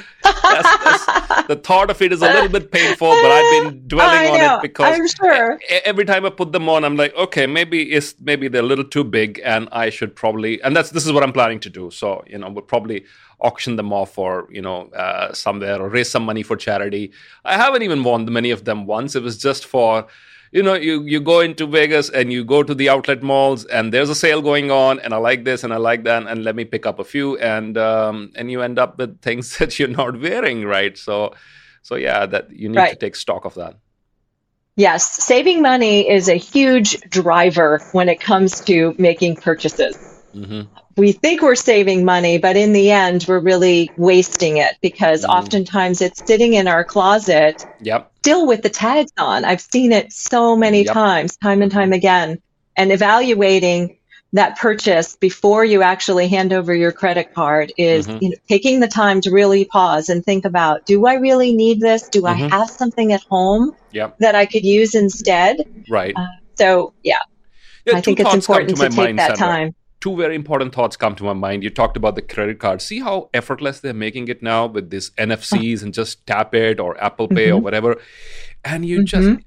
the 1.47 1.59
thought 1.61 1.89
of 1.89 2.01
it 2.01 2.13
is 2.13 2.21
a 2.21 2.25
little 2.27 2.49
bit 2.49 2.71
painful, 2.71 3.09
but 3.09 3.31
I've 3.31 3.63
been 3.63 3.87
dwelling 3.87 4.31
on 4.41 4.55
it 4.57 4.61
because 4.61 4.95
I'm 4.97 5.07
sure. 5.07 5.59
every 5.83 6.05
time 6.05 6.25
I 6.25 6.29
put 6.29 6.51
them 6.53 6.69
on, 6.69 6.83
I'm 6.85 6.95
like, 6.95 7.13
okay, 7.15 7.45
maybe 7.45 7.91
it's 7.91 8.15
maybe 8.21 8.47
they're 8.47 8.61
a 8.63 8.65
little 8.65 8.85
too 8.85 9.03
big, 9.03 9.41
and 9.43 9.67
I 9.71 9.89
should 9.89 10.15
probably, 10.15 10.61
and 10.63 10.75
that's 10.75 10.91
this 10.91 11.05
is 11.05 11.11
what 11.11 11.23
I'm 11.23 11.33
planning 11.33 11.59
to 11.61 11.69
do. 11.69 11.91
So 11.91 12.23
you 12.27 12.37
know, 12.37 12.49
we'll 12.49 12.63
probably 12.63 13.05
auction 13.41 13.75
them 13.75 13.91
off 13.91 14.17
or 14.17 14.47
you 14.49 14.61
know 14.61 14.87
uh, 14.91 15.33
somewhere 15.33 15.81
or 15.81 15.89
raise 15.89 16.09
some 16.09 16.23
money 16.23 16.41
for 16.43 16.55
charity. 16.55 17.11
I 17.43 17.57
haven't 17.57 17.83
even 17.83 18.03
worn 18.03 18.31
many 18.31 18.51
of 18.51 18.63
them 18.65 18.85
once. 18.85 19.15
It 19.15 19.23
was 19.23 19.37
just 19.37 19.65
for. 19.65 20.07
You 20.53 20.61
know, 20.61 20.75
you, 20.75 21.01
you 21.01 21.19
go 21.19 21.39
into 21.39 21.65
Vegas 21.65 22.11
and 22.11 22.31
you 22.31 22.45
go 22.45 22.61
to 22.61 22.75
the 22.75 22.87
outlet 22.87 23.23
malls 23.23 23.65
and 23.65 23.91
there's 23.91 24.11
a 24.11 24.15
sale 24.15 24.39
going 24.39 24.69
on 24.69 24.99
and 24.99 25.11
I 25.11 25.17
like 25.17 25.45
this 25.45 25.63
and 25.63 25.73
I 25.73 25.77
like 25.77 26.03
that 26.03 26.27
and 26.27 26.43
let 26.43 26.55
me 26.55 26.63
pick 26.63 26.85
up 26.85 26.99
a 26.99 27.03
few 27.03 27.39
and 27.39 27.75
um, 27.75 28.31
and 28.35 28.51
you 28.51 28.61
end 28.61 28.77
up 28.77 28.99
with 28.99 29.19
things 29.27 29.57
that 29.57 29.79
you're 29.79 29.87
not 29.87 30.21
wearing, 30.21 30.63
right? 30.63 30.95
So 30.95 31.33
so 31.81 31.95
yeah, 31.95 32.27
that 32.27 32.51
you 32.51 32.69
need 32.69 32.87
to 32.87 32.95
take 32.95 33.15
stock 33.15 33.45
of 33.45 33.55
that. 33.55 33.77
Yes, 34.75 35.25
saving 35.25 35.63
money 35.63 36.07
is 36.07 36.29
a 36.29 36.37
huge 36.37 37.01
driver 37.01 37.79
when 37.91 38.07
it 38.07 38.19
comes 38.19 38.61
to 38.61 38.93
making 38.99 39.37
purchases. 39.37 39.97
hmm 40.33 40.61
We 40.95 41.11
think 41.11 41.41
we're 41.41 41.55
saving 41.55 42.05
money, 42.05 42.37
but 42.37 42.55
in 42.55 42.71
the 42.73 42.91
end, 42.91 43.25
we're 43.27 43.39
really 43.39 43.89
wasting 43.97 44.57
it 44.57 44.75
because 44.81 45.23
Mm. 45.23 45.29
oftentimes 45.29 46.01
it's 46.01 46.21
sitting 46.27 46.53
in 46.53 46.67
our 46.67 46.83
closet 46.83 47.65
Yep. 47.81 48.11
still 48.19 48.45
with 48.45 48.61
the 48.61 48.69
tags 48.69 49.11
on. 49.17 49.43
I've 49.43 49.61
seen 49.61 49.91
it 49.91 50.13
so 50.13 50.55
many 50.55 50.83
Yep. 50.85 50.93
times, 50.93 51.37
time 51.37 51.61
and 51.63 51.71
time 51.71 51.93
again. 51.93 52.37
And 52.77 52.91
evaluating 52.91 53.97
that 54.33 54.57
purchase 54.57 55.15
before 55.19 55.63
you 55.65 55.81
actually 55.83 56.27
hand 56.27 56.53
over 56.53 56.73
your 56.75 56.91
credit 56.91 57.33
card 57.33 57.71
is 57.77 58.07
Mhm. 58.07 58.21
you 58.21 58.29
know, 58.29 58.35
taking 58.47 58.79
the 58.79 58.87
time 58.87 59.21
to 59.21 59.31
really 59.31 59.65
pause 59.65 60.09
and 60.09 60.23
think 60.23 60.45
about 60.45 60.85
do 60.85 61.05
I 61.07 61.15
really 61.15 61.53
need 61.55 61.81
this? 61.81 62.07
Do 62.09 62.21
Mhm. 62.23 62.29
I 62.51 62.55
have 62.55 62.69
something 62.69 63.11
at 63.13 63.21
home 63.29 63.71
Yep. 63.91 64.15
that 64.19 64.35
I 64.35 64.45
could 64.45 64.63
use 64.63 64.93
instead? 64.95 65.57
Right. 65.89 66.15
So, 66.57 66.93
yeah, 67.03 67.15
Yeah, 67.85 67.97
I 67.97 68.01
think 68.01 68.19
it's 68.19 68.33
important 68.33 68.77
to, 68.77 68.89
my 68.89 69.07
take 69.07 69.17
that 69.17 69.37
time. 69.37 69.73
Two 70.03 70.17
very 70.17 70.35
important 70.35 70.75
thoughts 70.75 70.97
come 70.97 71.15
to 71.15 71.23
my 71.23 71.31
mind. 71.31 71.63
You 71.63 71.69
talked 71.69 71.95
about 71.95 72.15
the 72.15 72.21
credit 72.21 72.59
card. 72.59 72.81
See 72.81 72.99
how 72.99 73.29
effortless 73.33 73.79
they're 73.79 73.93
making 73.93 74.27
it 74.27 74.43
now 74.43 74.65
with 74.65 74.89
this 74.89 75.11
NFCs 75.11 75.81
and 75.81 75.93
just 75.93 76.27
tap 76.27 76.53
it 76.53 76.77
or 76.77 77.01
Apple 77.01 77.29
Pay 77.29 77.51
or 77.51 77.59
Mhm. 77.59 77.63
whatever. 77.63 77.91
And 78.65 78.85
you 78.85 79.05
just 79.05 79.29
Mhm. 79.29 79.43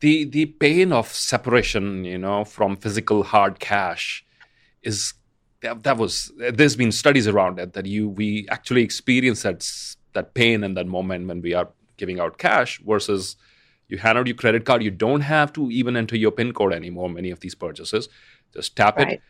the 0.00 0.24
the 0.24 0.46
pain 0.46 0.90
of 1.00 1.06
separation, 1.08 2.06
you 2.12 2.16
know, 2.16 2.44
from 2.46 2.76
physical 2.76 3.24
hard 3.24 3.60
cash 3.60 4.24
is 4.82 5.12
that, 5.60 5.82
that 5.82 5.98
was 5.98 6.32
there's 6.38 6.76
been 6.76 6.92
studies 6.92 7.28
around 7.28 7.58
it 7.58 7.74
that 7.74 7.84
you 7.84 8.08
we 8.08 8.28
actually 8.48 8.82
experience 8.82 9.42
that 9.42 9.60
that 10.14 10.32
pain 10.32 10.64
in 10.64 10.72
that 10.78 10.86
moment 10.86 11.28
when 11.28 11.42
we 11.42 11.52
are 11.52 11.68
giving 11.98 12.18
out 12.18 12.38
cash 12.38 12.80
versus 12.92 13.36
you 13.90 13.98
hand 13.98 14.16
out 14.16 14.26
your 14.26 14.36
credit 14.44 14.64
card 14.64 14.82
you 14.82 14.90
don't 15.06 15.20
have 15.20 15.52
to 15.52 15.70
even 15.70 15.94
enter 16.02 16.16
your 16.16 16.30
pin 16.38 16.50
code 16.54 16.72
anymore 16.72 17.10
many 17.10 17.30
of 17.30 17.40
these 17.40 17.54
purchases 17.54 18.08
just 18.54 18.74
tap 18.74 18.98
it 18.98 19.04
Right. 19.04 19.20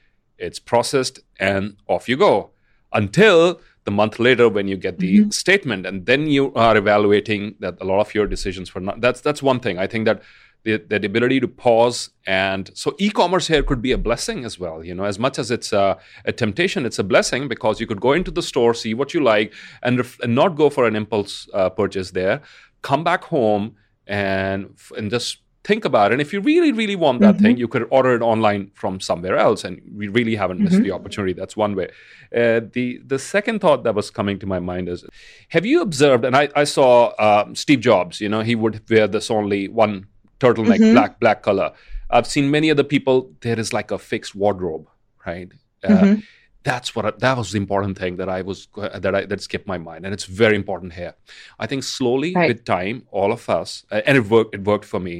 It's 0.40 0.58
processed 0.58 1.20
and 1.38 1.76
off 1.86 2.08
you 2.08 2.16
go 2.16 2.50
until 2.92 3.60
the 3.84 3.90
month 3.90 4.18
later 4.18 4.48
when 4.48 4.66
you 4.68 4.76
get 4.76 4.98
the 4.98 5.20
Mhm. 5.20 5.32
statement. 5.32 5.86
And 5.86 6.06
then 6.06 6.26
you 6.26 6.52
are 6.54 6.76
evaluating 6.76 7.54
that 7.60 7.74
a 7.80 7.84
lot 7.84 8.00
of 8.00 8.14
your 8.14 8.26
decisions 8.26 8.74
were 8.74 8.80
not 8.88 9.00
that's 9.00 9.20
that's 9.20 9.42
one 9.42 9.60
thing. 9.60 9.78
I 9.78 9.86
think 9.86 10.04
that 10.06 10.22
the, 10.62 10.76
the 10.76 10.96
ability 11.06 11.40
to 11.40 11.48
pause 11.48 12.10
and 12.26 12.70
so 12.74 12.94
e-commerce 12.98 13.46
here 13.48 13.62
could 13.62 13.80
be 13.80 13.92
a 13.92 13.98
blessing 14.08 14.44
as 14.44 14.58
well. 14.62 14.84
You 14.84 14.94
know 14.94 15.04
as 15.04 15.18
much 15.18 15.38
as 15.38 15.50
it's 15.50 15.72
a, 15.72 15.96
a 16.26 16.32
temptation 16.32 16.84
it's 16.84 16.98
a 16.98 17.04
blessing 17.04 17.48
because 17.48 17.80
you 17.80 17.86
could 17.86 18.00
go 18.08 18.12
into 18.12 18.30
the 18.30 18.42
store 18.42 18.74
see 18.74 18.92
what 18.92 19.14
you 19.14 19.20
like 19.34 19.54
and, 19.82 19.96
ref- 19.98 20.20
and 20.20 20.34
not 20.34 20.56
go 20.56 20.68
for 20.68 20.84
an 20.86 20.96
impulse 20.96 21.48
uh, 21.54 21.70
purchase 21.70 22.10
there 22.10 22.36
come 22.82 23.02
back 23.10 23.24
home 23.24 23.64
and 24.06 24.60
and 24.98 25.10
just 25.10 25.38
think 25.70 25.84
about 25.90 26.06
it 26.10 26.14
and 26.16 26.22
if 26.26 26.30
you 26.34 26.40
really 26.52 26.72
really 26.80 26.96
want 27.06 27.18
that 27.26 27.36
Mhm. 27.36 27.42
thing 27.42 27.54
you 27.62 27.68
could 27.72 27.84
order 27.96 28.12
it 28.18 28.22
online 28.32 28.62
from 28.80 28.94
somewhere 29.08 29.36
else 29.46 29.60
and 29.66 29.74
we 30.00 30.06
really 30.18 30.36
haven't 30.42 30.60
missed 30.64 30.80
Mhm. 30.80 30.86
the 30.88 30.94
opportunity 30.98 31.34
that's 31.40 31.56
one 31.66 31.72
way 31.80 31.88
uh, 32.40 32.58
the 32.76 32.86
the 33.12 33.18
second 33.34 33.56
thought 33.64 33.80
that 33.86 33.94
was 34.00 34.08
coming 34.18 34.36
to 34.42 34.46
my 34.54 34.60
mind 34.70 34.84
is 34.94 35.00
have 35.56 35.66
you 35.70 35.76
observed 35.88 36.24
and 36.28 36.34
i, 36.42 36.44
I 36.62 36.64
saw 36.78 36.90
um, 37.26 37.46
steve 37.64 37.80
jobs 37.90 38.14
you 38.24 38.28
know 38.32 38.42
he 38.50 38.54
would 38.62 38.76
wear 38.92 39.06
this 39.16 39.30
only 39.38 39.62
one 39.84 39.94
turtleneck 40.42 40.80
Mhm. 40.82 40.92
black 40.96 41.12
black 41.22 41.40
color 41.48 41.68
i've 42.14 42.28
seen 42.34 42.44
many 42.56 42.68
other 42.74 42.86
people 42.94 43.16
there 43.46 43.58
is 43.64 43.70
like 43.78 43.90
a 43.96 43.98
fixed 44.12 44.34
wardrobe 44.42 44.84
right 45.28 45.50
uh, 45.88 46.04
Mhm. 46.04 46.16
that's 46.70 46.88
what 46.94 47.04
I, 47.08 47.10
that 47.24 47.36
was 47.40 47.48
the 47.54 47.60
important 47.66 47.94
thing 48.02 48.14
that 48.20 48.28
I 48.38 48.40
was 48.50 48.58
that 49.04 49.12
I 49.18 49.20
that 49.30 49.40
skipped 49.46 49.68
my 49.74 49.78
mind, 49.90 50.00
and 50.04 50.12
it's 50.16 50.28
very 50.42 50.56
important 50.62 50.90
here. 51.00 51.14
I 51.62 51.66
think 51.70 51.82
slowly 51.98 52.30
Right. 52.34 52.48
with 52.50 52.60
time, 52.78 52.96
all 53.18 53.30
of 53.38 53.42
us, 53.60 53.70
uh, 53.94 54.02
and 54.06 54.14
it 54.20 54.24
worked. 54.34 54.52
It 54.56 54.62
worked 54.72 54.84
for 54.92 55.00
me. 55.08 55.16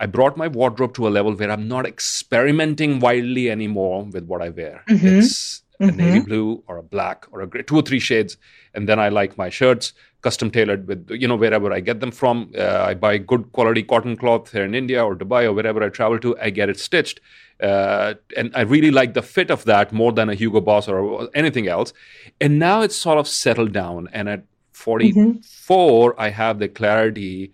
I 0.00 0.06
brought 0.06 0.36
my 0.36 0.48
wardrobe 0.48 0.94
to 0.94 1.06
a 1.06 1.10
level 1.10 1.34
where 1.34 1.50
I'm 1.50 1.68
not 1.68 1.86
experimenting 1.86 3.00
wildly 3.00 3.50
anymore 3.50 4.04
with 4.04 4.24
what 4.24 4.42
I 4.42 4.48
wear. 4.48 4.82
Mhm. 4.88 5.18
It's 5.18 5.62
a 5.78 5.90
navy 5.90 6.20
blue 6.20 6.62
or 6.66 6.78
a 6.78 6.82
black 6.82 7.26
or 7.30 7.42
a 7.42 7.46
gray, 7.46 7.62
two 7.62 7.76
or 7.76 7.82
three 7.82 8.00
shades, 8.00 8.36
and 8.74 8.88
then 8.88 8.98
I 8.98 9.10
like 9.10 9.36
my 9.38 9.50
shirts 9.50 9.92
custom 10.22 10.50
tailored 10.50 10.86
with 10.86 11.10
you 11.10 11.26
know 11.26 11.36
wherever 11.36 11.72
I 11.72 11.80
get 11.80 12.00
them 12.00 12.10
from. 12.10 12.52
Uh, 12.56 12.84
I 12.88 12.94
buy 12.94 13.18
good 13.18 13.52
quality 13.52 13.82
cotton 13.82 14.16
cloth 14.16 14.52
here 14.52 14.64
in 14.64 14.74
India 14.74 15.04
or 15.04 15.16
Dubai 15.16 15.44
or 15.44 15.52
wherever 15.52 15.82
I 15.82 15.88
travel 15.88 16.18
to. 16.20 16.36
I 16.38 16.50
get 16.50 16.68
it 16.68 16.78
stitched, 16.78 17.20
uh, 17.62 18.14
and 18.36 18.50
I 18.54 18.62
really 18.62 18.90
like 18.90 19.14
the 19.14 19.22
fit 19.22 19.50
of 19.50 19.64
that 19.64 19.92
more 19.92 20.12
than 20.12 20.28
a 20.28 20.34
Hugo 20.34 20.60
Boss 20.60 20.88
or 20.88 21.28
anything 21.34 21.68
else. 21.68 21.92
And 22.40 22.58
now 22.58 22.82
it's 22.82 22.96
sort 22.96 23.18
of 23.18 23.28
settled 23.28 23.72
down, 23.72 24.08
and 24.12 24.28
at 24.28 24.44
44, 24.72 26.14
I 26.18 26.30
have 26.30 26.58
the 26.58 26.68
clarity 26.68 27.52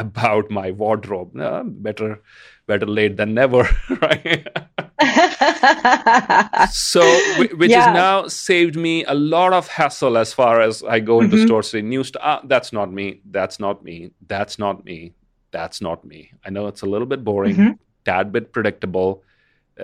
about 0.00 0.50
my 0.50 0.70
wardrobe. 0.70 1.36
Uh, 1.38 1.62
better, 1.64 2.20
better 2.66 2.86
late 2.86 3.16
than 3.16 3.34
never, 3.34 3.62
right? 4.02 4.46
so 6.70 7.02
which 7.60 7.70
Yeah. 7.70 7.84
has 7.84 7.94
now 7.94 8.26
saved 8.28 8.76
me 8.76 9.04
a 9.04 9.14
lot 9.14 9.52
of 9.52 9.68
hassle 9.68 10.16
as 10.18 10.32
far 10.32 10.60
as 10.60 10.82
i 10.96 10.98
go 11.00 11.20
into 11.20 11.36
Mhm. 11.36 11.46
stores 11.46 11.70
say 11.70 11.82
new 11.82 12.04
st- 12.04 12.22
ah, 12.30 12.40
that's 12.52 12.72
not 12.78 12.92
me 12.98 13.06
that's 13.36 13.58
not 13.64 13.82
me 13.88 14.10
that's 14.32 14.58
not 14.58 14.84
me 14.84 14.98
that's 15.56 15.80
not 15.80 16.04
me 16.04 16.20
i 16.46 16.50
know 16.50 16.66
it's 16.72 16.82
a 16.82 16.90
little 16.94 17.06
bit 17.12 17.24
boring 17.24 17.56
Mhm. 17.56 17.78
tad 18.04 18.32
bit 18.32 18.52
predictable 18.52 19.22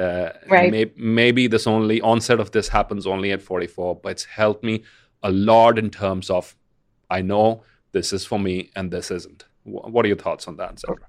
uh, 0.04 0.28
Right. 0.54 0.70
may- 0.70 0.92
maybe 1.20 1.46
this 1.54 1.66
only 1.66 2.00
onset 2.02 2.38
of 2.44 2.50
this 2.50 2.68
happens 2.68 3.06
only 3.06 3.32
at 3.32 3.40
44 3.42 3.96
but 4.02 4.12
it's 4.12 4.24
helped 4.24 4.62
me 4.70 4.82
a 5.22 5.30
lot 5.30 5.78
in 5.78 5.88
terms 5.90 6.30
of 6.30 6.54
i 7.18 7.20
know 7.22 7.62
this 7.92 8.12
is 8.12 8.26
for 8.26 8.38
me 8.38 8.56
and 8.76 8.90
this 8.90 9.10
isn't 9.10 9.44
what 9.66 10.04
are 10.04 10.08
your 10.08 10.16
thoughts 10.16 10.48
on 10.48 10.56
that 10.56 10.80
Sandra? 10.80 11.06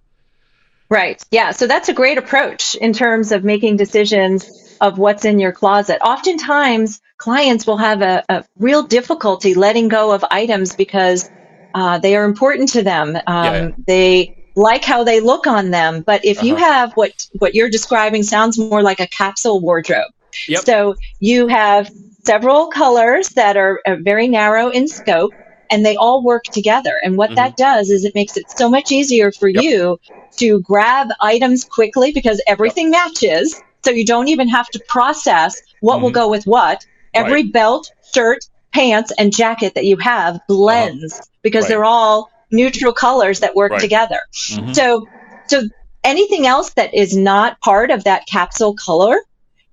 Right. 0.89 1.21
Yeah. 1.31 1.51
So 1.51 1.67
that's 1.67 1.89
a 1.89 1.93
great 1.93 2.17
approach 2.17 2.75
in 2.75 2.93
terms 2.93 3.31
of 3.31 3.43
making 3.43 3.77
decisions 3.77 4.77
of 4.79 4.97
what's 4.97 5.25
in 5.25 5.39
your 5.39 5.51
closet. 5.51 5.99
Oftentimes, 6.01 7.01
clients 7.17 7.67
will 7.67 7.77
have 7.77 8.01
a, 8.01 8.23
a 8.29 8.45
real 8.57 8.83
difficulty 8.83 9.53
letting 9.53 9.89
go 9.89 10.11
of 10.11 10.23
items 10.31 10.75
because 10.75 11.29
uh, 11.73 11.99
they 11.99 12.15
are 12.15 12.25
important 12.25 12.69
to 12.69 12.83
them. 12.83 13.15
Um, 13.15 13.23
yeah. 13.27 13.69
They 13.85 14.33
like 14.55 14.83
how 14.83 15.03
they 15.03 15.19
look 15.19 15.45
on 15.45 15.71
them. 15.71 16.01
But 16.01 16.25
if 16.25 16.41
you 16.41 16.55
Uh-huh. 16.55 16.63
have 16.63 16.93
what 16.93 17.11
what 17.37 17.53
you're 17.53 17.69
describing 17.69 18.23
sounds 18.23 18.57
more 18.57 18.81
like 18.81 18.99
a 18.99 19.07
capsule 19.07 19.59
wardrobe. 19.59 20.11
Yep. 20.47 20.65
So 20.65 20.95
you 21.19 21.47
have 21.47 21.91
several 22.23 22.67
colors 22.67 23.29
that 23.29 23.57
are 23.57 23.81
uh, 23.85 23.95
very 24.01 24.27
narrow 24.27 24.69
in 24.69 24.87
scope. 24.87 25.33
And 25.69 25.85
they 25.85 25.95
all 25.95 26.23
work 26.23 26.43
together. 26.45 26.93
And 27.03 27.17
what 27.17 27.35
that 27.35 27.55
does 27.57 27.89
is 27.89 28.05
it 28.05 28.15
makes 28.15 28.37
it 28.37 28.49
so 28.49 28.69
much 28.69 28.91
easier 28.91 29.31
for 29.31 29.49
Mm-hmm. 29.49 29.61
Yep. 29.61 29.63
you 29.63 29.97
to 30.37 30.59
grab 30.61 31.07
items 31.21 31.63
quickly 31.65 32.11
because 32.11 32.41
everything 32.47 32.91
matches. 32.91 33.59
So 33.83 33.91
you 33.91 34.05
don't 34.05 34.27
even 34.27 34.47
have 34.49 34.67
to 34.71 34.79
process 34.87 35.59
what 35.79 36.01
will 36.01 36.11
Mhm. 36.11 36.15
go 36.15 36.29
with 36.29 36.45
what. 36.45 36.85
Every 37.13 37.43
belt, 37.43 37.89
shirt, 38.13 38.39
pants, 38.73 39.11
and 39.17 39.35
jacket 39.35 39.73
that 39.75 39.85
you 39.85 39.97
have 39.97 40.39
blends 40.47 41.19
because 41.41 41.63
Right. 41.63 41.69
they're 41.69 41.85
all 41.85 42.29
neutral 42.51 42.93
colors 42.93 43.39
that 43.39 43.55
work 43.55 43.71
Right. 43.71 43.81
together. 43.81 44.19
Mhm. 44.51 44.75
So, 44.75 45.07
so 45.47 45.63
anything 46.03 46.45
else 46.45 46.71
that 46.75 46.93
is 46.93 47.15
not 47.15 47.59
part 47.61 47.89
of 47.91 48.03
that 48.03 48.27
capsule 48.27 48.75
color 48.75 49.19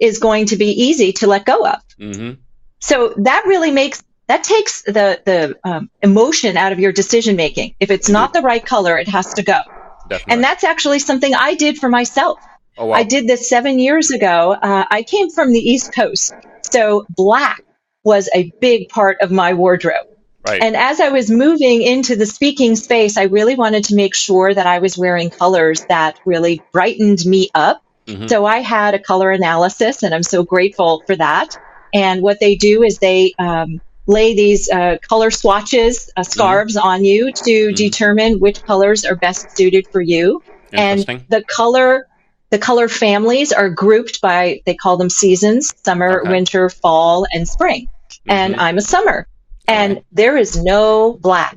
is 0.01 0.19
going 0.19 0.47
to 0.47 0.57
be 0.57 0.69
easy 0.87 1.13
to 1.15 1.27
let 1.27 1.45
go 1.45 1.67
of. 1.67 1.81
Mhm. 2.01 2.39
So 2.81 3.15
that 3.19 3.45
really 3.47 3.71
makes 3.71 4.03
that 4.27 4.45
takes 4.45 4.83
the 4.83 5.21
the 5.25 5.59
um, 5.65 5.91
emotion 6.03 6.57
out 6.57 6.73
of 6.73 6.79
your 6.79 6.93
decision 6.93 7.37
making. 7.37 7.75
If 7.81 7.91
it's 7.91 8.09
not 8.09 8.33
the 8.33 8.43
right 8.43 8.65
color, 8.65 8.99
it 8.99 9.09
has 9.09 9.35
to 9.35 9.43
go. 9.43 9.61
Definitely. 10.09 10.33
And 10.33 10.45
that's 10.45 10.65
actually 10.65 10.99
something 10.99 11.35
I 11.35 11.55
did 11.55 11.79
for 11.79 11.89
myself. 11.89 12.39
oh, 12.77 12.87
wow. 12.87 12.97
I 12.97 13.05
did 13.05 13.27
this 13.27 13.49
seven 13.49 13.79
years 13.79 14.11
ago. 14.11 14.53
Uh, 14.53 14.85
I 14.91 15.03
came 15.03 15.31
from 15.31 15.53
the 15.53 15.59
East 15.59 15.95
Coast, 15.95 16.35
so 16.63 17.07
black 17.11 17.63
was 18.03 18.29
a 18.35 18.51
big 18.61 18.89
part 18.91 19.19
of 19.23 19.31
my 19.31 19.55
wardrobe. 19.55 20.07
Right. 20.47 20.63
And 20.63 20.77
as 20.77 21.01
I 21.01 21.09
was 21.09 21.31
moving 21.31 21.81
into 21.81 22.17
the 22.17 22.27
speaking 22.27 22.77
space, 22.77 23.17
I 23.17 23.25
really 23.25 23.55
wanted 23.55 23.85
to 23.85 23.95
make 23.95 24.15
sure 24.15 24.53
that 24.53 24.67
I 24.67 24.79
was 24.79 24.99
wearing 24.99 25.31
colors 25.31 25.87
that 25.89 26.21
really 26.27 26.61
brightened 26.71 27.25
me 27.25 27.49
up. 27.55 27.83
Mhm. 28.07 28.29
So 28.29 28.45
I 28.45 28.59
had 28.59 28.93
a 28.93 28.99
color 28.99 29.31
analysis, 29.31 30.03
and 30.03 30.15
I'm 30.15 30.23
so 30.23 30.43
grateful 30.43 31.03
for 31.07 31.17
that. 31.17 31.57
And 31.95 32.21
what 32.21 32.41
they 32.41 32.57
do 32.57 32.83
is 32.83 32.99
they 32.99 33.33
um, 33.39 33.81
lay 34.07 34.35
these 34.35 34.71
uh, 34.71 34.97
color 35.09 35.31
swatches, 35.31 36.11
uh, 36.17 36.23
scarves 36.23 36.77
on 36.77 37.05
you 37.05 37.33
to 37.33 37.69
Mhm. 37.71 37.77
determine 37.77 38.39
which 38.41 38.63
colors 38.65 39.05
are 39.05 39.17
best 39.17 39.57
suited 39.57 39.87
for 39.91 40.01
you. 40.01 40.43
Interesting. 40.73 41.17
And 41.17 41.25
the 41.29 41.45
color 41.45 42.07
the 42.51 42.59
color 42.59 42.89
families 42.89 43.53
are 43.53 43.69
grouped 43.69 44.21
by 44.21 44.61
they 44.67 44.75
call 44.75 44.97
them 44.97 45.11
seasons 45.11 45.73
summer 45.85 46.21
Okay. 46.21 46.31
winter 46.31 46.69
fall 46.71 47.27
and 47.33 47.49
spring 47.49 47.89
and 48.29 48.55
Mhm. 48.55 48.61
i'm 48.61 48.79
a 48.79 48.83
summer 48.83 49.27
and 49.67 49.95
Right. 49.95 50.05
there 50.13 50.37
is 50.37 50.63
no 50.63 51.15
black 51.21 51.57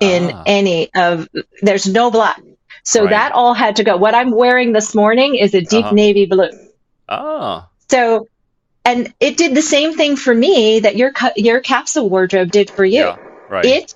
in 0.00 0.32
Ah. 0.34 0.42
any 0.46 0.92
of 0.94 1.28
there's 1.62 1.86
no 1.86 2.10
black 2.10 2.40
so 2.82 3.02
Right. 3.02 3.10
that 3.10 3.32
all 3.32 3.54
had 3.54 3.76
to 3.76 3.84
go 3.84 3.96
what 3.96 4.14
i'm 4.14 4.32
wearing 4.32 4.72
this 4.72 4.92
morning 4.94 5.36
is 5.36 5.54
a 5.54 5.60
deep 5.60 5.84
Uh-huh. 5.84 5.94
navy 5.94 6.26
blue 6.26 6.50
ah, 7.08 7.68
so 7.88 8.26
and 8.84 9.12
it 9.20 9.36
did 9.36 9.54
the 9.54 9.62
same 9.62 9.94
thing 9.94 10.16
for 10.16 10.34
me 10.34 10.80
that 10.80 10.96
your 10.96 11.12
your 11.36 11.60
capsule 11.60 12.08
wardrobe 12.08 12.50
did 12.50 12.70
for 12.70 12.84
you 12.84 13.00
yeah, 13.00 13.16
right. 13.48 13.64
it 13.64 13.94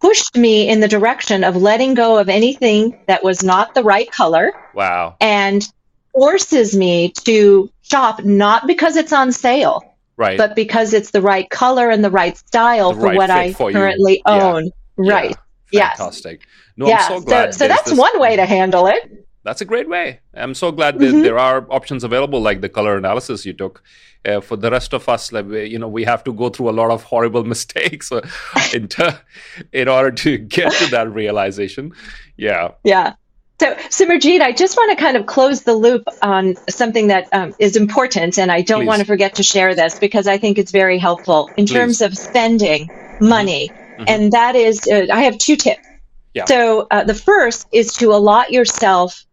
pushed 0.00 0.36
me 0.36 0.68
in 0.68 0.80
the 0.80 0.88
direction 0.88 1.44
of 1.44 1.56
letting 1.56 1.94
go 1.94 2.18
of 2.18 2.28
anything 2.28 2.98
that 3.06 3.24
was 3.24 3.42
not 3.42 3.74
the 3.74 3.82
right 3.82 4.10
color 4.12 4.52
wow. 4.74 5.16
and 5.20 5.66
forces 6.12 6.76
me 6.76 7.10
to 7.10 7.70
shop 7.82 8.24
not 8.24 8.66
because 8.66 8.96
it's 8.96 9.12
on 9.12 9.32
sale, 9.32 9.82
Right. 10.16 10.36
but 10.38 10.56
because 10.56 10.94
it's 10.94 11.10
the 11.10 11.20
right 11.22 11.48
color 11.48 11.90
and 11.90 12.04
the 12.04 12.10
right 12.10 12.36
style 12.36 12.92
The 12.92 13.00
for 13.00 13.06
right 13.06 13.16
what 13.16 13.30
I 13.30 13.52
for 13.52 13.70
you. 13.70 13.76
currently 13.76 14.22
Yeah. 14.26 14.42
own. 14.42 14.70
Right. 14.96 15.36
Yeah. 15.70 15.90
Yes. 15.90 15.98
Fantastic. 15.98 16.40
No, 16.76 16.88
yeah. 16.88 17.06
I'm 17.08 17.20
so 17.20 17.20
glad. 17.20 17.54
so 17.54 17.68
that's 17.68 17.90
this- 17.90 17.98
one 17.98 18.18
way 18.20 18.36
to 18.36 18.46
handle 18.46 18.86
it. 18.86 19.26
That's 19.48 19.62
a 19.62 19.64
great 19.64 19.88
way. 19.88 20.20
I'm 20.34 20.54
so 20.54 20.70
glad 20.78 20.98
that 20.98 21.12
Mhm. 21.14 21.22
there 21.22 21.38
are 21.38 21.66
options 21.70 22.04
available, 22.04 22.40
like 22.48 22.60
the 22.60 22.68
color 22.68 22.96
analysis 22.98 23.46
you 23.46 23.54
took. 23.54 23.82
Uh, 24.28 24.40
for 24.48 24.56
the 24.56 24.70
rest 24.70 24.92
of 24.92 25.08
us, 25.08 25.32
like 25.32 25.46
we, 25.48 25.64
you 25.72 25.78
know, 25.78 25.88
we 25.98 26.04
have 26.04 26.22
to 26.24 26.32
go 26.34 26.50
through 26.50 26.68
a 26.68 26.76
lot 26.80 26.90
of 26.90 27.02
horrible 27.04 27.44
mistakes 27.54 28.12
uh, 28.12 28.20
in, 28.74 28.88
ter- 28.96 29.18
in 29.72 29.88
order 29.88 30.10
to 30.24 30.36
get 30.56 30.70
to 30.72 30.86
that 30.90 31.10
realization. 31.22 31.92
Yeah. 32.36 32.68
Yeah. 32.84 33.14
So, 33.60 33.74
Simarjeet, 33.96 34.40
I 34.40 34.52
just 34.52 34.76
want 34.76 34.90
to 34.96 35.02
kind 35.04 35.16
of 35.16 35.24
close 35.26 35.62
the 35.62 35.74
loop 35.74 36.04
on 36.22 36.54
something 36.68 37.08
that 37.08 37.24
um, 37.32 37.54
is 37.58 37.74
important, 37.76 38.38
and 38.38 38.52
I 38.52 38.60
don't 38.60 38.80
Please. 38.82 38.86
want 38.86 39.00
to 39.00 39.06
forget 39.06 39.34
to 39.36 39.42
share 39.42 39.74
this 39.74 39.98
because 39.98 40.26
I 40.28 40.36
think 40.38 40.58
it's 40.58 40.72
very 40.72 40.98
helpful 40.98 41.48
in 41.56 41.64
Please. 41.66 41.72
terms 41.72 42.00
of 42.02 42.16
spending 42.16 42.88
money. 43.20 43.70
Mhm. 43.98 44.04
And 44.12 44.32
that 44.32 44.54
is, 44.56 44.86
uh, 44.86 45.06
I 45.18 45.22
have 45.22 45.38
two 45.38 45.56
tips. 45.56 45.80
Yeah. 46.34 46.44
So, 46.44 46.86
uh, 46.90 47.02
the 47.04 47.14
first 47.14 47.66
is 47.72 47.94
to 47.94 48.12
allot 48.12 48.52
yourself 48.52 49.24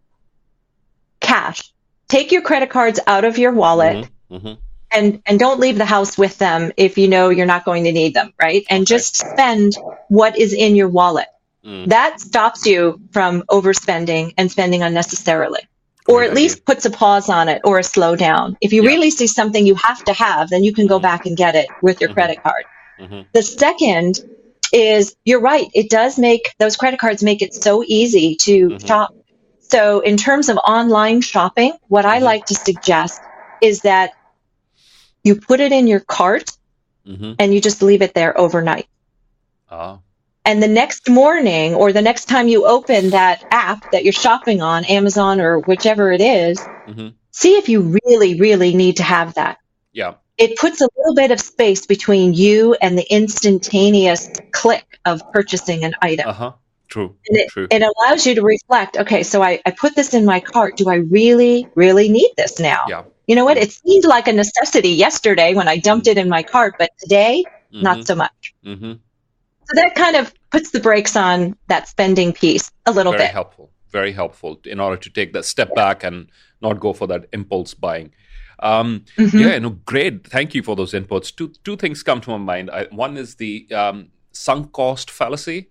cash. 1.19 1.71
Take 2.07 2.31
your 2.31 2.41
credit 2.41 2.69
cards 2.69 2.99
out 3.07 3.25
of 3.25 3.37
your 3.37 3.51
wallet 3.51 4.09
Mhm, 4.31 4.41
mhm. 4.41 4.57
and 4.91 5.21
and 5.25 5.39
don't 5.39 5.59
leave 5.59 5.77
the 5.77 5.85
house 5.85 6.17
with 6.17 6.37
them 6.37 6.71
if 6.77 6.97
you 6.97 7.07
know 7.07 7.29
you're 7.29 7.45
not 7.45 7.65
going 7.65 7.85
to 7.85 7.91
need 7.91 8.13
them, 8.13 8.33
right? 8.41 8.63
And 8.69 8.85
just 8.85 9.17
spend 9.17 9.75
what 10.09 10.37
is 10.37 10.53
in 10.53 10.75
your 10.75 10.87
wallet. 10.89 11.27
Mm. 11.65 11.87
That 11.89 12.19
stops 12.19 12.65
you 12.65 12.99
from 13.11 13.43
overspending 13.49 14.33
and 14.37 14.51
spending 14.51 14.83
unnecessarily. 14.83 15.61
Or 16.07 16.19
Great 16.19 16.29
at 16.29 16.35
least 16.35 16.65
puts 16.65 16.85
a 16.85 16.91
pause 16.91 17.29
on 17.29 17.49
it 17.49 17.61
or 17.63 17.79
a 17.79 17.81
slowdown. 17.81 18.55
If 18.61 18.71
you 18.73 18.83
Yeah. 18.83 18.89
really 18.89 19.09
see 19.09 19.25
something 19.25 19.65
you 19.65 19.73
have 19.73 20.03
to 20.05 20.13
have, 20.13 20.49
then 20.51 20.63
you 20.63 20.71
can 20.71 20.85
go 20.85 20.99
Mhm. 20.99 21.01
back 21.01 21.25
and 21.25 21.35
get 21.35 21.55
it 21.55 21.67
with 21.81 21.99
your 21.99 22.11
Mhm. 22.11 22.13
credit 22.13 22.43
card. 22.43 22.65
Mhm. 22.99 23.25
The 23.33 23.41
second 23.41 24.19
is 24.71 25.15
you're 25.25 25.39
right. 25.39 25.67
It 25.73 25.89
does 25.89 26.19
make 26.19 26.53
those 26.59 26.75
credit 26.75 26.99
cards 26.99 27.23
make 27.23 27.41
it 27.41 27.55
so 27.55 27.83
easy 27.87 28.35
to 28.41 28.69
Mhm. 28.69 28.87
shop. 28.87 29.15
So 29.69 29.99
in 30.01 30.17
terms 30.17 30.49
of 30.49 30.57
online 30.57 31.21
shopping, 31.21 31.73
what 31.87 32.05
I 32.05 32.19
Mhm. 32.19 32.23
like 32.23 32.45
to 32.45 32.55
suggest 32.55 33.19
is 33.61 33.81
that 33.81 34.11
you 35.23 35.35
put 35.35 35.59
it 35.59 35.71
in 35.71 35.87
your 35.87 35.99
cart 36.01 36.51
Mhm. 37.07 37.35
and 37.39 37.53
you 37.53 37.61
just 37.61 37.81
leave 37.81 38.01
it 38.01 38.13
there 38.13 38.37
overnight. 38.37 38.87
Ah, 39.69 39.99
And 40.47 40.61
the 40.61 40.67
next 40.67 41.09
morning 41.09 41.73
or 41.73 41.91
the 41.91 42.03
next 42.03 42.25
time 42.25 42.47
you 42.47 42.67
open 42.67 43.09
that 43.09 43.43
app 43.49 43.89
that 43.91 44.03
you're 44.03 44.13
shopping 44.13 44.61
on, 44.61 44.85
Amazon 44.85 45.41
or 45.41 45.57
whichever 45.59 46.11
it 46.11 46.21
is, 46.21 46.59
mhm. 46.87 47.13
see 47.31 47.55
if 47.57 47.67
you 47.67 47.97
really, 48.05 48.39
really 48.39 48.75
need 48.75 48.97
to 48.97 49.03
have 49.03 49.33
that. 49.33 49.57
Yeah. 49.91 50.13
It 50.37 50.57
puts 50.59 50.81
a 50.81 50.87
little 50.95 51.15
bit 51.15 51.31
of 51.31 51.39
space 51.41 51.87
between 51.87 52.35
you 52.35 52.75
and 52.79 52.95
the 52.95 53.11
instantaneous 53.11 54.29
click 54.51 54.85
of 55.03 55.21
purchasing 55.31 55.83
an 55.83 55.95
item. 56.01 56.29
Uh 56.29 56.33
huh. 56.33 56.51
True. 56.87 57.15
And 57.27 57.37
it, 57.37 57.49
True. 57.49 57.67
it 57.69 57.81
allows 57.81 58.25
you 58.25 58.35
to 58.35 58.41
reflect 58.41 58.97
okay, 58.97 59.23
so 59.23 59.41
I, 59.41 59.61
I 59.65 59.71
put 59.71 59.95
this 59.95 60.13
in 60.13 60.25
my 60.25 60.39
cart. 60.39 60.77
Do 60.77 60.89
I 60.89 60.95
really, 60.95 61.67
really 61.75 62.09
need 62.09 62.31
this 62.37 62.59
now? 62.59 62.83
Yeah. 62.87 63.03
You 63.27 63.35
know 63.35 63.45
what? 63.45 63.57
It 63.57 63.71
seemed 63.71 64.05
like 64.05 64.27
a 64.27 64.33
necessity 64.33 64.89
yesterday 64.89 65.55
when 65.55 65.67
I 65.67 65.77
dumped 65.77 66.07
it 66.07 66.17
in 66.17 66.29
my 66.29 66.43
cart, 66.43 66.75
but 66.77 66.91
today, 66.99 67.43
not 67.71 68.05
so 68.05 68.15
much. 68.15 68.53
hmm 68.63 68.93
So 69.67 69.73
that 69.73 69.95
kind 69.95 70.15
of 70.15 70.33
puts 70.51 70.71
the 70.71 70.79
brakes 70.79 71.15
on 71.15 71.55
that 71.67 71.87
spending 71.87 72.33
piece 72.33 72.71
a 72.85 72.91
little 72.91 73.11
Very 73.11 73.23
bit. 73.23 73.25
Very 73.25 73.33
helpful. 73.33 73.71
Very 73.91 74.11
helpful 74.11 74.59
in 74.65 74.79
order 74.79 74.97
to 74.97 75.09
take 75.09 75.33
that 75.33 75.45
step 75.45 75.73
back 75.73 76.03
and 76.03 76.27
not 76.61 76.79
go 76.79 76.93
for 76.93 77.07
that 77.07 77.25
impulse 77.33 77.73
buying. 77.73 78.11
Um, 78.59 79.05
Mhm. 79.17 79.39
Yeah, 79.39 79.59
no, 79.59 79.69
great. 79.85 80.27
Thank 80.27 80.53
you 80.53 80.63
for 80.63 80.75
those 80.75 80.93
inputs. 80.93 81.35
Two 81.35 81.51
two 81.63 81.75
things 81.75 82.03
come 82.03 82.21
to 82.21 82.29
my 82.31 82.37
mind. 82.37 82.69
I, 82.69 82.85
one 82.91 83.17
is 83.17 83.35
the 83.35 83.67
um, 83.71 84.09
sunk 84.31 84.71
cost 84.71 85.09
fallacy. 85.11 85.69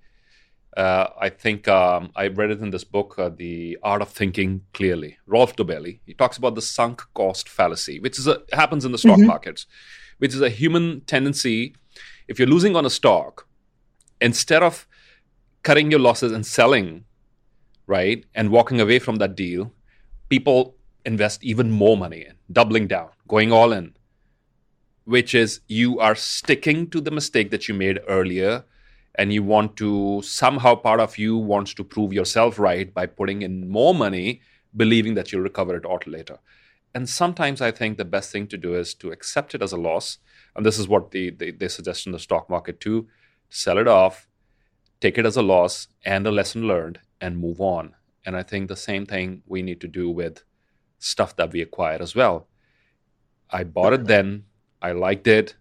Uh, 0.77 1.09
I 1.20 1.29
think 1.29 1.68
um, 1.68 2.11
I 2.16 2.27
read 2.29 2.51
it 2.51 2.61
in 2.61 2.70
this 2.70 2.83
book, 2.85 3.14
uh, 3.18 3.29
The 3.29 3.79
Art 3.83 4.03
of 4.03 4.09
Thinking 4.09 4.62
Clearly. 4.72 5.18
Rolf 5.27 5.55
Dobelli. 5.55 6.01
He 6.05 6.14
talks 6.14 6.37
about 6.37 6.57
the 6.57 6.62
sunk 6.62 7.03
cost 7.14 7.49
fallacy, 7.49 8.01
which 8.01 8.18
is 8.18 8.27
a, 8.27 8.43
happens 8.53 8.85
in 8.85 8.91
the 8.93 8.99
stock 8.99 9.18
Mhm. 9.18 9.27
markets, 9.27 9.66
which 10.18 10.35
is 10.35 10.41
a 10.41 10.49
human 10.51 11.03
tendency. 11.03 11.77
If 12.27 12.39
you're 12.39 12.49
losing 12.49 12.75
on 12.75 12.85
a 12.85 12.91
stock, 12.91 13.47
instead 14.20 14.62
of 14.64 14.87
cutting 15.62 15.91
your 15.93 16.01
losses 16.01 16.33
and 16.33 16.45
selling, 16.45 17.05
right, 17.87 18.25
and 18.35 18.51
walking 18.51 18.81
away 18.81 18.99
from 18.99 19.16
that 19.16 19.37
deal, 19.37 19.72
people 20.29 20.75
invest 21.05 21.45
even 21.45 21.70
more 21.70 21.97
money 21.97 22.22
in, 22.22 22.35
doubling 22.51 22.89
down, 22.89 23.11
going 23.29 23.53
all 23.53 23.72
in, 23.72 23.95
which 25.05 25.35
is 25.35 25.61
you 25.68 26.01
are 26.01 26.16
sticking 26.16 26.91
to 26.91 27.01
the 27.01 27.11
mistake 27.12 27.51
that 27.51 27.68
you 27.68 27.75
made 27.75 28.01
earlier 28.09 28.64
and 29.17 29.33
you 29.33 29.43
want 29.43 29.77
to 29.77 30.21
somehow 30.25 30.75
part 30.75 31.01
of 31.01 31.19
you 31.19 31.37
wants 31.37 31.75
to 31.75 31.85
prove 31.85 32.12
yourself 32.12 32.59
right 32.59 32.93
by 32.93 33.07
putting 33.07 33.43
in 33.43 33.69
more 33.69 33.95
money 33.95 34.41
believing 34.77 35.15
that 35.15 35.31
you'll 35.31 35.43
recover 35.43 35.77
it 35.77 35.85
all 35.85 36.01
later. 36.07 36.39
And 36.95 37.09
sometimes 37.09 37.61
i 37.61 37.71
think 37.71 37.97
the 37.97 38.05
best 38.05 38.31
thing 38.33 38.47
to 38.49 38.57
do 38.57 38.75
is 38.75 38.95
to 38.95 39.11
accept 39.11 39.55
it 39.55 39.62
as 39.62 39.73
a 39.73 39.77
loss. 39.77 40.19
And 40.57 40.65
this 40.65 40.79
is 40.79 40.89
what 40.89 41.11
the, 41.11 41.31
they, 41.31 41.51
they 41.51 41.69
suggest 41.69 42.07
in 42.07 42.12
the 42.12 42.19
stock 42.19 42.49
market 42.49 42.81
too. 42.81 43.09
Sell 43.49 43.79
it 43.79 43.89
off 43.89 44.29
take 45.01 45.19
it 45.19 45.27
as 45.27 45.37
a 45.37 45.43
loss 45.43 45.89
and 46.05 46.27
a 46.27 46.31
lesson 46.31 46.67
learned 46.67 46.99
and 47.21 47.37
move 47.37 47.61
on. 47.61 47.95
And 48.25 48.37
i 48.37 48.43
think 48.43 48.69
the 48.69 48.77
same 48.77 49.05
thing 49.07 49.43
we 49.47 49.61
need 49.62 49.81
to 49.83 49.89
do 49.89 50.09
with 50.11 50.43
stuff 50.99 51.37
that 51.37 51.53
we 51.53 51.61
acquire 51.61 52.01
as 52.01 52.15
well. 52.15 52.49
I 53.51 53.65
bought 53.65 53.93
it 53.93 54.07
then. 54.07 54.45
I 54.81 54.93
liked 54.93 55.27
it. 55.27 55.57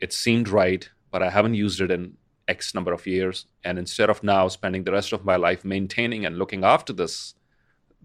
It 0.00 0.12
seemed 0.12 0.48
right 0.48 0.88
but 1.10 1.22
i 1.22 1.30
haven't 1.30 1.54
used 1.54 1.80
it 1.80 1.90
in 1.90 2.14
x 2.48 2.74
number 2.74 2.92
of 2.92 3.06
years 3.06 3.46
and 3.64 3.78
instead 3.78 4.10
of 4.10 4.22
now 4.22 4.48
spending 4.48 4.84
the 4.84 4.92
rest 4.92 5.12
of 5.12 5.24
my 5.24 5.36
life 5.36 5.64
maintaining 5.64 6.24
and 6.26 6.38
looking 6.38 6.64
after 6.64 6.92
this 6.92 7.34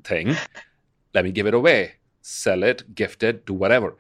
thing 0.04 0.36
let 1.14 1.24
me 1.24 1.32
give 1.32 1.48
it 1.48 1.54
away 1.54 1.94
sell 2.22 2.64
it 2.64 2.96
gift 2.96 3.24
it 3.24 3.46
do 3.46 3.54
whatever. 3.54 3.98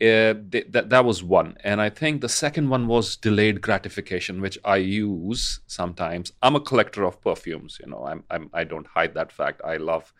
Uh, 0.00 0.34
th- 0.50 0.66
that 0.70 0.90
that 0.90 1.04
was 1.04 1.22
one. 1.22 1.56
And 1.62 1.80
i 1.80 1.88
think 1.88 2.20
the 2.20 2.28
second 2.28 2.68
one 2.68 2.86
was 2.86 3.16
delayed 3.16 3.60
gratification 3.60 4.40
which 4.40 4.58
i 4.64 4.76
use 4.76 5.60
sometimes. 5.66 6.32
I'm 6.42 6.56
a 6.56 6.60
collector 6.60 7.04
of 7.04 7.20
perfumes 7.20 7.78
you 7.80 7.90
know 7.90 8.04
i'm, 8.04 8.24
I'm 8.30 8.50
i 8.52 8.64
don't 8.64 8.86
hide 8.86 9.14
that 9.14 9.32
fact. 9.32 9.60
I 9.64 9.76
love 9.76 10.12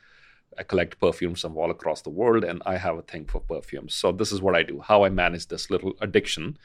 i 0.58 0.62
collect 0.62 1.00
perfumes 1.00 1.40
from 1.40 1.56
all 1.56 1.70
across 1.70 2.02
the 2.02 2.10
world 2.10 2.44
and 2.44 2.62
i 2.64 2.76
have 2.76 2.96
a 2.98 3.02
thing 3.02 3.26
for 3.26 3.40
perfumes. 3.40 3.94
So 3.94 4.12
this 4.12 4.32
is 4.32 4.40
what 4.40 4.54
i 4.54 4.62
do 4.62 4.80
how 4.80 5.04
i 5.04 5.08
manage 5.08 5.48
this 5.48 5.70
little 5.70 5.94
addiction 6.00 6.56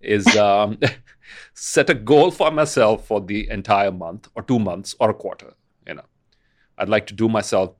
is 0.00 0.26
um, 0.36 0.78
set 1.54 1.90
a 1.90 1.94
goal 1.94 2.30
for 2.30 2.50
myself 2.50 3.06
for 3.06 3.20
the 3.20 3.48
entire 3.50 3.92
month 3.92 4.28
or 4.34 4.42
two 4.42 4.58
months 4.58 4.94
or 5.00 5.10
a 5.10 5.14
quarter 5.14 5.54
you 5.86 5.94
know 5.94 6.04
i'd 6.78 6.88
like 6.88 7.06
to 7.06 7.14
do 7.14 7.28
myself 7.28 7.74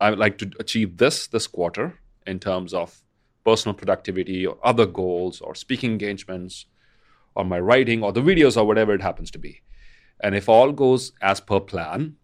i 0.00 0.10
would 0.10 0.18
like 0.18 0.38
to 0.38 0.50
achieve 0.60 0.96
this 0.98 1.26
this 1.26 1.46
quarter 1.46 1.98
in 2.26 2.38
terms 2.38 2.74
of 2.74 3.02
personal 3.44 3.74
productivity 3.74 4.46
or 4.46 4.58
other 4.62 4.84
goals 4.84 5.40
or 5.40 5.54
speaking 5.54 5.92
engagements 5.92 6.66
or 7.34 7.44
my 7.44 7.58
writing 7.58 8.02
or 8.02 8.12
the 8.12 8.20
videos 8.20 8.56
or 8.56 8.64
whatever 8.64 8.92
it 8.92 9.00
happens 9.00 9.30
to 9.30 9.38
be. 9.38 9.62
And 10.20 10.34
if 10.34 10.48
all 10.48 10.72
goes 10.72 11.12
as 11.22 11.40
per 11.40 11.60
plan, 11.60 12.16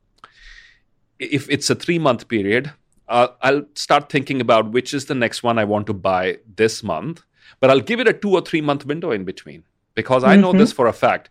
if 1.19 1.49
it's 1.49 1.71
a 1.71 1.75
three 1.75 1.99
month 1.99 2.29
period, 2.29 2.73
uh, 3.09 3.29
I'll 3.41 3.65
start 3.75 4.11
thinking 4.11 4.41
about 4.41 4.73
which 4.73 4.93
is 4.93 5.07
the 5.07 5.15
next 5.15 5.43
one 5.43 5.59
I 5.59 5.65
want 5.65 5.87
to 5.87 5.95
buy 5.95 6.39
this 6.57 6.83
month. 6.83 7.23
But 7.61 7.71
I'll 7.71 7.81
give 7.81 8.01
it 8.01 8.09
a 8.09 8.13
two 8.13 8.33
or 8.33 8.41
three 8.41 8.61
month 8.61 8.87
window 8.87 9.11
in 9.11 9.25
between 9.25 9.65
because 9.95 10.25
I 10.25 10.37
know 10.37 10.51
mm-hmm. 10.51 10.59
this 10.59 10.73
for 10.73 10.87
a 10.87 10.93
fact. 10.93 11.31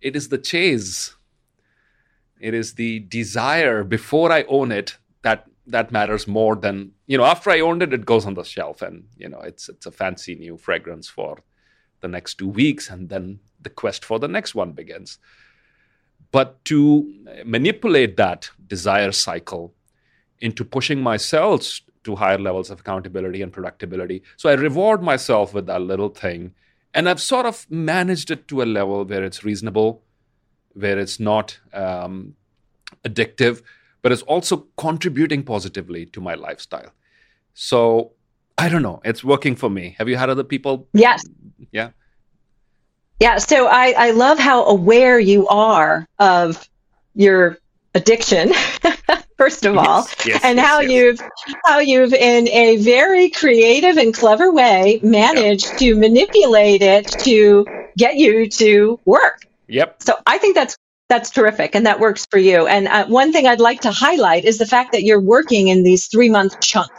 It 0.00 0.16
is 0.16 0.28
the 0.28 0.38
chase, 0.38 1.14
it 2.40 2.52
is 2.54 2.74
the 2.74 3.00
desire 3.00 3.84
before 3.84 4.30
I 4.30 4.42
own 4.44 4.70
it 4.72 4.98
that 5.22 5.46
that 5.66 5.90
matters 5.90 6.26
more 6.26 6.54
than 6.56 6.92
you 7.06 7.16
know 7.16 7.24
after 7.24 7.50
i 7.50 7.60
owned 7.60 7.82
it 7.82 7.92
it 7.92 8.04
goes 8.04 8.26
on 8.26 8.34
the 8.34 8.44
shelf 8.44 8.82
and 8.82 9.04
you 9.16 9.28
know 9.28 9.40
it's 9.40 9.68
it's 9.68 9.86
a 9.86 9.90
fancy 9.90 10.34
new 10.34 10.56
fragrance 10.56 11.08
for 11.08 11.38
the 12.00 12.08
next 12.08 12.34
two 12.34 12.48
weeks 12.48 12.90
and 12.90 13.08
then 13.08 13.40
the 13.60 13.70
quest 13.70 14.04
for 14.04 14.18
the 14.18 14.28
next 14.28 14.54
one 14.54 14.72
begins 14.72 15.18
but 16.30 16.62
to 16.64 17.10
manipulate 17.44 18.16
that 18.16 18.50
desire 18.66 19.12
cycle 19.12 19.72
into 20.40 20.64
pushing 20.64 21.00
myself 21.00 21.80
to 22.04 22.14
higher 22.14 22.38
levels 22.38 22.70
of 22.70 22.80
accountability 22.80 23.42
and 23.42 23.52
predictability 23.52 24.22
so 24.36 24.48
i 24.48 24.54
reward 24.54 25.02
myself 25.02 25.54
with 25.54 25.66
that 25.66 25.82
little 25.82 26.08
thing 26.08 26.52
and 26.92 27.08
i've 27.08 27.20
sort 27.20 27.46
of 27.46 27.66
managed 27.70 28.30
it 28.30 28.46
to 28.48 28.62
a 28.62 28.64
level 28.64 29.04
where 29.04 29.24
it's 29.24 29.44
reasonable 29.44 30.02
where 30.74 30.98
it's 30.98 31.20
not 31.20 31.58
um, 31.72 32.34
addictive 33.04 33.62
but 34.04 34.12
it's 34.12 34.22
also 34.22 34.66
contributing 34.76 35.42
positively 35.42 36.04
to 36.04 36.20
my 36.20 36.34
lifestyle. 36.34 36.90
So 37.54 38.12
I 38.58 38.68
don't 38.68 38.82
know. 38.82 39.00
It's 39.02 39.24
working 39.24 39.56
for 39.56 39.70
me. 39.70 39.94
Have 39.96 40.10
you 40.10 40.16
had 40.16 40.28
other 40.28 40.44
people? 40.44 40.86
Yes. 40.92 41.24
Yeah. 41.72 41.88
Yeah. 43.18 43.38
So 43.38 43.66
I, 43.66 43.94
I 43.96 44.10
love 44.10 44.38
how 44.38 44.66
aware 44.66 45.18
you 45.18 45.48
are 45.48 46.06
of 46.18 46.68
your 47.14 47.56
addiction, 47.94 48.52
first 49.36 49.64
of 49.64 49.76
all, 49.76 50.06
yes, 50.08 50.26
yes, 50.26 50.40
and 50.44 50.56
yes, 50.56 50.66
how 50.66 50.80
you've 50.80 51.20
how 51.64 51.78
you've 51.78 52.12
in 52.12 52.48
a 52.48 52.76
very 52.78 53.30
creative 53.30 53.96
and 53.96 54.14
clever 54.14 54.52
way 54.52 55.00
managed 55.02 55.66
yep. 55.70 55.78
to 55.78 55.96
manipulate 55.96 56.82
it 56.82 57.08
to 57.20 57.66
get 57.96 58.16
you 58.16 58.48
to 58.48 58.98
work. 59.04 59.46
Yep. 59.68 60.02
So 60.02 60.14
I 60.26 60.38
think 60.38 60.54
that's 60.54 60.76
that's 61.08 61.30
terrific. 61.30 61.74
And 61.74 61.86
that 61.86 62.00
works 62.00 62.26
for 62.30 62.38
you. 62.38 62.66
And 62.66 62.88
uh, 62.88 63.06
one 63.06 63.32
thing 63.32 63.46
I'd 63.46 63.60
like 63.60 63.80
to 63.82 63.90
highlight 63.90 64.44
is 64.44 64.58
the 64.58 64.66
fact 64.66 64.92
that 64.92 65.04
you're 65.04 65.20
working 65.20 65.68
in 65.68 65.82
these 65.82 66.06
three 66.06 66.30
month 66.30 66.60
chunks, 66.60 66.94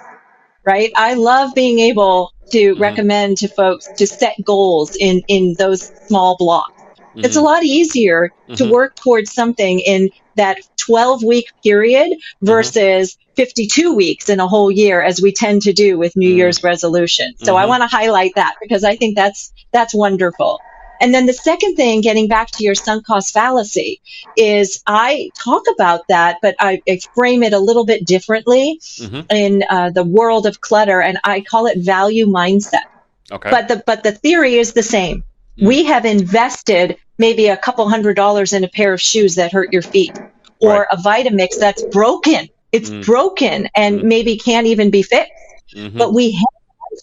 right? 0.64 0.92
I 0.96 1.16
love 1.16 1.56
being 1.56 1.80
able 1.80 2.32
to 2.52 2.74
mm-hmm. 2.74 2.82
recommend 2.82 3.38
to 3.38 3.48
folks 3.48 3.88
to 3.98 4.06
set 4.06 4.36
goals 4.44 4.96
in, 5.00 5.22
in 5.28 5.56
those 5.58 5.92
small 6.08 6.38
blocks. 6.38 6.72
Mm-hmm. 6.82 7.26
It's 7.26 7.36
a 7.36 7.40
mm-hmm. 7.40 7.46
lot 7.46 7.64
easier 7.64 8.32
mm-hmm. 8.44 8.56
to 8.56 8.72
work 8.72 8.96
towards 8.96 9.34
something 9.34 9.80
in 9.80 10.10
that 10.36 10.60
12 10.86 11.24
week 11.24 11.52
period 11.64 12.12
mm-hmm. 12.12 12.46
versus 12.46 13.18
52 13.36 13.94
weeks 13.94 14.30
in 14.30 14.40
a 14.40 14.48
whole 14.48 14.72
year 14.72 15.02
as 15.02 15.22
we 15.22 15.32
tend 15.32 15.64
to 15.64 15.74
do 15.74 15.98
with 15.98 16.16
New 16.16 16.30
mm-hmm. 16.30 16.38
Year's 16.38 16.64
resolutions. 16.64 17.36
So 17.44 17.56
I 17.56 17.66
want 17.66 17.82
to 17.82 17.88
highlight 17.88 18.36
that 18.36 18.56
because 18.62 18.84
I 18.84 18.96
think 18.96 19.16
that's, 19.16 19.52
that's 19.72 19.94
wonderful. 19.94 20.60
And 21.02 21.14
then 21.14 21.26
the 21.26 21.34
second 21.34 21.76
thing, 21.76 22.02
getting 22.02 22.28
back 22.28 22.52
to 22.52 22.64
your 22.64 22.76
sunk 22.76 23.06
cost 23.06 23.34
fallacy, 23.34 24.02
is 24.38 24.82
I 24.88 25.30
talk 25.38 25.64
about 25.74 26.08
that, 26.08 26.38
but 26.42 26.56
I, 26.60 26.82
I 26.88 27.00
frame 27.14 27.44
it 27.44 27.54
a 27.54 27.60
little 27.60 27.86
bit 27.86 28.06
differently 28.06 28.80
mm-hmm. 28.82 29.22
in 29.30 29.64
uh, 29.70 29.90
the 29.90 30.04
world 30.04 30.46
of 30.46 30.62
clutter, 30.62 31.02
and 31.02 31.18
I 31.24 31.42
call 31.42 31.68
it 31.68 31.80
value 31.80 32.28
mindset. 32.28 32.86
Okay. 33.32 33.50
But 33.50 33.68
the 33.68 33.84
but 33.86 34.04
the 34.04 34.12
theory 34.12 34.56
is 34.56 34.74
the 34.74 34.84
same. 34.84 35.24
Mm. 35.58 35.68
We 35.68 35.84
have 35.86 36.06
invested 36.06 36.98
maybe 37.18 37.48
a 37.48 37.58
couple 37.58 37.88
hundred 37.90 38.16
dollars 38.16 38.54
in 38.54 38.64
a 38.64 38.68
pair 38.68 38.94
of 38.94 39.02
shoes 39.02 39.36
that 39.36 39.52
hurt 39.52 39.74
your 39.74 39.82
feet, 39.82 40.18
or 40.60 40.80
right. 40.80 40.88
a 40.92 40.98
Vitamix 40.98 41.60
that's 41.60 41.84
broken. 41.86 42.48
It's 42.72 42.90
mm. 42.90 43.06
broken 43.06 43.70
and 43.76 44.02
mm. 44.02 44.04
maybe 44.04 44.38
can't 44.38 44.68
even 44.68 44.90
be 44.90 45.02
fixed. 45.02 45.32
Mm-hmm. 45.76 45.98
But 45.98 46.14
we 46.14 46.32
hang 46.32 46.44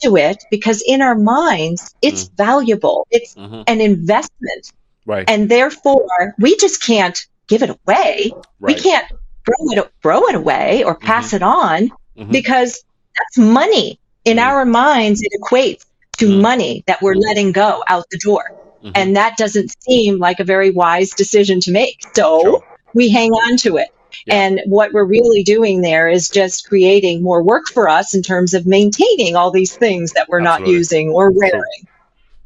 to 0.02 0.16
it 0.16 0.44
because 0.50 0.82
in 0.86 1.02
our 1.02 1.14
minds, 1.14 1.94
it's 2.02 2.24
mm. 2.24 2.36
valuable. 2.36 3.06
It's 3.10 3.34
mm-hmm. 3.34 3.62
an 3.66 3.80
investment. 3.80 4.72
Right. 5.06 5.28
And 5.28 5.48
therefore, 5.48 6.34
we 6.38 6.56
just 6.56 6.82
can't 6.82 7.18
give 7.48 7.62
it 7.62 7.70
away. 7.70 8.32
Right. 8.60 8.74
We 8.74 8.74
can't 8.74 9.06
throw 9.44 9.72
it, 9.72 9.92
throw 10.02 10.26
it 10.28 10.34
away 10.34 10.84
or 10.84 10.94
pass 10.94 11.28
mm-hmm. 11.28 11.36
it 11.36 11.42
on 11.42 11.88
mm-hmm. 12.16 12.30
because 12.30 12.84
that's 13.16 13.38
money. 13.38 13.98
In 14.24 14.36
mm-hmm. 14.36 14.48
our 14.48 14.64
minds, 14.64 15.20
it 15.22 15.32
equates 15.40 15.84
to 16.18 16.28
mm-hmm. 16.28 16.42
money 16.42 16.84
that 16.86 17.02
we're 17.02 17.14
mm-hmm. 17.14 17.20
letting 17.20 17.52
go 17.52 17.82
out 17.88 18.06
the 18.10 18.18
door. 18.18 18.58
And 18.96 19.16
that 19.16 19.36
doesn't 19.36 19.72
seem 19.80 20.18
like 20.18 20.40
a 20.40 20.44
very 20.44 20.70
wise 20.70 21.10
decision 21.10 21.60
to 21.60 21.70
make. 21.70 22.02
So 22.14 22.42
sure. 22.42 22.71
We 22.94 23.10
hang 23.10 23.30
on 23.30 23.56
to 23.58 23.76
it. 23.78 23.88
Yeah. 24.26 24.34
And 24.34 24.60
what 24.66 24.92
we're 24.92 25.04
really 25.04 25.42
doing 25.42 25.80
there 25.80 26.08
is 26.08 26.28
just 26.28 26.68
creating 26.68 27.22
more 27.22 27.42
work 27.42 27.66
for 27.66 27.88
us 27.88 28.14
in 28.14 28.22
terms 28.22 28.54
of 28.54 28.66
maintaining 28.66 29.36
all 29.36 29.50
these 29.50 29.74
things 29.74 30.12
that 30.12 30.28
we're 30.28 30.40
Absolutely. 30.40 30.72
not 30.72 30.78
using 30.78 31.08
or 31.08 31.30
wearing. 31.30 31.86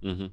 Mm-hmm. 0.02 0.26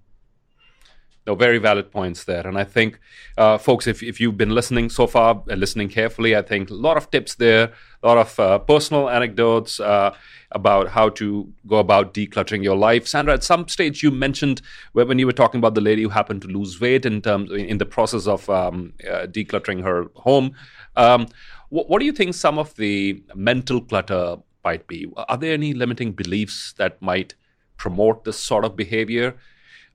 No, 1.26 1.36
very 1.36 1.58
valid 1.58 1.90
points 1.90 2.26
there. 2.26 2.46
And 2.46 2.58
I 2.58 2.66
think, 2.66 3.00
uh, 3.38 3.58
folks, 3.58 3.88
if, 3.88 4.04
if 4.04 4.20
you've 4.20 4.36
been 4.36 4.50
listening 4.50 4.90
so 4.90 5.08
far, 5.08 5.42
uh, 5.50 5.56
listening 5.56 5.88
carefully, 5.88 6.36
I 6.36 6.42
think 6.42 6.70
a 6.70 6.74
lot 6.74 6.98
of 6.98 7.10
tips 7.12 7.36
there, 7.36 7.72
a 8.02 8.08
lot 8.08 8.18
of 8.18 8.40
uh, 8.40 8.60
personal 8.60 9.10
anecdotes 9.10 9.80
uh, 9.80 10.14
about 10.52 10.90
how 10.90 11.08
to 11.10 11.52
go 11.66 11.78
about 11.78 12.14
decluttering 12.14 12.62
your 12.62 12.76
life. 12.76 13.08
Sandra, 13.08 13.36
at 13.36 13.44
some 13.44 13.70
stage 13.70 14.04
you 14.04 14.12
mentioned 14.12 14.62
when 14.92 15.18
you 15.18 15.26
were 15.26 15.32
talking 15.32 15.60
about 15.60 15.76
the 15.76 15.82
lady 15.82 16.04
who 16.04 16.10
happened 16.10 16.42
to 16.42 16.50
lose 16.50 16.82
weight 16.82 17.06
in 17.06 17.22
terms 17.22 17.50
in 17.52 17.78
the 17.78 17.86
process 17.86 18.28
of 18.28 18.50
um, 18.50 18.94
uh, 19.10 19.26
decluttering 19.26 19.82
her 19.82 20.08
home. 20.16 20.52
Um, 20.98 21.28
what, 21.70 21.90
what 21.90 22.00
do 22.00 22.06
you 22.06 22.12
think 22.12 22.36
some 22.36 22.60
of 22.60 22.76
the 22.76 23.24
mental 23.34 23.80
clutter 23.80 24.38
might 24.66 24.88
be? 24.88 25.08
Are 25.16 25.38
there 25.38 25.54
any 25.54 25.74
limiting 25.74 26.12
beliefs 26.12 26.74
that 26.78 27.02
might 27.02 27.36
promote 27.78 28.26
this 28.26 28.38
sort 28.38 28.66
of 28.66 28.76
behavior? 28.76 29.38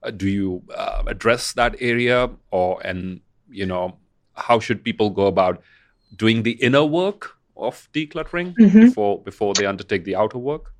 Uh, 0.01 0.11
do 0.11 0.29
you 0.29 0.63
uh, 0.75 1.03
address 1.07 1.53
that 1.53 1.75
area, 1.79 2.29
or 2.51 2.81
and 2.85 3.21
you 3.49 3.65
know 3.65 3.97
how 4.35 4.59
should 4.59 4.83
people 4.83 5.09
go 5.09 5.27
about 5.27 5.61
doing 6.15 6.43
the 6.43 6.51
inner 6.51 6.85
work 6.85 7.35
of 7.57 7.89
decluttering 7.93 8.55
mm-hmm. 8.55 8.81
before 8.81 9.21
before 9.21 9.53
they 9.53 9.65
undertake 9.65 10.05
the 10.05 10.15
outer 10.15 10.37
work? 10.37 10.73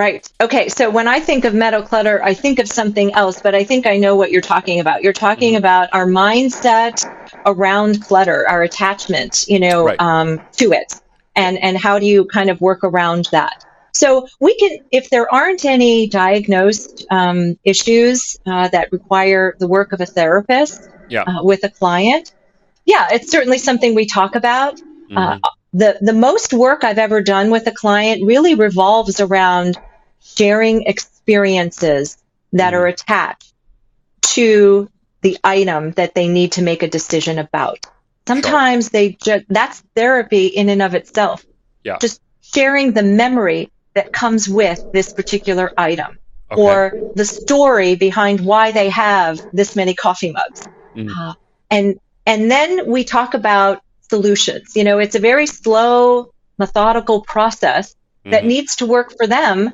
Right. 0.00 0.26
Okay. 0.40 0.70
So 0.70 0.88
when 0.88 1.06
I 1.06 1.20
think 1.20 1.44
of 1.44 1.52
metal 1.52 1.82
clutter, 1.82 2.22
I 2.22 2.32
think 2.32 2.58
of 2.58 2.66
something 2.66 3.12
else, 3.12 3.42
but 3.42 3.54
I 3.54 3.64
think 3.64 3.86
I 3.86 3.98
know 3.98 4.16
what 4.16 4.30
you're 4.30 4.40
talking 4.40 4.80
about. 4.80 5.02
You're 5.02 5.12
talking 5.12 5.50
mm-hmm. 5.50 5.58
about 5.58 5.90
our 5.92 6.06
mindset 6.06 7.04
around 7.44 8.02
clutter, 8.02 8.48
our 8.48 8.62
attachment, 8.62 9.44
you 9.46 9.60
know, 9.60 9.84
right. 9.84 10.00
um, 10.00 10.40
to 10.52 10.72
it, 10.72 10.94
and 11.36 11.58
and 11.58 11.76
how 11.76 11.98
do 11.98 12.06
you 12.06 12.24
kind 12.24 12.48
of 12.48 12.62
work 12.62 12.82
around 12.82 13.28
that? 13.30 13.64
So 14.00 14.26
we 14.40 14.54
can, 14.54 14.78
if 14.90 15.10
there 15.10 15.30
aren't 15.32 15.66
any 15.66 16.08
diagnosed 16.08 17.04
um, 17.10 17.58
issues 17.64 18.38
uh, 18.46 18.68
that 18.68 18.90
require 18.92 19.54
the 19.58 19.68
work 19.68 19.92
of 19.92 20.00
a 20.00 20.06
therapist 20.06 20.88
yeah. 21.10 21.24
uh, 21.24 21.44
with 21.44 21.64
a 21.64 21.68
client, 21.68 22.32
yeah, 22.86 23.08
it's 23.12 23.30
certainly 23.30 23.58
something 23.58 23.94
we 23.94 24.06
talk 24.06 24.36
about. 24.36 24.76
Mm-hmm. 24.76 25.18
Uh, 25.18 25.38
the 25.74 25.98
the 26.00 26.14
most 26.14 26.54
work 26.54 26.82
I've 26.82 26.96
ever 26.96 27.20
done 27.20 27.50
with 27.50 27.66
a 27.66 27.72
client 27.72 28.24
really 28.24 28.54
revolves 28.54 29.20
around 29.20 29.76
sharing 30.22 30.84
experiences 30.84 32.16
that 32.54 32.72
mm-hmm. 32.72 32.82
are 32.82 32.86
attached 32.86 33.52
to 34.22 34.88
the 35.20 35.36
item 35.44 35.90
that 35.92 36.14
they 36.14 36.26
need 36.26 36.52
to 36.52 36.62
make 36.62 36.82
a 36.82 36.88
decision 36.88 37.38
about. 37.38 37.84
Sometimes 38.26 38.86
sure. 38.86 38.90
they 38.92 39.12
just 39.22 39.44
that's 39.50 39.82
therapy 39.94 40.46
in 40.46 40.70
and 40.70 40.80
of 40.80 40.94
itself. 40.94 41.44
Yeah. 41.84 41.98
Just 42.00 42.22
sharing 42.40 42.92
the 42.92 43.02
memory 43.02 43.70
that 44.00 44.14
comes 44.14 44.48
with 44.48 44.82
this 44.92 45.12
particular 45.12 45.70
item 45.76 46.18
okay. 46.50 46.62
or 46.62 47.12
the 47.16 47.24
story 47.26 47.96
behind 47.96 48.40
why 48.40 48.72
they 48.72 48.88
have 48.88 49.38
this 49.52 49.76
many 49.76 49.92
coffee 49.92 50.32
mugs. 50.32 50.66
Mm. 50.96 51.10
Uh, 51.14 51.34
and 51.70 52.00
and 52.24 52.50
then 52.50 52.90
we 52.90 53.04
talk 53.04 53.34
about 53.34 53.82
solutions. 54.08 54.74
You 54.74 54.84
know, 54.84 54.98
it's 54.98 55.16
a 55.16 55.18
very 55.18 55.46
slow, 55.46 56.32
methodical 56.58 57.20
process 57.20 57.94
that 58.24 58.40
mm-hmm. 58.40 58.48
needs 58.48 58.76
to 58.76 58.86
work 58.86 59.12
for 59.18 59.26
them 59.26 59.70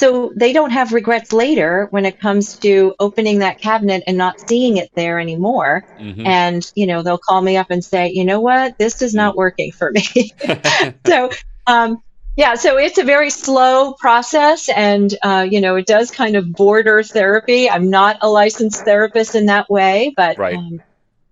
so 0.00 0.32
they 0.36 0.52
don't 0.52 0.70
have 0.70 0.92
regrets 0.92 1.32
later 1.32 1.86
when 1.90 2.04
it 2.04 2.20
comes 2.20 2.56
to 2.58 2.94
opening 2.98 3.40
that 3.40 3.60
cabinet 3.60 4.02
and 4.06 4.16
not 4.16 4.40
seeing 4.48 4.76
it 4.76 4.90
there 4.94 5.20
anymore. 5.20 5.84
Mm-hmm. 6.00 6.26
And, 6.26 6.72
you 6.74 6.86
know, 6.86 7.02
they'll 7.02 7.18
call 7.18 7.42
me 7.42 7.56
up 7.56 7.70
and 7.70 7.84
say, 7.84 8.10
you 8.10 8.24
know 8.24 8.40
what, 8.40 8.78
this 8.78 9.02
is 9.02 9.14
not 9.14 9.34
mm. 9.34 9.38
working 9.38 9.72
for 9.72 9.90
me. 9.90 10.32
so, 11.06 11.30
um, 11.66 12.02
yeah, 12.38 12.54
so 12.54 12.78
it's 12.78 12.98
a 12.98 13.02
very 13.02 13.30
slow 13.30 13.94
process, 13.94 14.68
and 14.68 15.12
uh, 15.24 15.44
you 15.50 15.60
know 15.60 15.74
it 15.74 15.86
does 15.86 16.12
kind 16.12 16.36
of 16.36 16.52
border 16.52 17.02
therapy. 17.02 17.68
I'm 17.68 17.90
not 17.90 18.18
a 18.22 18.28
licensed 18.28 18.84
therapist 18.84 19.34
in 19.34 19.46
that 19.46 19.68
way, 19.68 20.14
but 20.16 20.38
right. 20.38 20.54
um, 20.54 20.80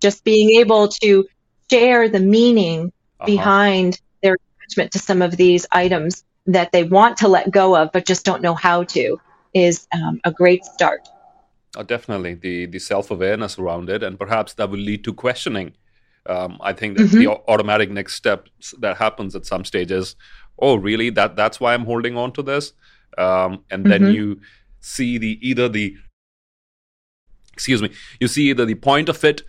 just 0.01 0.25
being 0.25 0.59
able 0.59 0.89
to 1.01 1.25
share 1.71 2.09
the 2.09 2.19
meaning 2.19 2.91
uh-huh. 3.21 3.25
behind 3.25 4.01
their 4.21 4.35
attachment 4.35 4.91
to 4.91 4.99
some 4.99 5.21
of 5.21 5.37
these 5.37 5.65
items 5.71 6.25
that 6.45 6.73
they 6.73 6.83
want 6.83 7.15
to 7.19 7.29
let 7.29 7.51
go 7.51 7.73
of, 7.77 7.93
but 7.93 8.05
just 8.05 8.25
don't 8.25 8.41
know 8.41 8.53
how 8.53 8.83
to, 8.83 9.17
is 9.53 9.87
um, 9.93 10.19
a 10.25 10.31
great 10.31 10.65
start. 10.65 11.07
Oh, 11.77 11.83
definitely 11.83 12.33
the 12.33 12.65
the 12.65 12.79
self 12.79 13.11
awareness 13.11 13.57
around 13.57 13.89
it, 13.89 14.03
and 14.03 14.19
perhaps 14.19 14.55
that 14.55 14.69
will 14.69 14.79
lead 14.79 15.05
to 15.05 15.13
questioning. 15.13 15.71
Um, 16.25 16.57
I 16.59 16.73
think 16.73 16.97
that 16.97 17.05
mm-hmm. 17.05 17.19
the 17.19 17.27
automatic 17.47 17.89
next 17.89 18.15
step 18.15 18.49
that 18.79 18.97
happens 18.97 19.33
at 19.37 19.45
some 19.45 19.63
stages. 19.63 20.17
Oh, 20.59 20.75
really? 20.75 21.09
That 21.09 21.35
that's 21.35 21.59
why 21.59 21.73
I'm 21.73 21.85
holding 21.85 22.17
on 22.17 22.31
to 22.33 22.41
this. 22.41 22.73
Um, 23.17 23.63
and 23.71 23.85
then 23.85 24.01
mm-hmm. 24.01 24.11
you 24.11 24.41
see 24.79 25.17
the 25.17 25.39
either 25.47 25.69
the 25.69 25.95
excuse 27.53 27.81
me, 27.81 27.91
you 28.19 28.27
see 28.27 28.49
either 28.49 28.65
the 28.65 28.75
point 28.75 29.09
of 29.09 29.23
it 29.23 29.41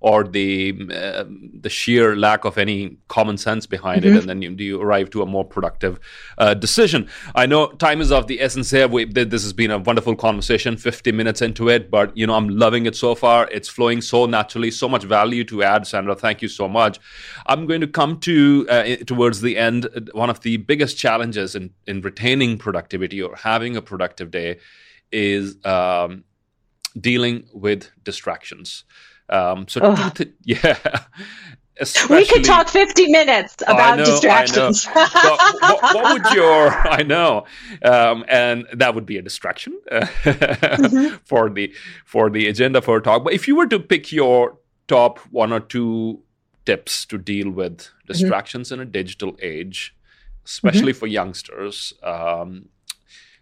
or 0.00 0.24
the 0.24 0.74
uh, 0.94 1.24
the 1.60 1.70
sheer 1.70 2.14
lack 2.16 2.44
of 2.44 2.58
any 2.58 2.98
common 3.08 3.38
sense 3.38 3.66
behind 3.66 4.02
mm-hmm. 4.02 4.14
it, 4.14 4.20
and 4.20 4.28
then 4.28 4.42
you, 4.42 4.50
you, 4.50 4.80
arrive 4.80 5.08
to 5.10 5.22
a 5.22 5.26
more 5.26 5.44
productive 5.44 5.98
uh, 6.36 6.52
decision. 6.52 7.08
I 7.34 7.46
know 7.46 7.68
time 7.68 8.00
is 8.00 8.12
of 8.12 8.26
the 8.26 8.40
essence 8.42 8.70
here. 8.70 8.88
We, 8.88 9.06
this 9.06 9.42
has 9.42 9.54
been 9.54 9.70
a 9.70 9.78
wonderful 9.78 10.14
conversation, 10.14 10.76
50 10.76 11.12
minutes 11.12 11.40
into 11.40 11.68
it, 11.70 11.90
but 11.90 12.14
you 12.16 12.26
know 12.26 12.34
I'm 12.34 12.48
loving 12.48 12.84
it 12.84 12.94
so 12.94 13.14
far. 13.14 13.48
It's 13.50 13.68
flowing 13.68 14.02
so 14.02 14.26
naturally, 14.26 14.70
so 14.70 14.88
much 14.88 15.04
value 15.04 15.44
to 15.44 15.62
add. 15.62 15.86
Sandra, 15.86 16.14
thank 16.14 16.42
you 16.42 16.48
so 16.48 16.68
much. 16.68 17.00
I'm 17.46 17.66
going 17.66 17.80
to 17.80 17.88
come 17.88 18.20
to 18.20 18.66
uh, 18.68 18.96
towards 19.06 19.40
the 19.40 19.56
end. 19.56 19.88
One 20.12 20.28
of 20.28 20.40
the 20.40 20.58
biggest 20.58 20.98
challenges 20.98 21.54
in 21.54 21.70
in 21.86 22.02
retaining 22.02 22.58
productivity 22.58 23.22
or 23.22 23.34
having 23.34 23.76
a 23.76 23.82
productive 23.82 24.30
day 24.30 24.58
is 25.10 25.56
um, 25.64 26.24
dealing 27.00 27.48
with 27.52 27.90
distractions. 28.02 28.84
Um, 29.28 29.66
so, 29.68 29.94
th- 30.14 30.32
yeah. 30.44 30.78
Especially, 31.78 32.16
we 32.16 32.26
could 32.26 32.44
talk 32.44 32.68
50 32.68 33.10
minutes 33.10 33.56
about 33.66 33.98
know, 33.98 34.06
distractions. 34.06 34.86
what, 34.86 35.12
what, 35.94 36.22
would 36.22 36.32
your, 36.34 36.70
I 36.90 37.02
know, 37.02 37.44
um, 37.82 38.24
and 38.28 38.66
that 38.72 38.94
would 38.94 39.04
be 39.04 39.18
a 39.18 39.22
distraction 39.22 39.78
uh, 39.90 40.00
mm-hmm. 40.24 41.16
for 41.24 41.50
the 41.50 41.74
for 42.06 42.30
the 42.30 42.48
agenda 42.48 42.80
for 42.80 42.96
a 42.96 43.02
talk. 43.02 43.24
But 43.24 43.34
if 43.34 43.46
you 43.46 43.56
were 43.56 43.66
to 43.66 43.78
pick 43.78 44.10
your 44.10 44.56
top 44.88 45.18
one 45.30 45.52
or 45.52 45.60
two 45.60 46.22
tips 46.64 47.04
to 47.06 47.18
deal 47.18 47.50
with 47.50 47.78
mm-hmm. 47.78 48.12
distractions 48.12 48.68
mm-hmm. 48.68 48.80
in 48.80 48.88
a 48.88 48.90
digital 48.90 49.36
age, 49.42 49.94
especially 50.46 50.92
mm-hmm. 50.92 51.00
for 51.00 51.06
youngsters, 51.08 51.92
um, 52.02 52.70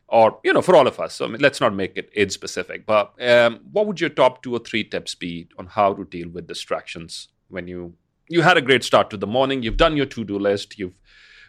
or 0.08 0.38
you 0.44 0.52
know 0.52 0.62
for 0.62 0.76
all 0.76 0.86
of 0.86 1.00
us 1.00 1.14
so 1.14 1.24
I 1.24 1.28
mean, 1.28 1.40
let's 1.40 1.60
not 1.60 1.74
make 1.74 1.96
it 1.96 2.10
age 2.14 2.32
specific 2.32 2.86
but 2.86 3.12
um, 3.22 3.60
what 3.72 3.86
would 3.86 4.00
your 4.00 4.10
top 4.10 4.42
two 4.42 4.54
or 4.54 4.58
three 4.58 4.84
tips 4.84 5.14
be 5.14 5.48
on 5.58 5.66
how 5.66 5.94
to 5.94 6.04
deal 6.04 6.28
with 6.28 6.46
distractions 6.46 7.28
when 7.48 7.66
you 7.66 7.94
you 8.28 8.42
had 8.42 8.56
a 8.56 8.62
great 8.62 8.84
start 8.84 9.10
to 9.10 9.16
the 9.16 9.26
morning 9.26 9.62
you've 9.62 9.76
done 9.76 9.96
your 9.96 10.06
to-do 10.06 10.38
list 10.38 10.78
you've 10.78 10.98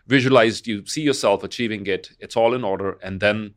visualized 0.07 0.67
you 0.67 0.85
see 0.85 1.01
yourself 1.01 1.43
achieving 1.43 1.85
it 1.87 2.11
it's 2.19 2.37
all 2.37 2.53
in 2.53 2.63
order 2.63 2.97
and 3.03 3.19
then 3.19 3.53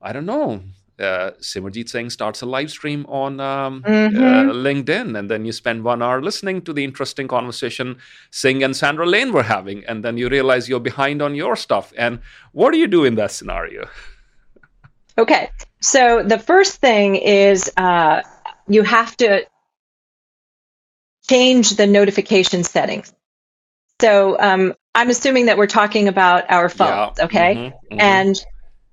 i 0.00 0.12
don't 0.12 0.26
know 0.26 0.62
uh, 1.02 1.32
Simarjeet 1.40 1.88
Singh 1.88 2.10
starts 2.10 2.42
a 2.42 2.46
live 2.46 2.70
stream 2.70 3.04
on 3.08 3.40
um, 3.40 3.82
mm-hmm. 3.82 4.16
uh, 4.16 4.52
LinkedIn, 4.52 5.18
and 5.18 5.30
then 5.30 5.44
you 5.44 5.52
spend 5.52 5.82
one 5.82 6.02
hour 6.02 6.22
listening 6.22 6.62
to 6.62 6.72
the 6.72 6.84
interesting 6.84 7.26
conversation 7.26 7.96
Singh 8.30 8.62
and 8.62 8.76
Sandra 8.76 9.06
Lane 9.06 9.32
were 9.32 9.42
having, 9.42 9.84
and 9.86 10.04
then 10.04 10.16
you 10.16 10.28
realize 10.28 10.68
you're 10.68 10.80
behind 10.80 11.22
on 11.22 11.34
your 11.34 11.56
stuff. 11.56 11.92
And 11.96 12.20
what 12.52 12.72
do 12.72 12.78
you 12.78 12.86
do 12.86 13.04
in 13.04 13.14
that 13.16 13.32
scenario? 13.32 13.88
Okay. 15.16 15.50
So 15.80 16.22
the 16.22 16.38
first 16.38 16.76
thing 16.76 17.16
is 17.16 17.70
uh, 17.76 18.22
you 18.68 18.82
have 18.82 19.16
to 19.18 19.46
change 21.28 21.70
the 21.70 21.86
notification 21.86 22.64
settings. 22.64 23.12
So 24.00 24.38
um, 24.38 24.74
I'm 24.94 25.10
assuming 25.10 25.46
that 25.46 25.58
we're 25.58 25.66
talking 25.66 26.08
about 26.08 26.50
our 26.50 26.68
phones, 26.68 27.18
yeah. 27.18 27.24
okay? 27.24 27.54
Mm-hmm, 27.54 27.94
mm-hmm. 27.94 28.00
And 28.00 28.44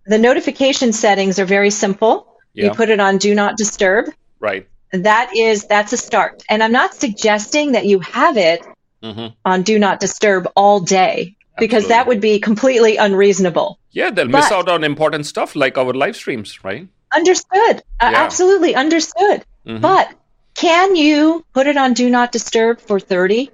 the 0.05 0.17
notification 0.17 0.93
settings 0.93 1.39
are 1.39 1.45
very 1.45 1.70
simple. 1.70 2.38
Yeah. 2.53 2.65
You 2.65 2.72
put 2.72 2.89
it 2.89 2.99
on 2.99 3.17
do 3.17 3.34
not 3.36 3.57
disturb. 3.57 4.05
Right. 4.39 4.67
That 4.91 5.36
is 5.36 5.65
that's 5.65 5.93
a 5.93 5.97
start. 5.97 6.43
And 6.49 6.63
I'm 6.63 6.72
not 6.72 6.93
suggesting 6.95 7.74
that 7.74 7.86
you 7.86 7.99
have 7.99 8.38
it 8.38 8.65
mm-hmm. 9.03 9.28
on 9.45 9.61
do 9.61 9.78
not 9.78 9.99
disturb 9.99 10.47
all 10.55 10.80
day 10.80 11.36
because 11.60 11.88
that 11.88 12.07
would 12.07 12.22
be 12.22 12.39
completely 12.39 12.97
unreasonable. 12.97 13.80
Yeah, 13.91 14.12
they'll 14.12 14.28
but, 14.28 14.39
miss 14.39 14.51
out 14.51 14.70
on 14.70 14.84
important 14.84 15.26
stuff 15.26 15.55
like 15.55 15.78
our 15.78 15.93
live 15.93 16.16
streams, 16.16 16.64
right? 16.64 16.88
Understood. 17.14 17.84
Uh, 17.99 18.14
absolutely 18.16 18.76
understood. 18.76 19.43
Mm-hmm. 19.66 19.82
But 19.82 20.12
can 20.55 20.95
you 20.95 21.45
put 21.53 21.68
it 21.68 21.78
on 21.78 21.93
do 21.93 22.10
not 22.10 22.32
disturb 22.32 22.80
for 22.80 22.99
30, 22.99 23.49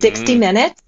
60 0.00 0.24
mm-hmm. 0.24 0.40
minutes? 0.40 0.82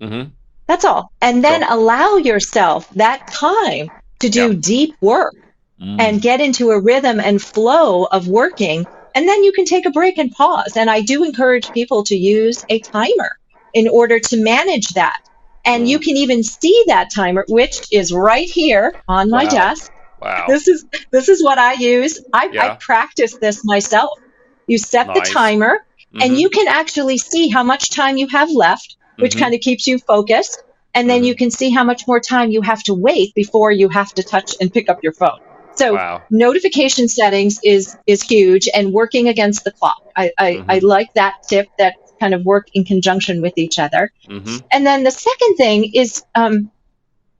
Mm-hmm. 0.00 0.30
That's 0.66 0.84
all. 0.84 1.12
And 1.20 1.44
then 1.44 1.62
so, 1.62 1.74
allow 1.74 2.16
yourself 2.16 2.88
that 2.94 3.26
time 3.28 3.90
to 4.20 4.28
do 4.28 4.52
yeah. 4.52 4.58
deep 4.58 4.96
work 5.00 5.34
mm. 5.80 6.00
and 6.00 6.22
get 6.22 6.40
into 6.40 6.70
a 6.70 6.80
rhythm 6.80 7.20
and 7.20 7.42
flow 7.42 8.04
of 8.04 8.28
working. 8.28 8.86
And 9.14 9.28
then 9.28 9.44
you 9.44 9.52
can 9.52 9.64
take 9.64 9.84
a 9.84 9.90
break 9.90 10.18
and 10.18 10.30
pause. 10.32 10.76
And 10.76 10.88
I 10.88 11.02
do 11.02 11.24
encourage 11.24 11.70
people 11.72 12.04
to 12.04 12.16
use 12.16 12.64
a 12.68 12.78
timer 12.78 13.38
in 13.74 13.88
order 13.88 14.18
to 14.18 14.42
manage 14.42 14.88
that 14.90 15.20
and 15.64 15.88
you 15.88 15.98
can 15.98 16.16
even 16.16 16.42
see 16.42 16.84
that 16.88 17.10
timer, 17.10 17.44
which 17.48 17.86
is 17.92 18.12
right 18.12 18.48
here 18.48 18.94
on 19.08 19.30
my 19.30 19.44
wow. 19.44 19.50
desk. 19.50 19.92
Wow. 20.20 20.44
This 20.48 20.68
is 20.68 20.84
this 21.10 21.28
is 21.28 21.42
what 21.42 21.58
I 21.58 21.74
use. 21.74 22.20
I, 22.32 22.50
yeah. 22.52 22.72
I 22.72 22.74
practice 22.76 23.36
this 23.38 23.64
myself. 23.64 24.18
You 24.66 24.78
set 24.78 25.08
nice. 25.08 25.28
the 25.28 25.34
timer 25.34 25.78
mm-hmm. 25.78 26.22
and 26.22 26.38
you 26.38 26.48
can 26.48 26.68
actually 26.68 27.18
see 27.18 27.48
how 27.48 27.62
much 27.62 27.90
time 27.90 28.16
you 28.16 28.28
have 28.28 28.50
left, 28.50 28.96
which 29.18 29.32
mm-hmm. 29.32 29.40
kind 29.40 29.54
of 29.54 29.60
keeps 29.60 29.86
you 29.86 29.98
focused. 29.98 30.62
And 30.94 31.08
then 31.08 31.20
mm-hmm. 31.20 31.26
you 31.26 31.34
can 31.34 31.50
see 31.50 31.70
how 31.70 31.84
much 31.84 32.06
more 32.06 32.20
time 32.20 32.50
you 32.50 32.62
have 32.62 32.82
to 32.84 32.94
wait 32.94 33.34
before 33.34 33.72
you 33.72 33.88
have 33.88 34.12
to 34.14 34.22
touch 34.22 34.54
and 34.60 34.72
pick 34.72 34.88
up 34.88 35.02
your 35.02 35.12
phone. 35.12 35.40
So 35.74 35.94
wow. 35.94 36.22
notification 36.30 37.08
settings 37.08 37.60
is 37.64 37.96
is 38.06 38.22
huge 38.22 38.68
and 38.72 38.92
working 38.92 39.28
against 39.28 39.64
the 39.64 39.72
clock. 39.72 40.02
I, 40.14 40.30
I, 40.38 40.52
mm-hmm. 40.52 40.70
I 40.70 40.78
like 40.78 41.14
that 41.14 41.42
tip 41.48 41.68
that 41.78 41.94
kind 42.22 42.34
of 42.34 42.44
work 42.44 42.68
in 42.72 42.84
conjunction 42.84 43.42
with 43.42 43.58
each 43.58 43.80
other. 43.80 44.12
Mm-hmm. 44.28 44.58
And 44.70 44.86
then 44.86 45.02
the 45.02 45.10
second 45.10 45.56
thing 45.56 45.90
is, 45.92 46.22
um, 46.36 46.70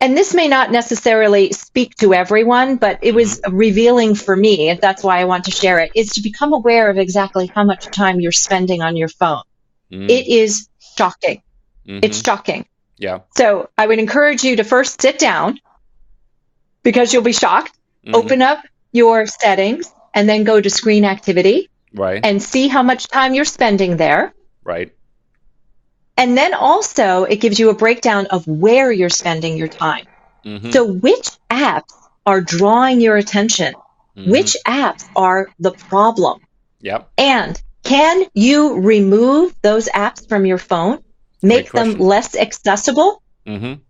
and 0.01 0.17
this 0.17 0.35
may 0.35 0.49
not 0.49 0.73
necessarily 0.73 1.53
speak 1.53 1.95
to 1.97 2.13
everyone, 2.13 2.79
but 2.79 2.99
it 3.03 3.15
was 3.15 3.41
mm-hmm. 3.41 3.57
revealing 3.57 4.17
for 4.17 4.35
me, 4.35 4.69
and 4.71 4.81
that's 4.81 5.05
why 5.05 5.21
I 5.21 5.27
want 5.27 5.45
to 5.45 5.53
share 5.53 5.79
it, 5.79 5.93
is 5.95 6.15
to 6.15 6.21
become 6.21 6.53
aware 6.53 6.91
of 6.91 6.99
exactly 6.99 7.47
how 7.47 7.63
much 7.63 7.87
time 7.87 8.19
you're 8.19 8.33
spending 8.33 8.83
on 8.83 8.97
your 8.97 9.09
phone. 9.09 9.45
Mm-hmm. 9.93 10.11
It 10.11 10.27
is 10.27 10.69
shocking. 10.99 11.43
Mm-hmm. 11.87 12.01
It's 12.03 12.21
shocking. 12.21 12.67
Yeah. 12.99 13.21
So 13.37 13.71
I 13.79 13.87
would 13.87 14.01
encourage 14.01 14.43
you 14.43 14.57
to 14.57 14.65
first 14.65 15.01
sit 15.01 15.21
down 15.21 15.61
because 16.83 17.13
you'll 17.13 17.23
be 17.23 17.33
shocked. 17.33 17.79
Mm-hmm. 18.05 18.17
Open 18.17 18.43
up 18.43 18.59
your 18.91 19.27
settings 19.27 19.95
and 20.13 20.29
then 20.29 20.43
go 20.43 20.61
to 20.61 20.69
screen 20.69 21.05
activity. 21.05 21.69
Right. 21.95 22.25
And 22.25 22.43
see 22.43 22.69
how 22.69 22.83
much 22.83 23.07
time 23.07 23.35
you're 23.35 23.45
spending 23.45 23.99
there. 23.99 24.35
Right. 24.65 24.93
And 26.17 26.37
then 26.37 26.55
also 26.55 27.25
it 27.25 27.37
gives 27.37 27.59
you 27.59 27.71
a 27.71 27.75
breakdown 27.75 28.27
of 28.27 28.47
where 28.47 28.93
you're 28.93 29.09
spending 29.09 29.57
your 29.57 29.69
time. 29.69 30.07
Mm-hmm. 30.45 30.71
So 30.71 30.93
which 30.93 31.31
apps 31.51 31.93
are 32.27 32.41
drawing 32.41 33.01
your 33.01 33.17
attention? 33.17 33.75
Mm-hmm. 34.17 34.31
Which 34.31 34.57
apps 34.67 35.09
are 35.17 35.51
the 35.59 35.73
problem? 35.73 36.41
Yep. 36.81 37.11
And 37.17 37.61
can 37.83 38.25
you 38.35 38.81
remove 38.81 39.55
those 39.63 39.89
apps 39.89 40.29
from 40.29 40.47
your 40.47 40.59
phone? 40.59 41.03
Make 41.43 41.73
them 41.73 41.99
less 41.99 42.37
accessible? 42.37 43.23
Mm-hmm. 43.47 43.81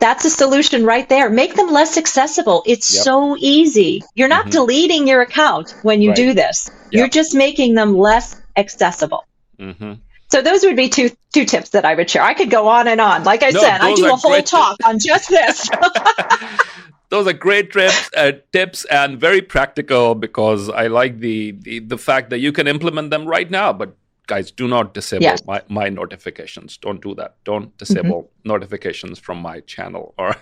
That's 0.00 0.24
a 0.24 0.30
solution 0.30 0.84
right 0.84 1.08
there. 1.08 1.28
Make 1.30 1.54
them 1.54 1.70
less 1.70 1.98
accessible. 1.98 2.62
It's 2.66 2.92
yep. 2.94 3.04
so 3.04 3.36
easy. 3.38 4.02
You're 4.14 4.28
not 4.28 4.46
mm-hmm. 4.46 4.50
deleting 4.50 5.06
your 5.06 5.20
account 5.20 5.76
when 5.82 6.00
you 6.00 6.08
right. 6.08 6.16
do 6.16 6.32
this. 6.32 6.70
Yep. 6.70 6.92
You're 6.92 7.08
just 7.08 7.34
making 7.34 7.74
them 7.74 7.96
less 7.96 8.40
accessible. 8.56 9.24
Mm-hmm. 9.60 9.92
So 10.30 10.42
those 10.42 10.62
would 10.64 10.76
be 10.76 10.88
two 10.88 11.10
two 11.32 11.44
tips 11.44 11.70
that 11.70 11.84
I 11.84 11.94
would 11.94 12.08
share. 12.08 12.22
I 12.22 12.34
could 12.34 12.50
go 12.50 12.68
on 12.68 12.88
and 12.88 13.00
on. 13.00 13.24
Like 13.24 13.42
I 13.42 13.50
no, 13.50 13.60
said, 13.60 13.80
I 13.80 13.94
do 13.94 14.06
a 14.12 14.16
whole 14.16 14.42
talk 14.42 14.76
on 14.84 14.98
just 14.98 15.28
this. 15.28 15.68
those 17.10 17.26
are 17.26 17.32
great 17.32 17.72
tips, 17.72 18.10
uh, 18.16 18.32
tips 18.52 18.84
and 18.86 19.18
very 19.18 19.42
practical 19.42 20.14
because 20.14 20.68
I 20.68 20.86
like 20.86 21.18
the, 21.18 21.52
the, 21.52 21.80
the 21.80 21.98
fact 21.98 22.30
that 22.30 22.38
you 22.38 22.52
can 22.52 22.66
implement 22.68 23.10
them 23.10 23.26
right 23.26 23.50
now. 23.50 23.72
But 23.72 23.96
guys, 24.26 24.52
do 24.52 24.68
not 24.68 24.94
disable 24.94 25.24
yes. 25.24 25.44
my, 25.44 25.62
my 25.68 25.88
notifications. 25.88 26.76
Don't 26.76 27.02
do 27.02 27.14
that. 27.16 27.34
Don't 27.44 27.76
disable 27.76 28.22
mm-hmm. 28.22 28.48
notifications 28.48 29.18
from 29.18 29.38
my 29.38 29.60
channel 29.60 30.14
or. 30.16 30.36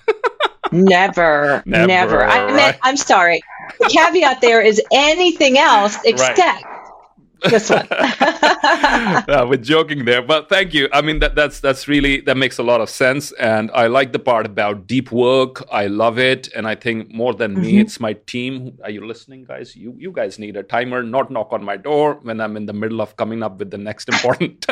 never, 0.71 1.63
never, 1.67 1.87
never. 1.87 2.25
I 2.25 2.53
mean, 2.53 2.75
I'm 2.83 2.99
sorry. 2.99 3.41
The 3.81 3.89
caveat 3.89 4.43
there 4.43 4.61
is 4.61 4.83
anything 4.93 5.59
else 5.59 5.97
except. 6.05 6.39
Right 6.39 6.78
this 7.43 7.71
one. 7.71 7.87
uh, 9.29 9.47
we're 9.49 9.57
joking 9.57 10.05
there, 10.05 10.23
but 10.23 10.49
thank 10.49 10.75
you. 10.75 10.89
I 10.93 11.03
mean, 11.03 11.19
that, 11.21 11.35
that's 11.35 11.61
that's 11.61 11.89
really 11.89 12.21
that 12.23 12.37
makes 12.37 12.59
a 12.59 12.63
lot 12.63 12.81
of 12.81 12.91
sense, 12.91 13.33
and 13.33 13.71
I 13.73 13.87
like 13.87 14.13
the 14.13 14.19
part 14.19 14.47
about 14.47 14.87
deep 14.87 15.13
work. 15.13 15.65
I 15.71 15.87
love 15.87 16.19
it, 16.19 16.49
and 16.55 16.67
I 16.67 16.75
think 16.75 17.13
more 17.13 17.35
than 17.35 17.53
mm-hmm. 17.53 17.63
me, 17.63 17.81
it's 17.81 18.01
my 18.01 18.15
team. 18.15 18.79
Are 18.85 18.91
you 18.91 19.07
listening, 19.07 19.45
guys? 19.45 19.77
You 19.77 19.95
you 19.99 20.13
guys 20.13 20.39
need 20.39 20.57
a 20.57 20.63
timer, 20.63 21.03
not 21.03 21.31
knock 21.31 21.53
on 21.53 21.65
my 21.65 21.77
door 21.77 22.19
when 22.23 22.41
I'm 22.41 22.57
in 22.57 22.67
the 22.67 22.73
middle 22.73 23.01
of 23.01 23.17
coming 23.17 23.43
up 23.43 23.59
with 23.59 23.71
the 23.71 23.79
next 23.79 24.09
important 24.13 24.67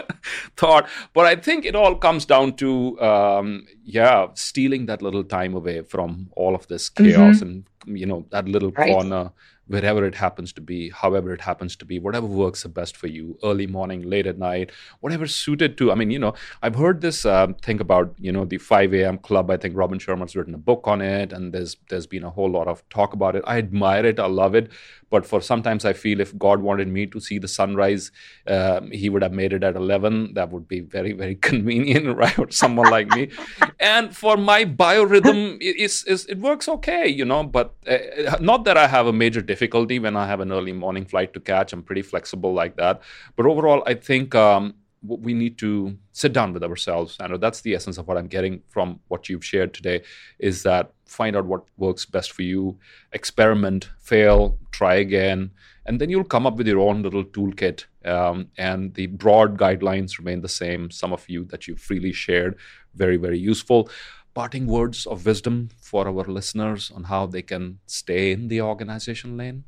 thought. 0.57 0.89
But 1.15 1.27
I 1.27 1.37
think 1.37 1.65
it 1.65 1.77
all 1.77 1.95
comes 1.95 2.25
down 2.25 2.57
to 2.57 3.01
um, 3.01 3.67
yeah, 3.85 4.29
stealing 4.35 4.87
that 4.87 5.03
little 5.03 5.25
time 5.25 5.55
away 5.55 5.83
from 5.83 6.31
all 6.37 6.55
of 6.55 6.67
this 6.69 6.89
chaos 6.89 7.37
mm-hmm. 7.37 7.43
and 7.43 7.67
you 7.87 8.07
know 8.07 8.27
that 8.31 8.49
little 8.49 8.73
right. 8.73 8.91
corner 8.91 9.31
wherever 9.67 10.05
it 10.05 10.15
happens 10.15 10.53
to 10.53 10.61
be, 10.61 10.91
however 10.91 11.33
it 11.33 11.41
happens 11.41 11.77
to 11.77 11.85
be, 11.85 11.99
whatever 11.99 12.27
works 12.27 12.63
the 12.63 12.69
best 12.69 12.97
for 12.97 13.09
you, 13.09 13.39
early 13.43 13.67
morning, 13.67 14.03
late 14.03 14.27
at 14.27 14.39
night, 14.39 14.71
whatever 15.01 15.27
suited 15.27 15.77
to. 15.79 15.91
I 15.91 15.95
mean, 15.95 16.11
you 16.11 16.19
know, 16.19 16.35
I've 16.63 16.77
heard 16.77 17.01
this 17.01 17.27
uh, 17.27 17.49
think 17.63 17.81
about, 17.81 18.15
you 18.19 18.33
know, 18.33 18.45
the 18.45 18.59
5 18.59 18.95
a.m. 18.95 19.19
club. 19.19 19.51
I 19.51 19.57
think 19.57 19.77
Robin 19.77 19.99
Sharma's 19.99 20.37
written 20.37 20.55
a 20.55 20.59
book 20.59 20.83
on 20.85 21.01
it, 21.01 21.33
and 21.33 21.53
there's 21.53 21.77
there's 21.89 22.07
been 22.07 22.25
a 22.25 22.31
whole 22.31 22.51
lot 22.51 22.69
of 22.69 22.89
talk 22.89 23.13
about 23.13 23.37
it. 23.37 23.43
I 23.47 23.59
admire 23.59 24.07
it, 24.07 24.21
I 24.21 24.27
love 24.27 24.55
it, 24.55 24.71
but 25.11 25.27
for 25.27 25.41
sometimes 25.41 25.85
I 25.85 25.93
feel 25.93 26.21
if 26.21 26.37
God 26.37 26.61
wanted 26.61 26.89
me 26.89 27.07
to 27.07 27.21
see 27.21 27.39
the 27.39 27.49
sunrise, 27.49 28.11
uh, 28.47 28.81
He 28.93 29.09
would 29.09 29.23
have 29.23 29.33
made 29.33 29.53
it 29.53 29.63
at 29.63 29.77
11. 29.77 30.35
That 30.35 30.51
would 30.51 30.67
be 30.67 30.81
very, 30.81 31.13
very 31.13 31.35
convenient, 31.51 32.17
right? 32.17 32.33
For 32.33 32.51
someone 32.51 32.91
like 32.91 33.09
me. 33.11 33.31
And 33.79 34.17
for 34.17 34.37
my 34.37 34.65
biorhythm, 34.65 35.59
it, 35.61 35.77
it's, 35.79 36.05
it 36.05 36.39
works 36.39 36.69
okay, 36.69 37.07
you 37.09 37.25
know, 37.25 37.45
but 37.45 37.75
uh, 37.87 38.37
not 38.41 38.65
that 38.65 38.77
I 38.77 38.87
have 38.89 39.07
a 39.07 39.13
major 39.13 39.43
difficulty 39.43 39.99
when 39.99 40.17
I 40.17 40.27
have 40.27 40.41
an 40.41 40.53
early 40.53 40.73
morning 40.73 41.05
flight 41.05 41.33
to 41.35 41.41
catch. 41.41 41.73
I'm 41.73 41.83
pretty 41.83 42.03
flexible 42.03 42.53
like 42.53 42.77
that. 42.77 43.03
But 43.37 43.47
overall, 43.47 43.83
I 43.87 43.95
think. 43.95 44.35
Um, 44.35 44.75
we 45.07 45.35
need 45.35 45.59
to 45.59 45.97
sit 46.13 46.33
down 46.33 46.53
with 46.53 46.65
ourselves 46.65 47.17
and 47.21 47.41
that's 47.41 47.61
the 47.61 47.75
essence 47.75 47.99
of 47.99 48.09
what 48.09 48.17
i'm 48.17 48.27
getting 48.27 48.63
from 48.69 48.99
what 49.09 49.29
you've 49.29 49.45
shared 49.45 49.73
today 49.73 50.03
is 50.39 50.63
that 50.63 50.93
find 51.05 51.37
out 51.37 51.45
what 51.45 51.65
works 51.77 52.07
best 52.07 52.33
for 52.33 52.43
you 52.43 52.77
experiment 53.13 53.91
fail 54.01 54.59
try 54.79 54.95
again 55.07 55.51
and 55.87 56.01
then 56.01 56.11
you'll 56.11 56.33
come 56.35 56.47
up 56.47 56.57
with 56.57 56.67
your 56.67 56.81
own 56.81 57.03
little 57.03 57.25
toolkit 57.25 57.85
um, 58.05 58.49
and 58.59 58.95
the 58.95 59.07
broad 59.07 59.59
guidelines 59.59 60.19
remain 60.19 60.41
the 60.41 60.57
same 60.63 60.91
some 60.91 61.13
of 61.13 61.29
you 61.29 61.45
that 61.45 61.67
you 61.67 61.77
freely 61.77 62.13
shared 62.13 62.57
very 62.95 63.17
very 63.17 63.39
useful 63.39 63.89
parting 64.35 64.67
words 64.67 65.07
of 65.07 65.25
wisdom 65.25 65.69
for 65.81 66.07
our 66.07 66.25
listeners 66.39 66.91
on 66.97 67.05
how 67.05 67.27
they 67.27 67.43
can 67.43 67.79
stay 67.87 68.33
in 68.33 68.49
the 68.49 68.61
organization 68.61 69.37
lane 69.37 69.65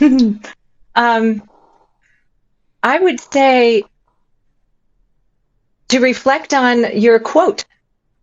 um, 0.94 1.42
i 2.82 2.98
would 2.98 3.20
say 3.20 3.82
to 5.88 6.00
reflect 6.00 6.52
on 6.52 6.84
your 6.96 7.18
quote 7.18 7.64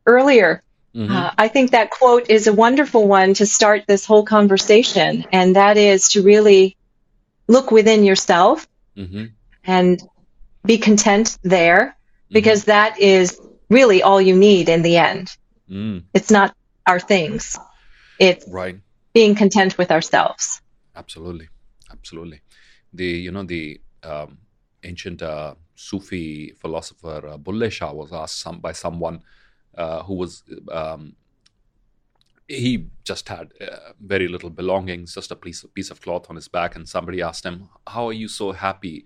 earlier. 0.06 0.62
Mm-hmm. 0.96 1.12
Uh, 1.12 1.32
I 1.38 1.50
think 1.50 1.72
that 1.72 1.90
quote 1.90 2.30
is 2.30 2.48
a 2.48 2.54
wonderful 2.54 3.06
one 3.06 3.34
to 3.36 3.46
start 3.46 3.84
this 3.86 4.06
whole 4.06 4.24
conversation, 4.24 5.26
and 5.32 5.58
that 5.58 5.76
is 5.76 6.10
to 6.10 6.24
really 6.24 6.78
look 7.48 7.70
within 7.70 8.06
yourself 8.06 8.66
mm-hmm. 8.96 9.26
and 9.66 10.02
be 10.66 10.78
content 10.78 11.38
there, 11.44 11.98
because 12.30 12.62
mm-hmm. 12.62 12.72
that 12.72 13.00
is 13.00 13.42
really 13.70 14.04
all 14.04 14.22
you 14.22 14.38
need 14.38 14.70
in 14.70 14.84
the 14.84 14.96
end. 14.96 15.36
Mm. 15.70 16.04
It's 16.14 16.32
not 16.32 16.56
our 16.88 17.00
things; 17.00 17.60
it's 18.18 18.48
right. 18.48 18.80
being 19.14 19.36
content 19.36 19.78
with 19.78 19.92
ourselves. 19.92 20.62
Absolutely, 20.96 21.50
absolutely. 21.92 22.40
The 22.94 23.06
you 23.06 23.32
know 23.32 23.44
the 23.44 23.82
um, 24.04 24.38
ancient 24.84 25.22
uh, 25.22 25.56
Sufi 25.76 26.54
philosopher 26.54 27.28
uh, 27.28 27.38
Bulle 27.38 27.70
Shah 27.70 27.92
was 27.92 28.14
asked 28.14 28.40
some, 28.40 28.60
by 28.60 28.72
someone 28.72 29.22
uh, 29.78 30.04
who 30.04 30.16
was 30.16 30.44
um, 30.72 31.16
he 32.48 32.88
just 33.04 33.28
had 33.28 33.54
uh, 33.60 33.94
very 34.00 34.28
little 34.28 34.52
belongings, 34.52 35.16
just 35.16 35.32
a 35.32 35.36
piece 35.36 35.64
of, 35.64 35.74
piece 35.74 35.90
of 35.90 36.02
cloth 36.02 36.30
on 36.30 36.36
his 36.36 36.48
back, 36.48 36.76
and 36.76 36.88
somebody 36.88 37.22
asked 37.22 37.46
him, 37.46 37.70
"How 37.88 38.08
are 38.08 38.14
you 38.14 38.28
so 38.28 38.52
happy 38.52 39.06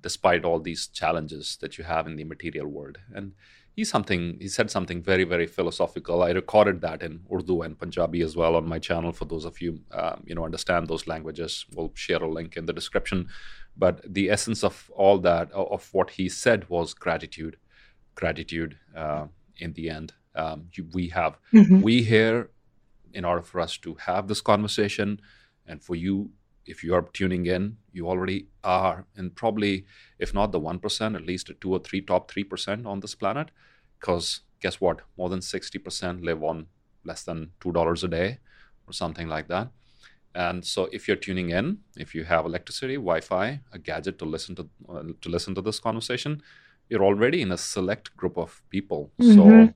despite 0.00 0.44
all 0.44 0.60
these 0.60 0.86
challenges 0.86 1.56
that 1.60 1.78
you 1.78 1.84
have 1.84 2.06
in 2.06 2.16
the 2.16 2.24
material 2.24 2.66
world?" 2.66 2.98
And 3.14 3.32
he 3.74 3.84
something 3.84 4.38
he 4.40 4.48
said 4.48 4.70
something 4.70 5.02
very 5.02 5.24
very 5.24 5.46
philosophical. 5.46 6.22
I 6.22 6.30
recorded 6.30 6.80
that 6.82 7.02
in 7.02 7.20
Urdu 7.32 7.62
and 7.62 7.78
Punjabi 7.78 8.22
as 8.22 8.36
well 8.36 8.56
on 8.56 8.68
my 8.68 8.78
channel 8.78 9.12
for 9.12 9.24
those 9.24 9.44
of 9.44 9.60
you 9.60 9.80
um, 9.92 10.24
you 10.26 10.34
know 10.34 10.44
understand 10.44 10.88
those 10.88 11.06
languages. 11.06 11.64
We'll 11.74 11.92
share 11.94 12.22
a 12.22 12.30
link 12.30 12.56
in 12.56 12.66
the 12.66 12.72
description 12.72 13.28
but 13.78 14.00
the 14.12 14.28
essence 14.28 14.64
of 14.64 14.90
all 14.94 15.18
that 15.18 15.50
of 15.52 15.88
what 15.92 16.10
he 16.10 16.28
said 16.28 16.68
was 16.68 16.92
gratitude 16.92 17.56
gratitude 18.14 18.76
uh, 18.96 19.26
in 19.58 19.72
the 19.72 19.90
end. 19.90 20.12
Um, 20.34 20.68
we 20.92 21.08
have 21.08 21.38
mm-hmm. 21.52 21.80
we 21.80 22.02
here 22.02 22.50
in 23.12 23.24
order 23.24 23.42
for 23.42 23.60
us 23.60 23.76
to 23.78 23.96
have 24.06 24.28
this 24.28 24.40
conversation 24.40 25.20
and 25.66 25.82
for 25.82 25.96
you 25.96 26.30
if 26.66 26.84
you 26.84 26.94
are 26.94 27.02
tuning 27.12 27.46
in 27.46 27.78
you 27.92 28.06
already 28.06 28.46
are 28.62 29.06
and 29.16 29.34
probably 29.34 29.86
if 30.18 30.34
not 30.34 30.52
the 30.52 30.60
1% 30.60 31.16
at 31.16 31.26
least 31.26 31.50
2 31.60 31.72
or 31.72 31.78
3 31.78 32.02
top 32.02 32.30
3% 32.30 32.86
on 32.86 33.00
this 33.00 33.14
planet. 33.14 33.50
Because 33.98 34.42
guess 34.60 34.80
what? 34.80 35.00
More 35.16 35.28
than 35.28 35.40
60% 35.40 36.24
live 36.24 36.42
on 36.44 36.66
less 37.04 37.24
than 37.24 37.50
$2 37.60 38.04
a 38.04 38.08
day 38.08 38.38
or 38.86 38.92
something 38.92 39.28
like 39.28 39.48
that. 39.48 39.70
And 40.34 40.64
so, 40.64 40.88
if 40.92 41.08
you're 41.08 41.16
tuning 41.16 41.50
in, 41.50 41.78
if 41.96 42.14
you 42.14 42.22
have 42.24 42.44
electricity, 42.44 42.94
Wi-Fi, 42.94 43.60
a 43.72 43.78
gadget 43.78 44.18
to 44.18 44.24
listen 44.24 44.54
to 44.56 44.68
uh, 44.88 45.02
to 45.22 45.28
listen 45.28 45.54
to 45.54 45.62
this 45.62 45.80
conversation, 45.80 46.42
you're 46.88 47.04
already 47.04 47.42
in 47.42 47.52
a 47.52 47.58
select 47.58 48.16
group 48.16 48.36
of 48.36 48.62
people. 48.70 49.12
Mm-hmm. 49.20 49.34
So, 49.34 49.74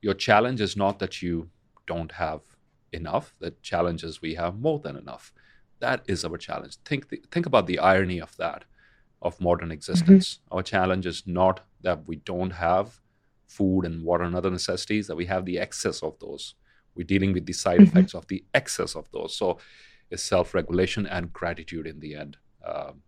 your 0.00 0.14
challenge 0.14 0.60
is 0.60 0.76
not 0.76 0.98
that 0.98 1.22
you 1.22 1.50
don't 1.86 2.12
have 2.12 2.40
enough. 2.92 3.34
The 3.38 3.52
challenge 3.62 4.04
is 4.04 4.22
we 4.22 4.34
have 4.34 4.58
more 4.58 4.78
than 4.78 4.96
enough. 4.96 5.32
That 5.80 6.02
is 6.06 6.24
our 6.24 6.38
challenge. 6.38 6.76
Think 6.84 7.08
the, 7.08 7.22
think 7.30 7.46
about 7.46 7.66
the 7.66 7.78
irony 7.78 8.20
of 8.20 8.36
that, 8.36 8.64
of 9.20 9.40
modern 9.40 9.70
existence. 9.70 10.34
Mm-hmm. 10.34 10.56
Our 10.56 10.62
challenge 10.62 11.06
is 11.06 11.22
not 11.26 11.60
that 11.82 12.06
we 12.06 12.16
don't 12.16 12.52
have 12.52 13.00
food 13.46 13.84
and 13.84 14.02
water 14.02 14.24
and 14.24 14.34
other 14.34 14.50
necessities; 14.50 15.06
that 15.06 15.16
we 15.16 15.26
have 15.26 15.44
the 15.44 15.58
excess 15.58 16.02
of 16.02 16.18
those. 16.18 16.54
We're 16.94 17.04
dealing 17.04 17.32
with 17.32 17.46
the 17.46 17.52
side 17.52 17.80
mm-hmm. 17.80 17.98
effects 17.98 18.14
of 18.14 18.26
the 18.28 18.44
excess 18.54 18.96
of 18.96 19.10
those. 19.12 19.36
So 19.36 19.58
it's 20.10 20.22
self 20.22 20.54
regulation 20.54 21.06
and 21.06 21.32
gratitude 21.32 21.86
in 21.86 22.00
the 22.00 22.14
end. 22.14 22.38
Um, 22.64 23.02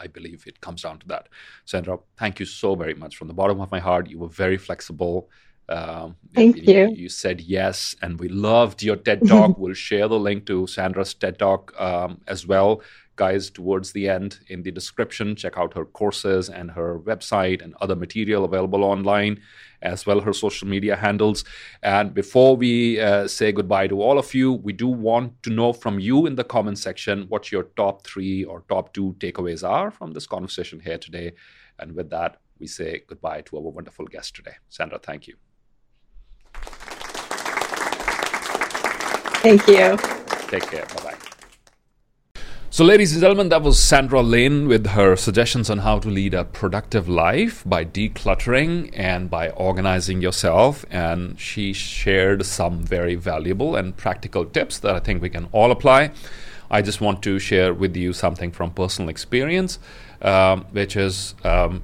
I 0.00 0.06
believe 0.06 0.44
it 0.46 0.60
comes 0.60 0.82
down 0.82 0.98
to 1.00 1.08
that. 1.08 1.28
Sandra, 1.64 1.98
thank 2.16 2.40
you 2.40 2.46
so 2.46 2.74
very 2.74 2.94
much. 2.94 3.16
From 3.16 3.28
the 3.28 3.34
bottom 3.34 3.60
of 3.60 3.70
my 3.70 3.78
heart, 3.78 4.08
you 4.08 4.18
were 4.18 4.28
very 4.28 4.56
flexible. 4.56 5.28
Um, 5.68 6.16
thank 6.34 6.56
you, 6.56 6.62
you. 6.74 6.94
You 6.94 7.08
said 7.08 7.40
yes, 7.40 7.94
and 8.02 8.18
we 8.18 8.28
loved 8.28 8.82
your 8.82 8.96
TED 8.96 9.28
Talk. 9.28 9.58
we'll 9.62 9.74
share 9.74 10.08
the 10.08 10.18
link 10.18 10.46
to 10.46 10.66
Sandra's 10.66 11.14
TED 11.14 11.38
Talk 11.38 11.78
um, 11.80 12.20
as 12.26 12.46
well 12.46 12.82
guys 13.24 13.50
towards 13.50 13.92
the 13.92 14.08
end 14.08 14.30
in 14.48 14.62
the 14.62 14.72
description. 14.80 15.36
Check 15.36 15.58
out 15.60 15.74
her 15.74 15.84
courses 15.84 16.48
and 16.48 16.70
her 16.70 16.98
website 17.10 17.60
and 17.62 17.74
other 17.82 17.96
material 18.04 18.44
available 18.44 18.82
online, 18.82 19.34
as 19.82 20.06
well 20.06 20.20
her 20.20 20.32
social 20.32 20.66
media 20.74 20.96
handles. 20.96 21.44
And 21.82 22.14
before 22.14 22.56
we 22.56 22.98
uh, 22.98 23.28
say 23.28 23.52
goodbye 23.52 23.88
to 23.88 24.00
all 24.00 24.18
of 24.18 24.32
you, 24.32 24.48
we 24.52 24.72
do 24.72 24.88
want 24.88 25.42
to 25.42 25.50
know 25.50 25.72
from 25.72 25.98
you 26.08 26.26
in 26.28 26.34
the 26.36 26.44
comment 26.44 26.78
section 26.78 27.26
what 27.28 27.52
your 27.52 27.64
top 27.82 28.06
three 28.06 28.44
or 28.44 28.64
top 28.68 28.94
two 28.94 29.14
takeaways 29.18 29.62
are 29.78 29.90
from 29.90 30.12
this 30.12 30.26
conversation 30.26 30.80
here 30.80 30.98
today. 30.98 31.32
And 31.78 31.92
with 31.92 32.08
that, 32.10 32.40
we 32.58 32.66
say 32.66 33.02
goodbye 33.06 33.42
to 33.46 33.56
our 33.58 33.70
wonderful 33.78 34.06
guest 34.06 34.34
today. 34.36 34.56
Sandra, 34.68 34.98
thank 34.98 35.26
you. 35.28 35.36
Thank 39.42 39.66
you. 39.66 39.96
Take 40.52 40.66
care. 40.72 40.86
Bye 40.94 41.04
bye. 41.04 41.29
So, 42.72 42.84
ladies 42.84 43.10
and 43.14 43.20
gentlemen, 43.20 43.48
that 43.48 43.62
was 43.62 43.82
Sandra 43.82 44.22
Lane 44.22 44.68
with 44.68 44.86
her 44.90 45.16
suggestions 45.16 45.70
on 45.70 45.78
how 45.78 45.98
to 45.98 46.08
lead 46.08 46.34
a 46.34 46.44
productive 46.44 47.08
life 47.08 47.64
by 47.66 47.84
decluttering 47.84 48.90
and 48.94 49.28
by 49.28 49.50
organizing 49.50 50.22
yourself. 50.22 50.84
And 50.88 51.36
she 51.40 51.72
shared 51.72 52.46
some 52.46 52.78
very 52.78 53.16
valuable 53.16 53.74
and 53.74 53.96
practical 53.96 54.44
tips 54.44 54.78
that 54.78 54.94
I 54.94 55.00
think 55.00 55.20
we 55.20 55.28
can 55.28 55.48
all 55.50 55.72
apply. 55.72 56.12
I 56.70 56.80
just 56.80 57.00
want 57.00 57.24
to 57.24 57.40
share 57.40 57.74
with 57.74 57.96
you 57.96 58.12
something 58.12 58.52
from 58.52 58.70
personal 58.70 59.08
experience, 59.08 59.80
um, 60.22 60.64
which 60.70 60.94
is 60.94 61.34
um, 61.42 61.82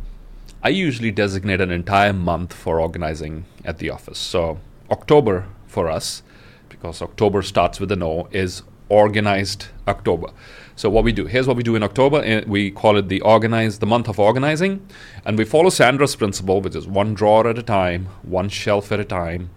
I 0.62 0.68
usually 0.68 1.11
designate 1.11 1.61
an 1.61 1.72
entire 1.72 2.12
month 2.12 2.53
for 2.53 2.80
organizing 2.80 3.45
at 3.64 3.78
the 3.78 3.91
office. 3.91 4.20
So, 4.20 4.61
October 4.89 5.49
for 5.66 5.89
us, 5.89 6.22
because 6.68 7.03
October 7.03 7.43
starts 7.43 7.80
with 7.80 7.91
an 7.91 8.05
O, 8.05 8.28
is 8.30 8.62
organized 8.89 9.66
October. 9.89 10.28
So 10.77 10.91
what 10.91 11.05
we 11.05 11.12
do, 11.12 11.24
here's 11.24 11.47
what 11.47 11.57
we 11.57 11.62
do 11.62 11.74
in 11.74 11.83
October. 11.83 12.45
We 12.47 12.70
call 12.70 12.99
it 12.99 13.09
the 13.09 13.22
organize, 13.22 13.79
the 13.79 13.87
month 13.87 14.09
of 14.09 14.18
organizing, 14.18 14.87
and 15.24 15.39
we 15.39 15.47
follow 15.47 15.70
Sandra's 15.70 16.14
principle, 16.14 16.61
which 16.61 16.77
is 16.77 16.87
one 16.87 17.14
drawer 17.14 17.49
at 17.49 17.59
a 17.59 17.62
time, 17.62 18.09
one 18.22 18.51
shelf 18.51 18.93
at 18.93 19.01
a 19.01 19.05
time, 19.05 19.49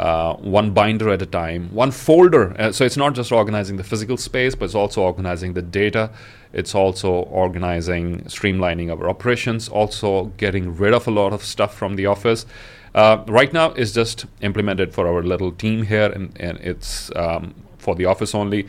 uh, 0.00 0.34
one 0.34 0.72
binder 0.72 1.08
at 1.10 1.22
a 1.22 1.26
time, 1.26 1.72
one 1.72 1.92
folder. 1.92 2.60
Uh, 2.60 2.72
so 2.72 2.84
it's 2.84 2.96
not 2.96 3.14
just 3.14 3.30
organizing 3.30 3.76
the 3.76 3.84
physical 3.84 4.16
space, 4.16 4.56
but 4.56 4.64
it's 4.64 4.74
also 4.74 5.02
organizing 5.02 5.54
the 5.54 5.62
data. 5.62 6.10
It's 6.52 6.74
also 6.74 7.10
organizing, 7.10 8.22
streamlining 8.22 8.90
our 8.90 9.08
operations, 9.08 9.68
also 9.68 10.26
getting 10.36 10.76
rid 10.76 10.92
of 10.92 11.06
a 11.06 11.12
lot 11.12 11.32
of 11.32 11.44
stuff 11.44 11.76
from 11.76 11.94
the 11.94 12.06
office. 12.06 12.44
Uh, 12.92 13.22
right 13.28 13.52
now, 13.52 13.70
it's 13.72 13.92
just 13.92 14.26
implemented 14.40 14.92
for 14.92 15.06
our 15.06 15.22
little 15.22 15.52
team 15.52 15.84
here, 15.84 16.10
and, 16.10 16.36
and 16.40 16.58
it's 16.58 17.14
um, 17.14 17.54
for 17.78 17.94
the 17.94 18.06
office 18.06 18.34
only. 18.34 18.66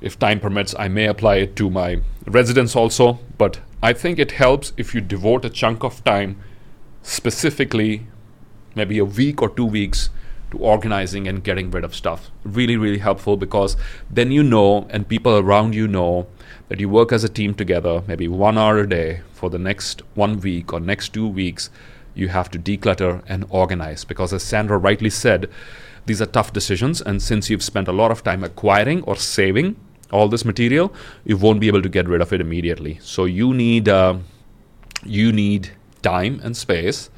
If 0.00 0.18
time 0.18 0.40
permits, 0.40 0.74
I 0.78 0.88
may 0.88 1.06
apply 1.06 1.36
it 1.36 1.56
to 1.56 1.70
my 1.70 2.00
residents 2.26 2.76
also, 2.76 3.18
but 3.38 3.60
I 3.82 3.92
think 3.92 4.18
it 4.18 4.32
helps 4.32 4.72
if 4.76 4.94
you 4.94 5.00
devote 5.00 5.44
a 5.44 5.50
chunk 5.50 5.84
of 5.84 6.04
time 6.04 6.38
specifically, 7.02 8.06
maybe 8.74 8.98
a 8.98 9.04
week 9.04 9.40
or 9.40 9.48
two 9.48 9.64
weeks, 9.64 10.10
to 10.50 10.58
organizing 10.58 11.26
and 11.26 11.42
getting 11.42 11.70
rid 11.70 11.84
of 11.84 11.94
stuff. 11.94 12.30
Really, 12.44 12.76
really 12.76 12.98
helpful 12.98 13.36
because 13.36 13.76
then 14.10 14.30
you 14.30 14.42
know, 14.42 14.86
and 14.90 15.08
people 15.08 15.36
around 15.36 15.74
you 15.74 15.88
know, 15.88 16.26
that 16.68 16.80
you 16.80 16.88
work 16.88 17.12
as 17.12 17.24
a 17.24 17.28
team 17.28 17.54
together, 17.54 18.02
maybe 18.06 18.28
one 18.28 18.58
hour 18.58 18.78
a 18.78 18.88
day 18.88 19.22
for 19.32 19.50
the 19.50 19.58
next 19.58 20.02
one 20.14 20.40
week 20.40 20.72
or 20.72 20.80
next 20.80 21.14
two 21.14 21.26
weeks. 21.26 21.70
You 22.14 22.28
have 22.28 22.50
to 22.50 22.58
declutter 22.58 23.22
and 23.28 23.44
organize 23.50 24.04
because, 24.04 24.32
as 24.32 24.42
Sandra 24.42 24.78
rightly 24.78 25.10
said, 25.10 25.50
these 26.06 26.22
are 26.22 26.26
tough 26.26 26.52
decisions. 26.52 27.00
And 27.00 27.20
since 27.20 27.50
you've 27.50 27.62
spent 27.62 27.88
a 27.88 27.92
lot 27.92 28.10
of 28.10 28.24
time 28.24 28.42
acquiring 28.42 29.02
or 29.02 29.16
saving 29.16 29.76
all 30.12 30.28
this 30.28 30.44
material, 30.44 30.92
you 31.24 31.36
won't 31.36 31.60
be 31.60 31.68
able 31.68 31.82
to 31.82 31.88
get 31.88 32.08
rid 32.08 32.20
of 32.20 32.32
it 32.32 32.40
immediately. 32.40 32.98
So 33.02 33.24
you 33.24 33.52
need 33.54 33.88
uh, 33.88 34.18
you 35.04 35.32
need 35.32 35.70
time 36.02 36.40
and 36.42 36.56
space 36.56 37.10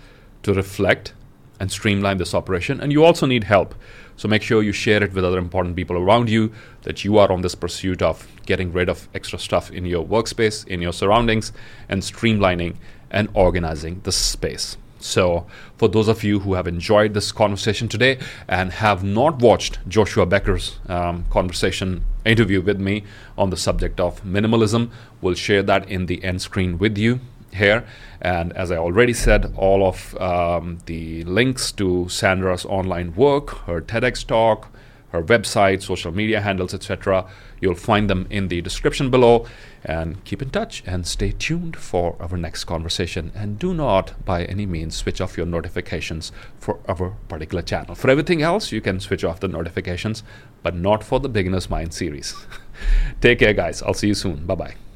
to 0.43 0.55
reflect 0.55 1.13
and 1.61 1.71
streamline 1.71 2.19
this 2.19 2.35
operation. 2.35 2.81
And 2.81 2.93
you 2.93 3.05
also 3.05 3.27
need 3.27 3.45
help. 3.45 3.75
So 4.17 4.29
make 4.29 4.43
sure 4.43 4.63
you 4.63 4.73
share 4.73 5.03
it 5.03 5.13
with 5.13 5.25
other 5.25 5.39
important 5.39 5.77
people 5.77 5.97
around 5.97 6.29
you 6.29 6.53
that 6.83 7.05
you 7.05 7.19
are 7.19 7.31
on 7.31 7.43
this 7.43 7.55
pursuit 7.55 8.03
of 8.03 8.27
getting 8.47 8.73
rid 8.73 8.89
of 8.89 9.09
extra 9.15 9.39
stuff 9.39 9.71
in 9.71 9.85
your 9.85 10.05
workspace, 10.05 10.67
in 10.67 10.81
your 10.81 10.93
surroundings, 10.93 11.53
and 11.89 12.03
streamlining 12.03 12.77
and 13.11 13.29
organizing 13.35 14.01
the 14.05 14.13
space. 14.13 14.77
So, 15.01 15.47
for 15.77 15.89
those 15.89 16.09
of 16.09 16.25
you 16.25 16.41
who 16.41 16.55
have 16.55 16.67
enjoyed 16.67 17.15
this 17.15 17.31
conversation 17.31 17.89
today 17.89 18.19
and 18.49 18.73
have 18.73 19.05
not 19.05 19.39
watched 19.39 19.79
Joshua 19.87 20.27
Becker's 20.27 20.81
um, 20.89 21.25
conversation 21.31 22.05
interview 22.29 22.61
with 22.61 22.81
me 22.81 23.05
on 23.37 23.51
the 23.51 23.57
subject 23.57 24.01
of 24.01 24.23
minimalism, 24.23 24.91
we'll 25.21 25.35
share 25.35 25.63
that 25.63 25.89
in 25.89 26.07
the 26.07 26.23
end 26.23 26.43
screen 26.43 26.79
with 26.79 26.99
you 26.99 27.21
here. 27.53 27.85
And 28.21 28.53
as 28.53 28.71
I 28.71 28.77
already 28.77 29.15
said, 29.15 29.53
all 29.57 29.87
of 29.87 30.17
um, 30.21 30.79
the 30.87 31.25
links 31.25 31.73
to 31.73 32.09
Sandra's 32.09 32.65
online 32.65 33.15
work, 33.15 33.51
her 33.67 33.81
TEDx 33.81 34.27
talk, 34.27 34.69
her 35.11 35.23
website, 35.23 35.83
social 35.83 36.13
media 36.13 36.41
handles, 36.41 36.75
etc., 36.75 37.27
you'll 37.61 37.75
find 37.75 38.09
them 38.09 38.27
in 38.31 38.49
the 38.49 38.61
description 38.61 39.11
below. 39.11 39.47
And 39.85 40.23
keep 40.25 40.43
in 40.43 40.51
touch 40.51 40.83
and 40.87 41.07
stay 41.07 41.33
tuned 41.33 41.77
for 41.77 42.17
our 42.21 42.37
next 42.37 42.65
conversation. 42.65 43.33
And 43.35 43.59
do 43.59 43.73
not, 43.73 44.25
by 44.25 44.45
any 44.45 44.67
means, 44.67 44.97
switch 44.97 45.21
off 45.21 45.37
your 45.37 45.47
notifications 45.47 46.33
for 46.59 46.81
our 46.89 47.17
particular 47.29 47.63
channel. 47.63 47.95
For 47.95 48.11
everything 48.11 48.43
else, 48.43 48.73
you 48.73 48.81
can 48.81 49.01
switch 49.01 49.25
off 49.25 49.41
the 49.41 49.49
notifications, 49.49 50.25
but 50.63 50.75
not 50.75 51.05
for 51.05 51.21
the 51.21 51.29
Beginner's 51.29 51.71
Mind 51.71 51.95
series. 51.95 52.35
Take 53.21 53.39
care, 53.39 53.55
guys. 53.55 53.83
I'll 53.83 53.95
see 53.95 54.09
you 54.09 54.15
soon. 54.15 54.47
Bye 54.47 54.55
bye. 54.57 54.88